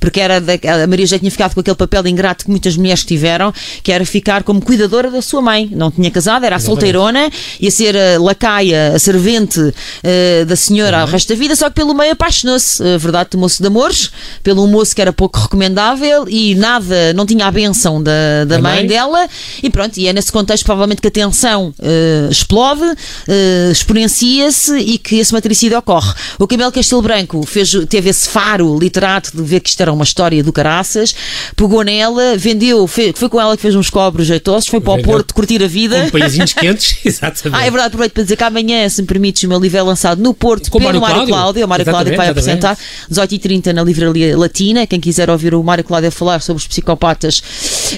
porque 0.00 0.20
era 0.20 0.40
da, 0.40 0.54
a 0.54 0.86
Maria 0.86 1.04
José 1.06 1.18
tinha 1.18 1.30
ficado 1.30 1.54
com 1.54 1.60
aquele 1.60 1.76
papel 1.76 2.06
ingrato 2.06 2.44
que 2.44 2.50
muitas 2.50 2.76
mulheres 2.76 3.04
tiveram, 3.04 3.52
que 3.82 3.90
era 3.92 4.04
ficar 4.06 4.42
como 4.44 4.60
cuidadora 4.60 5.10
da 5.10 5.20
sua 5.20 5.42
mãe. 5.42 5.68
Não 5.76 5.90
tinha 5.90 6.10
casado, 6.10 6.44
era 6.44 6.56
a 6.56 6.58
solteirona, 6.58 7.30
ia 7.60 7.70
ser 7.70 7.96
a 7.96 8.18
lacaia, 8.20 8.92
a 8.94 8.98
servente 8.98 9.60
eh, 10.02 10.44
da 10.46 10.56
senhora 10.56 11.00
ao 11.02 11.06
resto 11.06 11.28
da 11.28 11.34
vida, 11.34 11.54
só 11.54 11.68
que 11.68 11.74
pelo 11.76 11.94
meio 11.94 12.12
apaixonou-se, 12.12 12.82
a 12.82 12.96
verdade 12.98 13.30
tomou-se 13.30 13.60
de 13.60 13.66
amores, 13.66 14.10
pelo 14.42 14.66
moço 14.66 14.94
que 14.94 15.00
era 15.02 15.12
pouco 15.12 15.38
recomendável 15.38 16.26
e 16.28 16.54
nada, 16.54 17.12
não 17.14 17.26
tinha 17.26 17.46
a 17.46 17.50
benção 17.50 18.02
da, 18.02 18.44
da 18.46 18.56
Da 18.56 18.62
mãe, 18.62 18.76
mãe? 18.78 18.86
dela, 18.86 19.28
e 19.62 19.68
pronto, 19.70 19.96
e 19.98 20.08
é 20.08 20.12
nesse 20.12 20.32
contexto 20.32 20.64
provavelmente 20.64 21.00
que 21.02 21.08
a 21.08 21.10
tensão 21.10 21.74
eh, 21.80 22.28
explode, 22.30 22.82
eh, 23.28 23.68
exponencia-se 23.70 24.76
e 24.78 24.98
que 24.98 25.16
esse 25.16 25.32
matricídio 25.32 25.78
ocorre. 25.78 26.12
O 26.38 26.46
Camelo 26.46 26.72
Castelo 26.72 27.02
Branco 27.02 27.44
fez, 27.46 27.70
teve 27.88 28.10
esse 28.10 28.28
faro 28.28 28.78
literato 28.78 29.36
de 29.36 29.42
ver 29.42 29.60
que 29.60 29.68
isto 29.70 29.80
era 29.80 29.92
uma 29.92 30.04
história 30.04 30.42
do 30.42 30.52
caraças, 30.52 31.14
pegou 31.54 31.82
nela, 31.82 32.36
vendeu, 32.36 32.86
fe- 32.86 33.12
foi 33.14 33.28
com 33.28 33.40
ela 33.40 33.56
que 33.56 33.62
fez 33.62 33.74
uns 33.74 33.90
cobros 33.90 34.26
jeitosos, 34.26 34.68
foi 34.68 34.80
para 34.80 34.92
o. 35.00 35.02
Porto 35.06 35.34
curtir 35.34 35.62
a 35.66 35.68
vida. 35.68 36.02
Com 36.10 36.18
pãezinhos 36.18 36.52
quentes, 36.52 36.98
exatamente. 37.04 37.60
Ah, 37.60 37.66
é 37.66 37.70
verdade, 37.70 37.88
aproveito 37.88 38.12
para 38.12 38.22
dizer 38.22 38.36
que 38.36 38.44
amanhã, 38.44 38.88
se 38.88 39.02
me 39.02 39.08
permites, 39.08 39.42
o 39.44 39.48
meu 39.48 39.58
livro 39.58 39.78
é 39.78 39.82
lançado 39.82 40.22
no 40.22 40.32
Porto 40.32 40.70
Com 40.70 40.78
o 40.78 40.80
pelo 40.80 41.00
Mário 41.00 41.18
Mário 41.18 41.28
Cláudio. 41.28 41.64
O 41.64 41.68
Mário 41.68 41.84
Cláudio 41.84 42.16
vai 42.16 42.26
Exatamente, 42.30 42.64
apresentar 42.66 42.78
18h30 43.10 43.72
na 43.72 43.82
Livraria 43.82 44.36
Latina. 44.36 44.86
Quem 44.86 45.00
quiser 45.00 45.30
ouvir 45.30 45.54
o 45.54 45.62
Mário 45.62 45.84
Cláudio 45.84 46.08
a 46.08 46.12
falar 46.12 46.40
sobre 46.40 46.60
os 46.60 46.66
psicópatas 46.66 47.42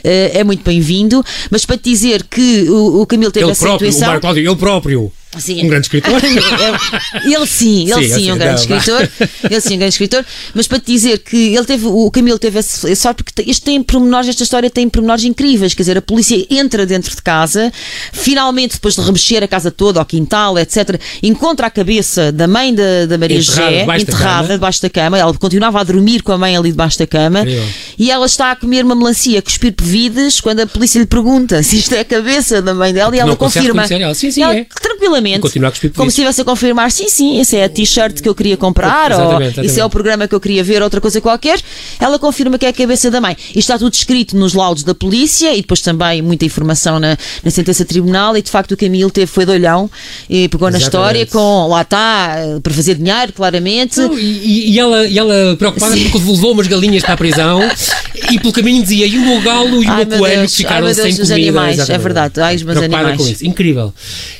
eh, 0.04 0.32
é 0.34 0.44
muito 0.44 0.64
bem-vindo. 0.64 1.24
Mas 1.50 1.64
para 1.64 1.76
te 1.76 1.90
dizer 1.90 2.24
que 2.24 2.68
o, 2.68 3.02
o 3.02 3.06
Camilo 3.06 3.30
teve 3.30 3.44
Ele 3.44 3.52
essa 3.52 3.66
próprio, 3.66 3.86
o 3.86 3.90
intuição. 3.90 4.08
Marco 4.08 4.20
Cláudio, 4.22 4.50
ele 4.50 4.56
próprio. 4.56 5.12
Sim. 5.38 5.64
Um 5.64 5.68
grande 5.68 5.86
escritor. 5.86 6.20
Ele 7.24 7.46
sim, 7.46 7.90
ele 7.90 7.94
Sim, 7.94 8.08
sim, 8.08 8.12
assim, 8.12 8.28
é 8.28 8.34
um 8.34 8.38
grande 8.38 8.60
não, 8.60 8.68
vá. 8.68 8.76
escritor. 8.76 9.10
Ele 9.50 9.60
sim, 9.60 9.72
é 9.72 9.76
um 9.76 9.78
grande 9.78 9.94
escritor. 9.94 10.26
Mas 10.54 10.66
para 10.66 10.78
te 10.78 10.86
dizer 10.86 11.18
que 11.18 11.54
ele 11.54 11.64
teve, 11.64 11.86
o 11.86 12.10
Camilo 12.10 12.38
teve 12.38 12.58
esse, 12.58 12.90
esse 12.90 13.02
sorte 13.02 13.22
porque 13.22 13.42
isto 13.42 13.64
tem 13.64 13.82
pormenores, 13.82 14.28
esta 14.28 14.42
história 14.42 14.70
tem 14.70 14.88
pormenores 14.88 15.24
incríveis. 15.24 15.74
Quer 15.74 15.82
dizer, 15.82 15.98
a 15.98 16.02
polícia 16.02 16.46
entra 16.50 16.86
dentro 16.86 17.14
de 17.14 17.22
casa, 17.22 17.72
finalmente, 18.12 18.72
depois 18.72 18.94
de 18.94 19.00
remexer 19.00 19.42
a 19.42 19.48
casa 19.48 19.70
toda, 19.70 20.00
ao 20.00 20.06
quintal, 20.06 20.58
etc., 20.58 21.00
encontra 21.22 21.66
a 21.66 21.70
cabeça 21.70 22.32
da 22.32 22.46
mãe 22.46 22.74
da, 22.74 23.06
da 23.06 23.18
Maria 23.18 23.38
Enterrada 23.38 23.78
debaixo 23.78 24.06
da 24.06 24.12
enterrada 24.12 24.54
debaixo 24.54 24.82
da 24.82 24.90
cama. 24.90 25.18
Ela 25.18 25.34
continuava 25.34 25.80
a 25.80 25.84
dormir 25.84 26.22
com 26.22 26.32
a 26.32 26.38
mãe 26.38 26.56
ali 26.56 26.70
debaixo 26.70 26.98
da 26.98 27.06
cama. 27.06 27.40
Incrível. 27.40 27.68
E 27.98 28.10
ela 28.10 28.26
está 28.26 28.52
a 28.52 28.56
comer 28.56 28.84
uma 28.84 28.94
melancia, 28.94 29.40
cuspir 29.42 29.72
pevides, 29.72 30.40
quando 30.40 30.60
a 30.60 30.66
polícia 30.66 30.98
lhe 30.98 31.06
pergunta 31.06 31.62
se 31.62 31.76
isto 31.76 31.94
é 31.94 32.00
a 32.00 32.04
cabeça 32.04 32.62
da 32.62 32.74
mãe 32.74 32.92
dela, 32.92 33.14
e 33.14 33.18
ela 33.18 33.36
confirma. 33.36 33.84
ela. 33.90 34.14
Sim, 34.14 34.30
sim, 34.30 34.42
Ela, 34.42 34.56
é. 34.56 34.66
Tranquilamente. 34.80 35.27
Continuar 35.40 35.70
cuspir 35.70 35.92
como 35.92 36.10
se 36.10 36.20
estivesse 36.20 36.40
a 36.40 36.44
confirmar, 36.44 36.90
sim, 36.90 37.08
sim, 37.08 37.40
essa 37.40 37.56
é 37.56 37.64
a 37.64 37.68
t-shirt 37.68 38.20
que 38.20 38.28
eu 38.28 38.34
queria 38.34 38.56
comprar, 38.56 39.10
Exatamente, 39.10 39.34
ou 39.34 39.42
exatamente. 39.42 39.70
isso 39.70 39.80
é 39.80 39.84
o 39.84 39.90
programa 39.90 40.28
que 40.28 40.34
eu 40.34 40.40
queria 40.40 40.62
ver, 40.64 40.82
outra 40.82 41.00
coisa 41.00 41.20
qualquer. 41.20 41.60
Ela 42.00 42.18
confirma 42.18 42.58
que 42.58 42.66
é 42.66 42.68
a 42.68 42.72
cabeça 42.72 43.10
da 43.10 43.20
mãe. 43.20 43.36
Isto 43.48 43.58
está 43.58 43.78
tudo 43.78 43.92
escrito 43.92 44.36
nos 44.36 44.54
laudos 44.54 44.82
da 44.82 44.94
polícia 44.94 45.54
e 45.54 45.60
depois 45.60 45.80
também 45.80 46.22
muita 46.22 46.44
informação 46.44 46.98
na, 46.98 47.16
na 47.44 47.50
sentença 47.50 47.84
tribunal. 47.84 48.36
E 48.36 48.42
de 48.42 48.50
facto 48.50 48.72
o 48.72 48.76
Camilo 48.76 49.10
teve, 49.10 49.26
foi 49.26 49.44
doilhão 49.44 49.90
e 50.28 50.48
pegou 50.48 50.70
na 50.70 50.78
Exatamente. 50.78 50.84
história 50.84 51.26
com 51.26 51.68
lá 51.68 51.82
está, 51.82 52.36
para 52.62 52.72
fazer 52.72 52.94
dinheiro, 52.94 53.32
claramente. 53.32 54.00
Não, 54.00 54.18
e, 54.18 54.72
e 54.72 54.78
ela, 54.78 55.06
e 55.06 55.18
ela 55.18 55.56
preocupada 55.56 55.96
porque 55.96 56.18
levou 56.18 56.52
umas 56.52 56.66
galinhas 56.66 57.02
para 57.02 57.14
a 57.14 57.16
prisão 57.16 57.60
e 58.30 58.38
pelo 58.38 58.52
caminho 58.52 58.82
dizia 58.82 59.06
e 59.06 59.16
o 59.16 59.20
meu 59.24 59.40
galo 59.40 59.82
e 59.82 59.86
o 59.86 59.90
Ai, 59.90 60.04
meu 60.04 60.18
coelho 60.18 60.38
Deus, 60.40 60.54
ficaram 60.54 60.86
ai, 60.86 60.94
Deus, 60.94 61.14
sem 61.14 61.22
os 61.22 61.28
comida. 61.30 61.34
animais, 61.34 61.90
é 61.90 61.98
verdade, 61.98 62.40
ai, 62.40 62.56
os 62.56 62.62
meus 62.62 62.78
Preocupada 62.78 63.08
animais. 63.08 63.26
com 63.26 63.32
isso. 63.32 63.46
Incrível. 63.46 63.94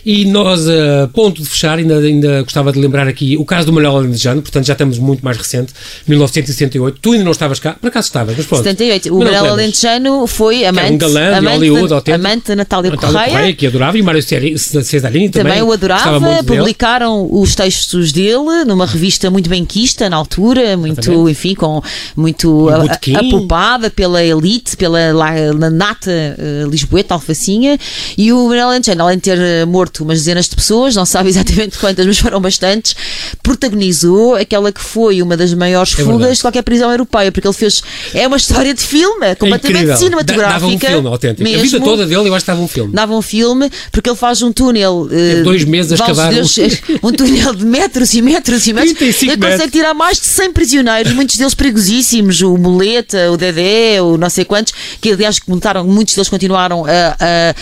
E 0.04 0.24
nós, 0.24 0.68
a 0.68 1.08
ponto 1.12 1.42
de 1.42 1.48
fechar, 1.48 1.78
ainda, 1.78 1.98
ainda 1.98 2.42
gostava 2.42 2.72
de 2.72 2.78
lembrar 2.78 3.06
aqui 3.08 3.36
o 3.36 3.44
caso 3.44 3.66
do 3.66 3.72
Manuel 3.72 3.96
Alentejano, 3.96 4.42
portanto 4.42 4.64
já 4.66 4.72
estamos 4.74 4.98
muito 4.98 5.24
mais 5.24 5.36
recente, 5.36 5.72
1968. 6.06 6.98
Tu 7.00 7.12
ainda 7.12 7.24
não 7.24 7.32
estavas 7.32 7.58
cá, 7.60 7.74
por 7.80 7.88
acaso 7.88 8.06
estavas, 8.06 8.36
mas 8.36 8.46
pronto. 8.46 8.64
78. 8.64 9.14
O 9.14 9.18
Manuel? 9.18 9.54
Amantejano 9.54 10.26
foi 10.26 10.64
amante, 10.64 10.92
um 10.92 10.98
galã 10.98 11.40
de 11.40 11.46
Hollywood, 11.46 11.92
autêntico. 11.94 12.26
amante 12.26 12.48
da 12.48 12.56
Natália 12.56 12.90
Natália 12.90 13.20
Correia. 13.30 13.52
que 13.54 13.66
adorava, 13.66 13.98
e 13.98 14.00
o 14.00 14.04
Mário 14.04 14.22
Cesarini 14.22 15.28
também. 15.30 15.52
Também 15.52 15.62
o 15.62 15.72
adorava, 15.72 16.18
muito 16.20 16.42
dele. 16.44 16.58
publicaram 16.60 17.28
os 17.30 17.54
textos 17.54 18.12
dele 18.12 18.64
numa 18.66 18.86
revista 18.86 19.30
muito 19.30 19.48
benquista 19.50 20.08
na 20.08 20.16
altura, 20.16 20.76
muito, 20.76 21.28
enfim, 21.28 21.54
com 21.54 21.82
muito 22.16 22.68
E 23.06 23.30
o 23.68 23.74
a- 23.74 23.76
botequim. 23.76 23.78
a- 23.78 23.78
apopada 23.78 23.90
pela 23.90 24.22
elite, 24.24 24.76
pela 24.76 25.12
la- 25.12 25.52
na 25.54 25.68
nata 25.70 26.10
eh, 26.10 26.64
lisboeta, 26.70 27.14
alfacinha, 27.14 27.78
e 28.16 28.32
o 28.32 28.44
Manuel 28.48 28.68
Alentejano, 28.68 29.02
além 29.02 29.16
de 29.16 29.22
ter 29.24 29.38
eh, 29.38 29.64
morto 29.66 30.02
umas 30.04 30.18
dezenas 30.18 30.48
de 30.48 30.56
pessoas, 30.56 30.94
não 30.96 31.04
sabe 31.04 31.28
exatamente 31.30 31.78
quantas, 31.78 32.06
mas 32.06 32.18
foram 32.18 32.40
bastantes, 32.40 32.94
protagonizou 33.42 34.34
aquela 34.36 34.70
que 34.72 34.80
foi 34.80 35.20
uma 35.22 35.36
das 35.36 35.52
maiores 35.54 35.92
É 35.92 35.96
fugas 35.96 36.12
verdade. 36.18 36.36
de 36.36 36.42
qualquer 36.42 36.62
prisão 36.62 36.90
europeia, 36.90 37.32
porque 37.32 37.46
ele 37.46 37.54
fez, 37.54 37.82
é 38.14 38.26
uma 38.26 38.36
história 38.36 38.72
de 38.74 38.80
filme, 38.82 39.26
É 39.26 39.34
completamente 39.34 39.76
incrível. 39.76 39.96
cinematográfica. 39.96 40.52
Dava 40.60 40.66
um 40.66 40.78
filme 40.78 41.08
autêntico. 41.08 41.42
A 41.42 41.44
vida 41.50 41.62
mesmo 41.62 41.80
toda 41.84 42.06
dele, 42.06 42.28
eu 42.28 42.34
acho 42.34 42.44
que 42.44 42.50
dava 42.50 42.62
um 42.62 42.68
filme. 42.68 42.92
dava 42.94 43.14
um 43.16 43.22
filme 43.22 43.70
porque 43.92 44.08
ele 44.10 44.16
faz 44.16 44.42
um 44.42 44.52
túnel 44.52 45.08
eh, 45.10 45.42
dois 45.42 45.64
meses 45.64 45.92
a 45.92 45.94
escavar 45.96 46.32
Deus, 46.32 46.56
um- 47.02 47.12
túnel 47.12 47.54
de 47.54 47.64
metros 47.64 48.14
e 48.14 48.22
metros 48.22 48.66
e 48.66 48.72
metros 48.72 48.94
35 48.94 49.32
ele 49.32 49.42
consegue 49.52 49.72
tirar 49.72 49.94
mais 49.94 50.18
de 50.18 50.26
100 50.26 50.52
prisioneiros 50.52 51.12
muitos 51.12 51.36
deles 51.36 51.54
perigosíssimos 51.54 52.40
o 52.42 52.56
Muleta, 52.56 53.30
o 53.32 53.36
Dedé 53.36 53.57
o 54.02 54.16
não 54.16 54.30
sei 54.30 54.44
quantos, 54.44 54.72
que 55.00 55.12
aliás 55.12 55.38
comentaram 55.38 55.84
muitos 55.86 56.14
deles 56.14 56.28
continuaram 56.28 56.84
a, 56.84 56.88
a- 56.90 57.54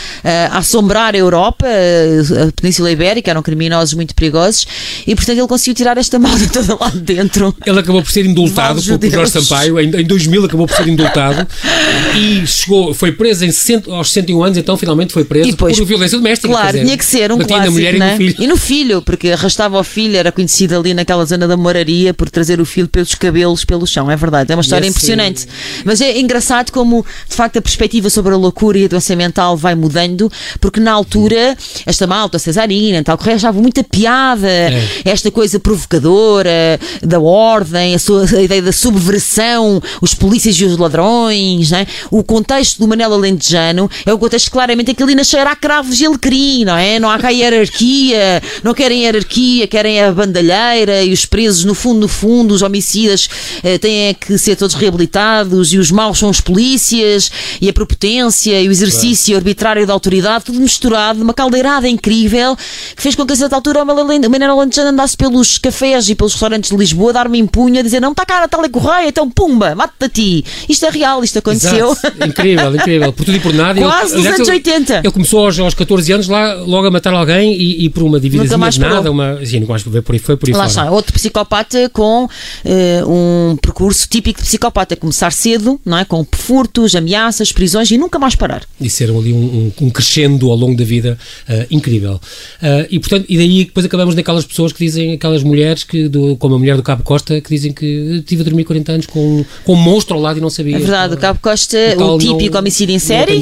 a- 0.54 0.59
assombrar 0.59 1.14
a 1.14 1.18
Europa 1.18 1.66
a, 1.66 2.52
Península 2.61 2.90
Ibérica, 2.90 3.30
eram 3.30 3.42
criminosos 3.42 3.94
muito 3.94 4.14
perigosos 4.14 4.66
e 5.06 5.14
portanto 5.14 5.38
ele 5.38 5.46
conseguiu 5.48 5.74
tirar 5.74 5.96
esta 5.98 6.18
malta 6.18 6.46
toda 6.52 6.76
lá 6.80 6.90
de 6.90 7.00
dentro 7.00 7.54
Ele 7.64 7.78
acabou 7.78 8.02
por 8.02 8.11
ser 8.11 8.26
indultado 8.26 8.82
por, 8.82 8.98
por 8.98 9.11
Jorge. 9.11 9.32
Sampaio, 9.32 9.80
em, 9.80 9.88
em 10.00 10.04
2000 10.04 10.44
acabou 10.44 10.66
por 10.66 10.76
ser 10.76 10.88
indultado 10.88 11.46
e 12.16 12.46
chegou, 12.46 12.94
foi 12.94 13.12
preso 13.12 13.44
em 13.44 13.50
60, 13.50 13.90
aos 13.92 14.09
61 14.12 14.42
anos, 14.42 14.59
então 14.59 14.76
finalmente 14.76 15.12
foi 15.12 15.24
preso 15.24 15.48
E 15.48 15.52
depois- 15.52 15.76
por 15.76 15.85
violência 15.87 16.16
doméstica. 16.18 16.48
Claro, 16.48 16.72
dizer, 16.72 16.85
tinha 16.85 16.96
que 16.96 17.04
ser 17.04 17.32
um 17.32 17.38
clássico, 17.38 17.72
mulher 17.72 17.94
e 17.94 17.98
né? 17.98 18.12
no 18.12 18.16
filho. 18.16 18.35
E 18.38 18.46
no 18.46 18.56
filho, 18.56 19.02
porque 19.02 19.30
arrastava 19.30 19.78
o 19.78 19.85
filho, 19.85 20.16
era 20.16 20.32
conhecido 20.32 20.76
ali 20.78 20.94
naquela 20.94 21.24
zona 21.24 21.46
da 21.46 21.56
moraria 21.56 22.12
por 22.14 22.28
trazer 22.30 22.61
o 22.61 22.64
filho 22.64 22.88
pelos 22.88 23.14
cabelos 23.14 23.64
pelo 23.64 23.87
chão, 23.87 24.11
é 24.11 24.16
verdade, 24.16 24.52
é 24.52 24.54
uma 24.56 24.62
história 24.62 24.87
impressionante. 24.87 25.46
Mas 25.87 26.01
é 26.01 26.18
engraçado 26.18 26.72
como, 26.72 27.07
de 27.29 27.35
facto, 27.35 27.59
a 27.59 27.62
perspectiva 27.62 28.11
sobre 28.11 28.35
a 28.35 28.37
loucura 28.37 28.77
e 28.77 28.85
a 28.85 28.88
doença 28.88 29.14
mental 29.14 29.57
vai 29.57 29.77
mudando, 29.77 30.31
porque 30.61 30.81
na 30.81 30.92
altura, 30.92 31.57
esta 31.87 32.07
malta, 32.07 32.37
a 32.37 32.40
Cesarina, 32.40 33.03
tal, 33.05 33.16
Correia 33.16 33.37
achava 33.37 33.61
muita 33.62 33.85
piada, 33.85 34.49
É. 34.49 34.83
esta 35.05 35.31
coisa 35.31 35.61
provocadora 35.61 36.79
da 37.03 37.20
ordem, 37.20 37.94
a, 37.94 37.99
sua, 37.99 38.25
a 38.25 38.42
ideia 38.42 38.61
da 38.61 38.72
subversão, 38.72 39.81
os 40.03 40.12
polícias 40.12 40.57
e 40.57 40.64
os 40.64 40.77
ladrões, 40.77 41.70
né? 41.70 41.87
o 42.11 42.25
contexto 42.25 42.79
do 42.81 42.88
Manela 42.88 43.14
Alentejano 43.14 43.88
é 44.05 44.12
o 44.12 44.18
contexto 44.18 44.51
claramente 44.51 44.90
aquele 44.90 45.14
nascerá 45.14 45.55
cravos 45.55 46.01
e 46.01 46.07
alecrim, 46.07 46.64
não 46.64 46.77
é? 46.77 46.99
Não 46.99 47.09
há 47.09 47.18
cá 47.18 47.31
hierarquia, 47.31 48.42
não 48.64 48.75
querem 48.75 49.03
hierarquia, 49.05 49.66
querem 49.68 50.03
a 50.03 50.11
bandalheira 50.12 51.05
e 51.05 51.12
os 51.12 51.25
presos, 51.25 51.64
no 51.64 51.75
fundo, 51.75 52.01
no 52.01 52.09
fundo, 52.09 52.55
os 52.55 52.62
homicidas 52.62 53.29
eh, 53.62 53.79
têm 53.79 54.09
é 54.09 54.14
que 54.14 54.37
ser 54.38 54.57
todos 54.57 54.75
reabilitados 54.75 55.72
e 55.77 55.79
os 55.79 55.91
maus 55.91 56.19
são 56.19 56.31
os 56.31 56.41
polícias 56.41 57.31
e 57.61 57.69
a 57.69 57.73
prepotência 57.73 58.61
e 58.61 58.69
o 58.69 58.71
exercício 58.73 59.37
arbitrário 59.37 59.87
da 59.87 59.93
autoridade, 59.93 60.45
tudo 60.47 60.61
misturado 60.61 61.19
numa 61.19 61.35
caldeirada 61.35 61.89
incrível 61.89 62.57
que 62.97 63.03
fez 63.03 63.15
com 63.15 63.25
que 63.27 63.33
a 63.33 63.37
certa 63.37 63.55
altura 63.57 63.83
o 63.83 63.87
Manela 63.87 64.53
Alentejano 64.53 64.91
andasse 64.91 65.17
pelos 65.17 65.59
cafés 65.59 66.09
e 66.09 66.15
pelos 66.15 66.33
restaurantes 66.33 66.71
de 66.71 66.77
Lisboa 66.77 67.11
a 67.11 67.12
dar-me 67.12 67.39
em 67.39 67.47
punho 67.47 67.79
a 67.79 67.83
dizer 67.83 68.01
não 68.01 68.12
está 68.12 68.25
cá 68.25 68.39
a 68.39 68.41
Natália 68.43 68.69
Correia, 68.71 69.09
então 69.09 69.31
pumba, 69.31 69.75
mata-te 69.75 70.05
a 70.05 70.09
ti. 70.09 70.45
Isto 70.69 70.87
é 70.87 70.91
real, 70.91 71.23
isto 71.25 71.39
aconteceu. 71.39 71.93
Exato. 71.93 72.27
Incrível, 72.27 72.75
incrível. 72.75 73.12
Por 73.12 73.25
tudo 73.25 73.37
e 73.37 73.41
por 73.41 73.53
nada. 73.55 73.81
Quase 73.81 74.15
Ele- 74.15 74.17
dos 74.17 74.27
aliás, 74.27 74.35
anos 74.37 74.49
ele- 74.49 74.57
80. 74.59 74.99
Ele 74.99 75.11
começou 75.11 75.45
aos, 75.47 75.59
aos 75.59 75.75
14 75.75 76.12
anos 76.12 76.29
lá, 76.29 76.55
logo 76.55 76.87
a 76.87 76.91
matar 76.91 77.12
alguém 77.15 77.55
e, 77.55 77.85
e 77.85 77.89
por 77.91 78.03
uma 78.03 78.19
mais 78.59 78.75
de 78.75 78.81
nada, 78.81 78.97
parou. 78.97 79.12
uma. 79.12 79.45
Sim, 79.45 79.61
nunca 79.61 79.73
mais 79.73 79.83
foi 79.83 80.03
por 80.03 80.15
aí, 80.15 80.19
foi 80.19 80.37
por 80.37 80.49
aí 80.49 80.53
Lá 80.55 80.69
fora. 80.69 80.69
está, 80.69 80.91
outro 80.91 81.12
psicopata 81.12 81.89
com 81.91 82.29
eh, 82.65 83.03
um 83.07 83.57
percurso 83.61 84.07
típico 84.09 84.41
de 84.41 84.47
psicopata, 84.47 84.97
começar 84.97 85.31
cedo, 85.33 85.65
não 85.85 85.98
é? 85.98 86.05
com 86.05 86.26
furtos, 86.33 86.94
ameaças, 86.94 87.52
prisões 87.52 87.90
e 87.90 87.98
nunca 87.98 88.18
mais 88.18 88.35
parar. 88.35 88.62
e 88.81 88.88
ser 88.88 89.11
ali 89.11 89.33
um, 89.33 89.72
um, 89.81 89.87
um 89.87 89.90
crescendo 89.90 90.50
ao 90.50 90.57
longo 90.57 90.76
da 90.76 90.85
vida 90.85 91.18
ah, 91.48 91.66
incrível. 91.70 92.20
Ah, 92.62 92.87
e 92.90 92.98
portanto, 92.98 93.26
e 93.29 93.37
daí 93.37 93.64
depois 93.64 93.85
acabamos 93.87 94.14
naquelas 94.14 94.44
pessoas 94.44 94.72
que 94.72 94.85
dizem, 94.85 95.12
aquelas 95.12 95.42
mulheres 95.42 95.85
que, 95.85 96.09
do, 96.09 96.37
como 96.37 96.55
a 96.55 96.59
mulher 96.59 96.76
do 96.76 96.83
Cabo 96.83 97.02
Costa, 97.02 97.40
que 97.40 97.48
dizem 97.48 97.72
que 97.72 98.22
tive 98.26 98.42
a 98.42 98.44
dormir 98.44 98.64
40 98.64 98.92
anos 98.92 99.07
com, 99.07 99.44
com 99.64 99.72
um 99.72 99.76
monstro 99.76 100.16
ao 100.16 100.20
lado 100.20 100.38
e 100.38 100.42
não 100.42 100.50
sabia. 100.50 100.76
É 100.76 100.79
verdade, 100.79 101.14
o 101.14 101.16
Cabo 101.16 101.38
Costa, 101.40 101.76
o 101.98 102.18
típico 102.18 102.52
não- 102.55 102.61
homicídio 102.61 102.94
em 102.94 102.98
série, 102.98 103.40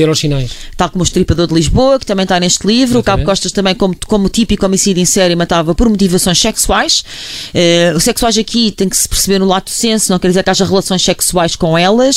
tal 0.77 0.91
como 0.91 1.03
o 1.03 1.07
Estripador 1.07 1.47
de 1.47 1.55
Lisboa, 1.55 1.99
que 1.99 2.07
também 2.07 2.25
está 2.25 2.39
neste 2.39 2.67
livro. 2.67 2.99
O 2.99 3.03
Cabo 3.03 3.23
Exatamente. 3.23 3.27
Costas 3.27 3.53
também, 3.53 3.75
como, 3.75 3.97
como 4.07 4.29
típico 4.29 4.67
homicídio 4.67 5.01
em 5.03 5.05
série, 5.05 5.35
matava 5.35 5.75
por 5.75 5.89
motivações 5.89 6.39
sexuais. 6.39 7.05
Eh, 7.53 7.93
o 7.97 8.01
sexuais 8.01 8.37
aqui 8.39 8.71
tem 8.71 8.89
que 8.89 8.97
se 8.97 9.09
perceber 9.09 9.39
no 9.39 9.47
lato 9.47 9.71
senso, 9.71 10.13
não 10.13 10.19
quer 10.19 10.29
dizer 10.29 10.43
que 10.43 10.51
haja 10.51 10.65
relações 10.65 11.03
sexuais 11.03 11.57
com 11.57 11.77
elas. 11.77 12.14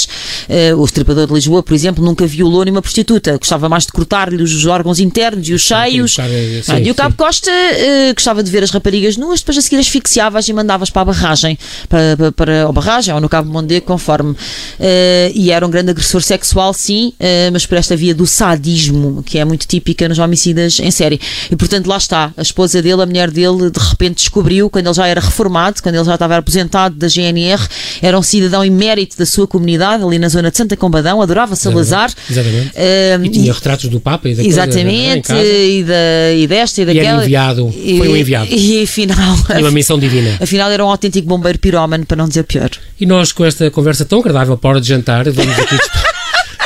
Eh, 0.49 0.73
o 0.75 0.83
Estripador 0.85 1.27
de 1.27 1.33
Lisboa, 1.33 1.63
por 1.63 1.73
exemplo, 1.73 2.03
nunca 2.03 2.25
violou 2.27 2.63
nenhuma 2.63 2.81
prostituta. 2.81 3.37
Gostava 3.37 3.67
mais 3.69 3.85
de 3.85 3.91
cortar-lhe 3.91 4.41
os 4.43 4.65
órgãos 4.65 4.99
internos 4.99 5.47
e 5.47 5.53
os 5.53 5.61
cheios. 5.61 6.17
eh, 6.19 6.61
sim, 6.63 6.71
Ah, 6.71 6.79
e 6.79 6.83
o 6.83 6.85
sim. 6.87 6.93
Cabo 6.93 7.15
Costa 7.15 7.49
eh, 7.51 8.13
gostava 8.13 8.43
de 8.43 8.51
ver 8.51 8.63
as 8.63 8.71
raparigas 8.71 9.17
nuas, 9.17 9.39
depois 9.39 9.57
a 9.57 9.61
seguir 9.61 9.77
asfixiava-as 9.77 10.47
e 10.47 10.53
mandava-as 10.53 10.89
para 10.89 11.01
a 11.03 11.05
barragem, 11.05 11.57
para, 11.89 12.17
para, 12.17 12.31
para 12.31 12.69
a 12.69 12.71
barragem 12.71 13.13
ou 13.13 13.21
no 13.21 13.29
Cabo 13.29 13.51
Mondego, 13.51 13.85
conforme. 13.85 14.35
Eh, 14.79 15.31
e 15.33 15.51
era 15.51 15.65
um 15.65 15.69
grande 15.69 15.91
agressor 15.91 16.21
sexual, 16.21 16.73
sim, 16.73 17.13
mas 17.51 17.65
por 17.65 17.77
esta 17.77 17.95
via 17.95 18.13
do 18.13 18.25
sadismo, 18.25 19.23
que 19.23 19.37
é 19.37 19.45
muito 19.45 19.67
típica 19.67 20.07
nos 20.09 20.19
homicidas 20.19 20.79
em 20.79 20.91
série. 20.91 21.19
E 21.51 21.55
portanto, 21.55 21.87
lá 21.87 21.97
está, 21.97 22.31
a 22.35 22.41
esposa 22.41 22.81
dele, 22.81 23.01
a 23.01 23.05
mulher 23.05 23.31
dele, 23.31 23.69
de 23.69 23.79
repente 23.79 24.15
descobriu, 24.17 24.69
quando 24.69 24.87
ele 24.87 24.93
já 24.93 25.07
era 25.07 25.21
reformado, 25.21 25.81
quando 25.81 25.95
ele 25.95 26.03
já 26.03 26.13
estava 26.13 26.37
aposentado 26.37 26.95
da 26.95 27.07
GNR, 27.07 27.61
era 28.01 28.17
um 28.17 28.21
cidadão 28.23 28.63
emérito 28.63 29.17
da 29.17 29.25
sua 29.25 29.47
comunidade, 29.47 29.76
ali 29.85 30.19
na 30.19 30.29
zona 30.29 30.49
de 30.51 30.57
Santa 30.57 30.75
Combadão, 30.77 31.21
adorava 31.21 31.55
Salazar. 31.55 32.11
Exatamente. 32.29 32.71
Eh, 32.75 33.19
E 33.23 33.29
tinha 33.29 33.53
retratos 33.53 33.89
do 33.89 33.99
Papa 33.99 34.29
e 34.29 34.35
da 34.35 34.43
em 34.43 34.47
Exatamente, 34.47 35.31
e, 35.33 35.83
da, 35.83 36.33
e 36.35 36.47
desta 36.47 36.81
e 36.81 36.83
era 36.83 36.93
daquela. 36.93 37.23
enviado, 37.23 37.71
foi 37.71 38.07
um 38.09 38.15
enviado. 38.17 38.47
E, 38.57 38.83
afinal, 38.83 39.35
Tinha 39.45 39.59
uma 39.59 39.71
missão 39.71 39.97
divina. 39.99 40.37
afinal 40.41 40.69
era 40.71 40.83
um 40.85 40.89
autêntico 40.89 41.27
bombeiro 41.27 41.59
pirómano, 41.59 42.05
para 42.05 42.17
não 42.17 42.27
dizer 42.27 42.43
pior. 42.43 42.69
E 42.99 43.05
nós, 43.05 43.31
com 43.31 43.45
esta 43.45 43.69
conversa 43.71 44.03
tão 44.05 44.19
agradável 44.19 44.57
para 44.57 44.69
a 44.69 44.71
hora 44.73 44.81
de 44.81 44.87
jantar, 44.87 45.29
vamos 45.29 45.57
aqui 45.59 45.75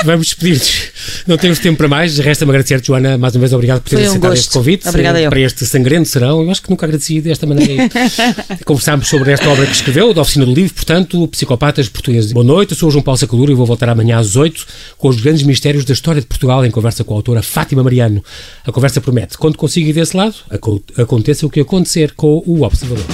vamos 0.06 0.28
despedir-nos. 0.28 0.92
Não 1.28 1.38
temos 1.38 1.60
tempo 1.60 1.78
para 1.78 1.88
mais. 1.88 2.18
Resta-me 2.18 2.52
agradecer, 2.52 2.84
Joana, 2.84 3.18
mais 3.18 3.34
uma 3.36 3.40
vez 3.42 3.54
obrigado 3.54 3.82
por 3.82 3.90
ter 3.90 3.98
um 3.98 4.00
aceitado 4.00 4.22
gosto. 4.30 4.40
este 4.42 4.50
convite 4.54 4.88
Obrigada 4.90 5.20
eh, 5.22 5.26
eu. 5.26 5.30
para 5.30 5.40
este 5.40 5.66
sangrento 5.66 6.10
serão. 6.10 6.42
Eu 6.42 6.52
acho 6.52 6.62
que 6.62 6.70
nunca 6.70 6.86
agradeci 6.86 7.22
desta 7.22 7.46
maneira. 7.46 7.90
Conversámos 8.66 9.08
sobre 9.08 9.32
esta 9.32 9.50
obra 9.50 9.66
que 9.66 9.72
escreveu, 9.74 10.14
da 10.14 10.22
Oficina 10.22 10.46
do 10.46 10.54
Livro, 10.54 10.74
portanto, 10.74 11.28
Psicopatas 11.28 11.88
Portugueses. 11.90 12.32
Boa 12.32 12.46
noite, 12.46 12.72
eu 12.72 12.78
sou 12.78 12.90
o 12.90 12.92
João 12.92 13.04
Paulo 13.04 13.18
Sacadura 13.18 13.52
e 13.52 13.56
vou 13.56 13.66
voltar 13.66 13.90
amanhã 13.90 14.18
às 14.18 14.36
8 14.36 14.66
com 14.98 15.08
os 15.10 15.20
grandes 15.22 15.44
mistérios 15.44 15.86
da 15.86 15.94
história 15.94 16.22
de 16.22 16.28
Portugal 16.28 16.66
em 16.66 16.72
conversa 16.72 17.04
com 17.04 17.14
a 17.14 17.18
autora 17.18 17.42
Fátima 17.42 17.84
Mariano. 17.84 18.24
A 18.66 18.72
conversa 18.72 19.00
promete. 19.02 19.38
Quando 19.38 19.58
consigo 19.58 19.90
ir 19.90 19.94
desse 19.94 20.16
lado, 20.16 20.36
aco- 20.50 20.82
aconteça 20.98 21.46
o 21.46 21.50
que 21.50 21.60
acontecer 21.60 22.12
com 22.14 22.42
o 22.46 22.64
Observador. 22.64 23.06